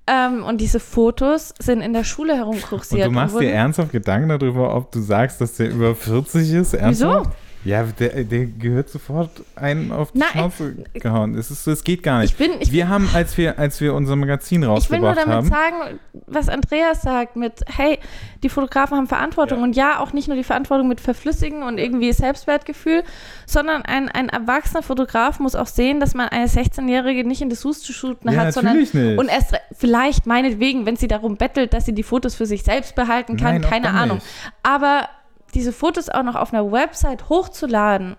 [0.07, 3.07] Ähm, und diese Fotos sind in der Schule herumkursiert.
[3.07, 6.75] Und du machst dir ernsthaft Gedanken darüber, ob du sagst, dass der über 40 ist?
[6.75, 7.27] Ernsthaft?
[7.27, 7.33] Wieso?
[7.65, 11.37] Ja, der, der gehört sofort einen auf die Nein, Schnauze gehauen.
[11.37, 12.33] Es, ist, es geht gar nicht.
[12.33, 15.19] Ich bin, ich wir haben, als wir, als wir unser Magazin rausgebracht haben.
[15.19, 18.01] Ich will nur damit haben, sagen, was Andreas sagt mit, hey,
[18.43, 19.59] die Fotografen haben Verantwortung.
[19.59, 19.65] Ja.
[19.65, 23.05] Und ja, auch nicht nur die Verantwortung mit Verflüssigen und irgendwie Selbstwertgefühl,
[23.47, 27.83] sondern ein, ein erwachsener Fotograf muss auch sehen, dass man eine 16-Jährige nicht in Dessous
[27.83, 28.95] zu shooten ja, hat, sondern nicht.
[28.95, 32.97] und erst vielleicht meinetwegen, wenn sie darum bettelt, dass sie die Fotos für sich selbst
[32.97, 34.21] behalten kann, Nein, keine Ahnung.
[34.63, 35.09] Aber
[35.55, 38.17] diese Fotos auch noch auf einer Website hochzuladen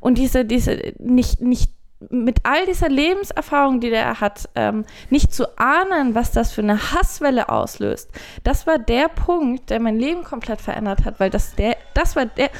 [0.00, 1.70] und diese, diese nicht, nicht
[2.10, 6.92] mit all dieser Lebenserfahrung, die der hat, ähm, nicht zu ahnen, was das für eine
[6.92, 8.10] Hasswelle auslöst.
[8.44, 12.26] Das war der Punkt, der mein Leben komplett verändert hat, weil das der, das war
[12.26, 12.50] der,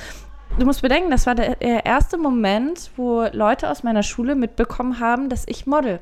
[0.59, 5.01] du musst bedenken, das war der, der erste Moment, wo Leute aus meiner Schule mitbekommen
[5.01, 6.01] haben, dass ich model.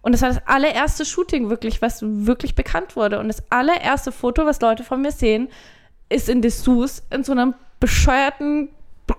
[0.00, 3.18] Und das war das allererste Shooting wirklich, was wirklich bekannt wurde.
[3.18, 5.48] Und das allererste Foto, was Leute von mir sehen,
[6.08, 8.68] ist in Dessous in so einem bescheuerten,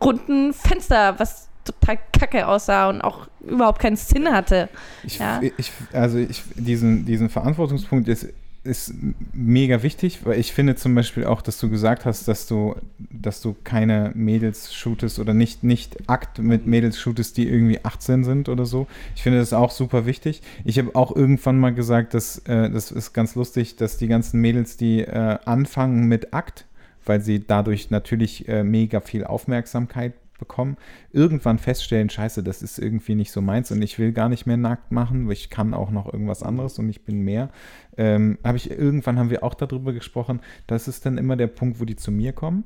[0.04, 4.70] runden Fenster, was total kacke aussah und auch überhaupt keinen Sinn hatte.
[5.04, 5.42] Ich, ja.
[5.58, 8.28] ich, also ich, diesen, diesen Verantwortungspunkt ist,
[8.64, 8.94] ist
[9.34, 13.42] mega wichtig, weil ich finde zum Beispiel auch, dass du gesagt hast, dass du, dass
[13.42, 18.50] du keine Mädels shootest oder nicht, nicht Akt mit Mädels shootest, die irgendwie 18 sind
[18.50, 18.88] oder so.
[19.16, 20.42] Ich finde das auch super wichtig.
[20.66, 24.42] Ich habe auch irgendwann mal gesagt, dass äh, das ist ganz lustig, dass die ganzen
[24.42, 26.66] Mädels, die äh, anfangen mit Akt,
[27.10, 30.78] weil sie dadurch natürlich äh, mega viel Aufmerksamkeit bekommen,
[31.12, 34.58] irgendwann feststellen, scheiße, das ist irgendwie nicht so meins und ich will gar nicht mehr
[34.58, 37.50] nackt machen, weil ich kann auch noch irgendwas anderes und ich bin mehr.
[37.98, 41.82] Ähm, habe ich, irgendwann haben wir auch darüber gesprochen, das ist dann immer der Punkt,
[41.82, 42.64] wo die zu mir kommen,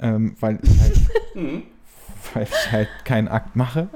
[0.00, 1.00] ähm, weil ich halt,
[2.34, 3.88] weil ich halt keinen Akt mache,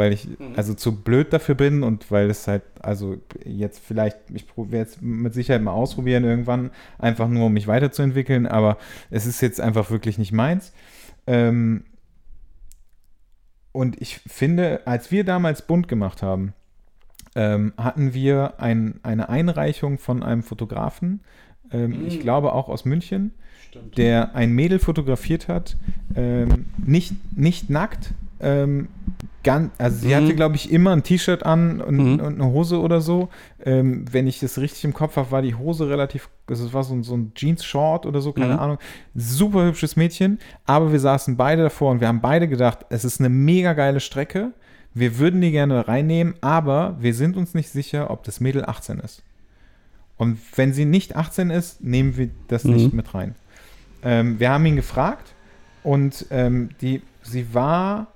[0.00, 0.54] weil ich mhm.
[0.56, 5.02] also zu blöd dafür bin und weil es halt, also jetzt vielleicht, ich werde jetzt
[5.02, 8.78] mit Sicherheit mal ausprobieren irgendwann, einfach nur um mich weiterzuentwickeln, aber
[9.10, 10.72] es ist jetzt einfach wirklich nicht meins.
[11.26, 11.84] Ähm,
[13.72, 16.54] und ich finde, als wir damals bunt gemacht haben,
[17.34, 21.20] ähm, hatten wir ein, eine Einreichung von einem Fotografen,
[21.70, 22.06] ähm, mhm.
[22.06, 23.32] ich glaube auch aus München,
[23.68, 23.98] Stimmt.
[23.98, 25.76] der ein Mädel fotografiert hat,
[26.16, 28.88] ähm, nicht, nicht nackt, ähm,
[29.42, 30.14] ganz, also sie mhm.
[30.14, 32.20] hatte, glaube ich, immer ein T-Shirt an und, mhm.
[32.20, 33.28] und, eine Hose oder so.
[33.64, 36.84] Ähm, wenn ich das richtig im Kopf habe, war die Hose relativ, also es war
[36.84, 38.58] so, so ein Jeans-Short oder so, keine mhm.
[38.58, 38.78] Ahnung.
[39.14, 43.20] Super hübsches Mädchen, aber wir saßen beide davor und wir haben beide gedacht, es ist
[43.20, 44.52] eine mega geile Strecke.
[44.92, 48.98] Wir würden die gerne reinnehmen, aber wir sind uns nicht sicher, ob das Mädel 18
[48.98, 49.22] ist.
[50.16, 52.96] Und wenn sie nicht 18 ist, nehmen wir das nicht mhm.
[52.96, 53.34] mit rein.
[54.02, 55.32] Ähm, wir haben ihn gefragt
[55.82, 58.08] und ähm, die, sie war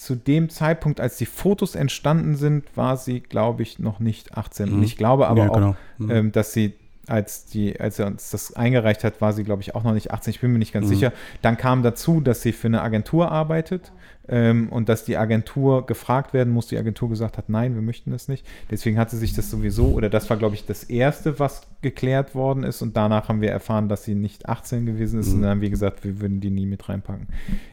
[0.00, 4.70] zu dem Zeitpunkt, als die Fotos entstanden sind, war sie, glaube ich, noch nicht 18.
[4.70, 4.74] Mhm.
[4.76, 5.68] Und ich glaube aber ja, genau.
[5.70, 6.10] auch, mhm.
[6.10, 6.72] ähm, dass sie
[7.06, 10.12] als, die, als er uns das eingereicht hat, war sie, glaube ich, auch noch nicht
[10.12, 10.30] 18.
[10.30, 10.90] Ich bin mir nicht ganz Mhm.
[10.90, 11.12] sicher.
[11.42, 13.90] Dann kam dazu, dass sie für eine Agentur arbeitet
[14.28, 16.68] ähm, und dass die Agentur gefragt werden muss.
[16.68, 18.46] Die Agentur gesagt hat, nein, wir möchten das nicht.
[18.70, 22.62] Deswegen hatte sich das sowieso, oder das war, glaube ich, das Erste, was geklärt worden
[22.62, 22.80] ist.
[22.80, 25.28] Und danach haben wir erfahren, dass sie nicht 18 gewesen ist.
[25.28, 25.34] Mhm.
[25.34, 27.26] Und dann haben wir gesagt, wir würden die nie mit reinpacken.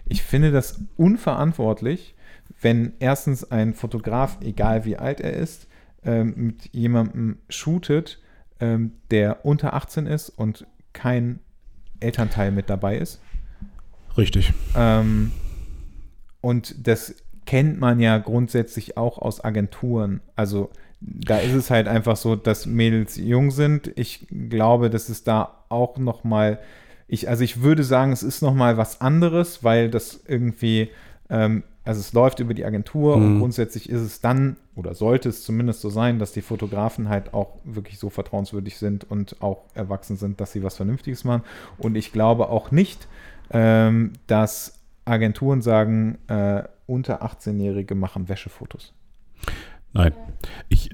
[0.08, 2.16] Ich finde das unverantwortlich,
[2.62, 5.68] wenn erstens ein Fotograf, egal wie alt er ist,
[6.04, 8.20] ähm, mit jemandem shootet,
[8.60, 11.40] ähm, der unter 18 ist und kein
[12.00, 13.22] Elternteil mit dabei ist.
[14.18, 14.54] Richtig.
[14.76, 15.32] Ähm,
[16.42, 17.16] und das
[17.46, 20.22] kennt man ja grundsätzlich auch aus Agenturen.
[20.36, 23.92] Also da ist es halt einfach so, dass Mädels jung sind.
[23.96, 26.60] Ich glaube, dass es da auch noch mal,
[27.08, 30.90] ich, also ich würde sagen, es ist noch mal was anderes, weil das irgendwie,
[31.30, 33.40] ähm, also es läuft über die Agentur und Mhm.
[33.40, 37.58] grundsätzlich ist es dann oder sollte es zumindest so sein, dass die Fotografen halt auch
[37.64, 41.44] wirklich so vertrauenswürdig sind und auch erwachsen sind, dass sie was Vernünftiges machen.
[41.78, 43.08] Und ich glaube auch nicht,
[43.52, 48.94] ähm, dass Agenturen sagen, äh, unter 18-Jährige machen Wäschefotos.
[49.94, 50.14] Nein.
[50.70, 50.90] Ich,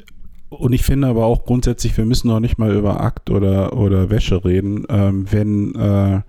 [0.49, 4.09] und ich finde aber auch grundsätzlich, wir müssen noch nicht mal über Akt oder, oder
[4.09, 4.85] Wäsche reden.
[4.89, 6.21] Ähm, wenn, äh,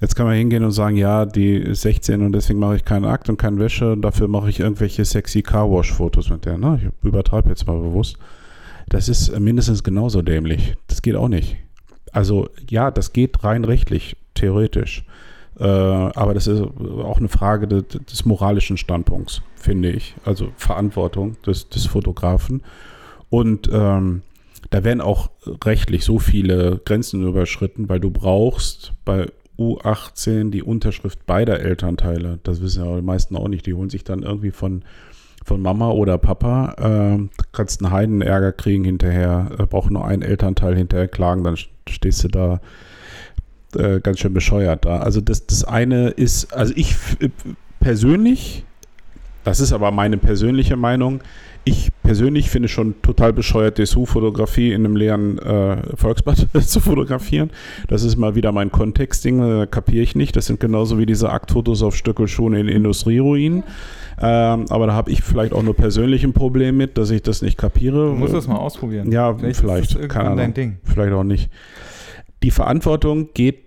[0.00, 3.04] jetzt kann man hingehen und sagen, ja, die ist 16 und deswegen mache ich keinen
[3.04, 6.58] Akt und keine Wäsche, dafür mache ich irgendwelche sexy Carwash-Fotos mit der.
[6.58, 6.80] Ne?
[6.82, 8.18] Ich übertreibe jetzt mal bewusst.
[8.88, 10.74] Das ist mindestens genauso dämlich.
[10.86, 11.56] Das geht auch nicht.
[12.12, 15.04] Also ja, das geht rein rechtlich, theoretisch.
[15.58, 20.14] Äh, aber das ist auch eine Frage des, des moralischen Standpunkts, finde ich.
[20.24, 22.62] Also Verantwortung des, des Fotografen.
[23.30, 24.22] Und ähm,
[24.70, 25.30] da werden auch
[25.64, 29.26] rechtlich so viele Grenzen überschritten, weil du brauchst bei
[29.58, 32.38] U18 die Unterschrift beider Elternteile.
[32.42, 33.66] Das wissen ja die meisten auch nicht.
[33.66, 34.82] Die holen sich dann irgendwie von,
[35.44, 36.74] von Mama oder Papa.
[36.78, 41.56] Du kannst einen Heidenärger kriegen hinterher, äh, braucht nur ein Elternteil hinterher klagen, dann
[41.88, 42.60] stehst du da
[43.74, 44.98] äh, ganz schön bescheuert da.
[44.98, 47.30] Also das, das eine ist, also ich äh,
[47.80, 48.64] persönlich,
[49.46, 51.20] das ist aber meine persönliche Meinung,
[51.62, 57.50] ich persönlich finde schon total bescheuert, Dessous-Fotografie in einem leeren äh, Volksbad zu fotografieren.
[57.86, 60.34] Das ist mal wieder mein Kontextding, äh, kapiere ich nicht.
[60.34, 63.62] Das sind genauso wie diese Aktfotos auf Stöckelschuhen in Industrieruinen.
[64.20, 67.40] Ähm, aber da habe ich vielleicht auch nur persönlich ein Problem mit, dass ich das
[67.40, 68.08] nicht kapiere.
[68.08, 69.12] Du musst das mal ausprobieren.
[69.12, 69.92] Ja, vielleicht.
[69.92, 70.54] Ist das keine Ahnung.
[70.54, 70.78] Ding.
[70.82, 71.50] Vielleicht auch nicht.
[72.42, 73.65] Die Verantwortung geht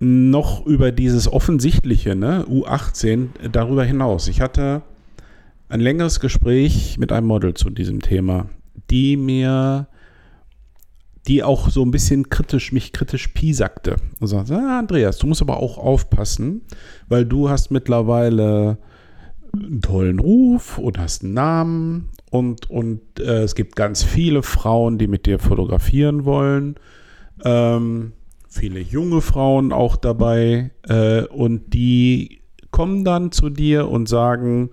[0.00, 4.28] noch über dieses Offensichtliche, ne, U18, darüber hinaus.
[4.28, 4.82] Ich hatte
[5.68, 8.48] ein längeres Gespräch mit einem Model zu diesem Thema,
[8.90, 9.88] die mir,
[11.26, 15.42] die auch so ein bisschen kritisch, mich kritisch piesackte und sagte, ah, Andreas, du musst
[15.42, 16.62] aber auch aufpassen,
[17.08, 18.78] weil du hast mittlerweile
[19.52, 24.98] einen tollen Ruf und hast einen Namen und, und äh, es gibt ganz viele Frauen,
[24.98, 26.76] die mit dir fotografieren wollen.
[27.44, 28.12] Ähm,
[28.58, 32.40] viele junge Frauen auch dabei äh, und die
[32.70, 34.70] kommen dann zu dir und sagen,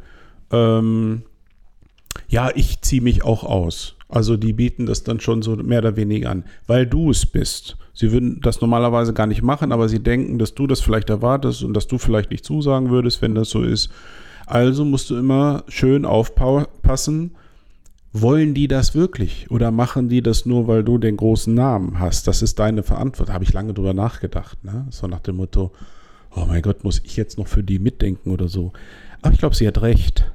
[0.51, 1.23] ähm,
[2.27, 3.95] ja, ich ziehe mich auch aus.
[4.09, 7.77] Also die bieten das dann schon so mehr oder weniger an, weil du es bist.
[7.93, 11.63] Sie würden das normalerweise gar nicht machen, aber sie denken, dass du das vielleicht erwartest
[11.63, 13.89] und dass du vielleicht nicht zusagen würdest, wenn das so ist.
[14.45, 17.31] Also musst du immer schön aufpassen,
[18.21, 22.27] wollen die das wirklich oder machen die das nur, weil du den großen Namen hast?
[22.27, 23.27] Das ist deine Verantwortung.
[23.27, 24.63] Da habe ich lange drüber nachgedacht.
[24.63, 24.87] Ne?
[24.89, 25.71] So nach dem Motto,
[26.33, 28.71] oh mein Gott, muss ich jetzt noch für die mitdenken oder so.
[29.21, 30.31] Aber ich glaube, sie hat recht.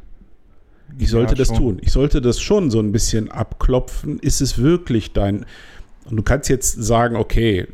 [0.99, 1.79] Ich sollte Ja, das tun.
[1.81, 4.19] Ich sollte das schon so ein bisschen abklopfen.
[4.19, 5.47] Ist es wirklich dein.
[6.05, 7.67] Und du kannst jetzt sagen, okay,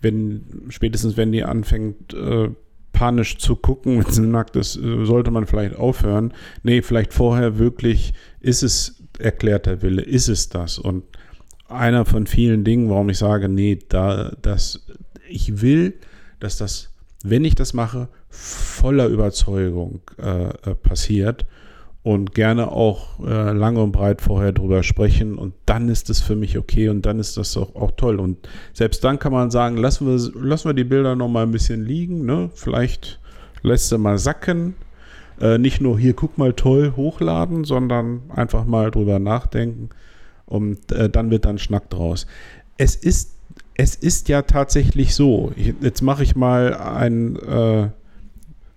[0.00, 2.48] wenn, spätestens wenn die anfängt, äh,
[2.92, 6.32] panisch zu gucken, wenn sie nackt ist, äh, sollte man vielleicht aufhören.
[6.62, 10.78] Nee, vielleicht vorher wirklich, ist es erklärter Wille, ist es das?
[10.78, 11.04] Und
[11.68, 14.86] einer von vielen Dingen, warum ich sage, nee, da, das,
[15.28, 15.94] ich will,
[16.40, 16.90] dass das,
[17.24, 21.46] wenn ich das mache, voller Überzeugung äh, äh, passiert
[22.02, 26.34] und gerne auch äh, lange und breit vorher drüber sprechen und dann ist es für
[26.34, 29.76] mich okay und dann ist das auch, auch toll und selbst dann kann man sagen,
[29.76, 32.50] lassen wir, lassen wir die Bilder noch mal ein bisschen liegen, ne?
[32.54, 33.20] vielleicht
[33.62, 34.74] lässt sie mal sacken,
[35.42, 39.90] äh, nicht nur hier, guck mal toll, hochladen, sondern einfach mal drüber nachdenken
[40.46, 42.26] und äh, dann wird dann Schnack draus.
[42.78, 43.36] Es ist,
[43.74, 47.88] es ist ja tatsächlich so, ich, jetzt mache ich mal ein äh,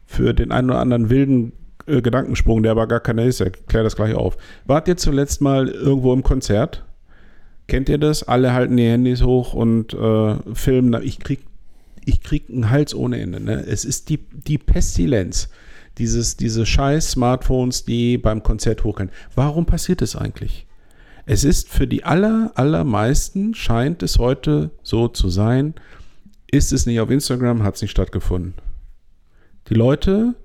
[0.06, 1.54] für den einen oder anderen wilden
[1.86, 3.42] äh, Gedankensprung, der aber gar keiner ist.
[3.42, 4.38] Ich erkläre das gleich auf.
[4.66, 6.84] Wart ihr zuletzt mal irgendwo im Konzert?
[7.68, 8.24] Kennt ihr das?
[8.24, 11.02] Alle halten die Handys hoch und äh, filmen.
[11.04, 11.42] Ich krieg,
[12.06, 13.40] ich krieg einen Hals ohne Ende.
[13.40, 13.66] Ne?
[13.68, 15.50] Es ist die, die Pestilenz.
[15.98, 19.12] Dieses, diese scheiß Smartphones, die beim Konzert hochgehen.
[19.34, 20.68] Warum passiert das eigentlich?
[21.26, 25.74] Es ist für die aller, allermeisten, scheint es heute so zu sein,
[26.52, 28.54] ist es nicht auf Instagram, hat es nicht stattgefunden.
[29.70, 30.36] Die Leute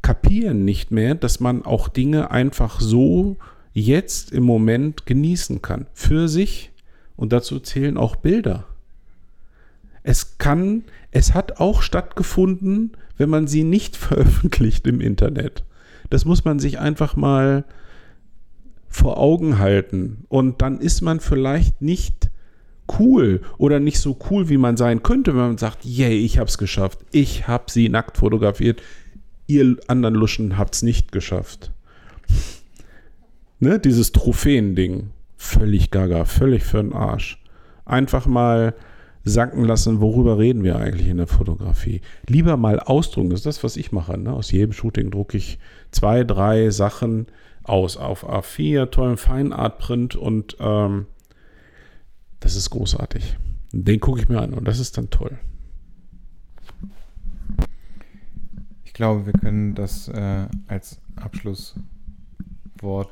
[0.00, 3.36] kapieren nicht mehr, dass man auch Dinge einfach so
[3.72, 5.86] jetzt im Moment genießen kann.
[5.92, 6.70] Für sich.
[7.16, 8.66] Und dazu zählen auch Bilder.
[10.02, 15.64] Es kann, es hat auch stattgefunden, wenn man sie nicht veröffentlicht im Internet.
[16.10, 17.64] Das muss man sich einfach mal
[18.88, 20.24] vor Augen halten.
[20.28, 22.30] Und dann ist man vielleicht nicht
[22.98, 26.58] cool oder nicht so cool, wie man sein könnte, wenn man sagt, yay, ich hab's
[26.58, 26.98] geschafft.
[27.10, 28.82] Ich hab sie nackt fotografiert.
[29.46, 31.72] Ihr anderen Luschen habt's nicht geschafft.
[33.60, 35.10] Ne, dieses Trophäen-Ding.
[35.36, 37.42] Völlig gaga, völlig für den Arsch.
[37.84, 38.74] Einfach mal
[39.24, 42.00] sacken lassen, worüber reden wir eigentlich in der Fotografie.
[42.26, 44.18] Lieber mal ausdrucken, das ist das, was ich mache.
[44.18, 44.32] Ne?
[44.32, 45.58] Aus jedem Shooting drucke ich
[45.90, 47.26] zwei, drei Sachen
[47.62, 51.06] aus auf A4, tollen Feinartprint und ähm,
[52.40, 53.38] das ist großartig.
[53.72, 55.38] Den gucke ich mir an und das ist dann toll.
[58.84, 61.84] Ich glaube, wir können das äh, als Abschlusswort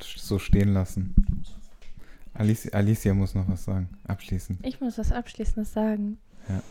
[0.02, 1.14] so stehen lassen.
[2.34, 4.64] Alicia, Alicia muss noch was sagen, abschließend.
[4.64, 6.18] Ich muss was Abschließendes sagen.
[6.48, 6.62] Ja.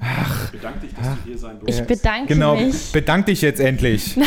[0.00, 2.92] Ach, bedanke dich, dass ach, du hier sein Ich bedanke genau, mich.
[2.92, 4.18] bedank dich jetzt endlich.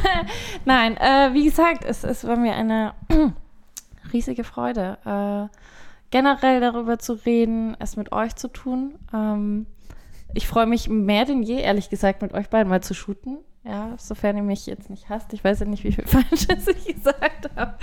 [0.64, 2.94] Nein, äh, wie gesagt, es, es war mir eine
[4.12, 5.56] riesige Freude, äh,
[6.10, 8.94] generell darüber zu reden, es mit euch zu tun.
[9.12, 9.66] Ähm,
[10.34, 13.38] ich freue mich mehr denn je, ehrlich gesagt, mit euch beiden mal zu shooten.
[13.68, 15.30] Ja, sofern ihr mich jetzt nicht hasst.
[15.34, 17.74] Ich weiß ja nicht, wie viel Falsches ich gesagt habe.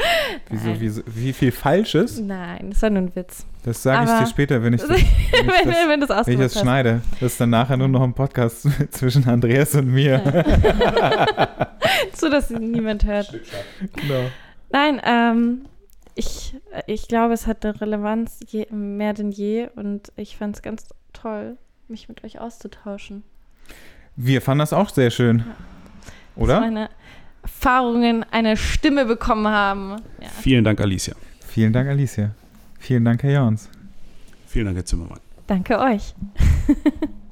[0.50, 2.20] Wieso, wieso, wie viel Falsches?
[2.20, 3.46] Nein, das war nur ein Witz.
[3.64, 6.28] Das sage ich dir später, wenn ich das, wenn, wenn ich das, wenn du es
[6.28, 7.02] wenn ich das ausgemacht schneide.
[7.20, 10.44] Das ist dann nachher nur noch ein Podcast zwischen Andreas und mir.
[12.16, 13.32] So, dass niemand hört.
[13.94, 14.32] genau.
[14.72, 15.66] Nein, ähm,
[16.16, 16.56] ich,
[16.88, 20.88] ich glaube, es hat eine Relevanz je, mehr denn je und ich fand es ganz
[21.14, 21.58] toll,
[21.88, 23.22] mich mit euch auszutauschen.
[24.16, 25.40] Wir fanden das auch sehr schön.
[25.40, 25.75] Dass
[26.36, 26.60] Oder?
[26.60, 26.90] meine
[27.44, 29.98] Erfahrungen eine Stimme bekommen haben.
[30.20, 30.28] Ja.
[30.42, 31.16] Vielen Dank, Alicia.
[31.46, 32.32] Vielen Dank, Alicia.
[32.80, 33.70] Vielen Dank, Herr Jans.
[34.48, 35.20] Vielen Dank, Herr Zimmermann.
[35.48, 36.14] Danke euch.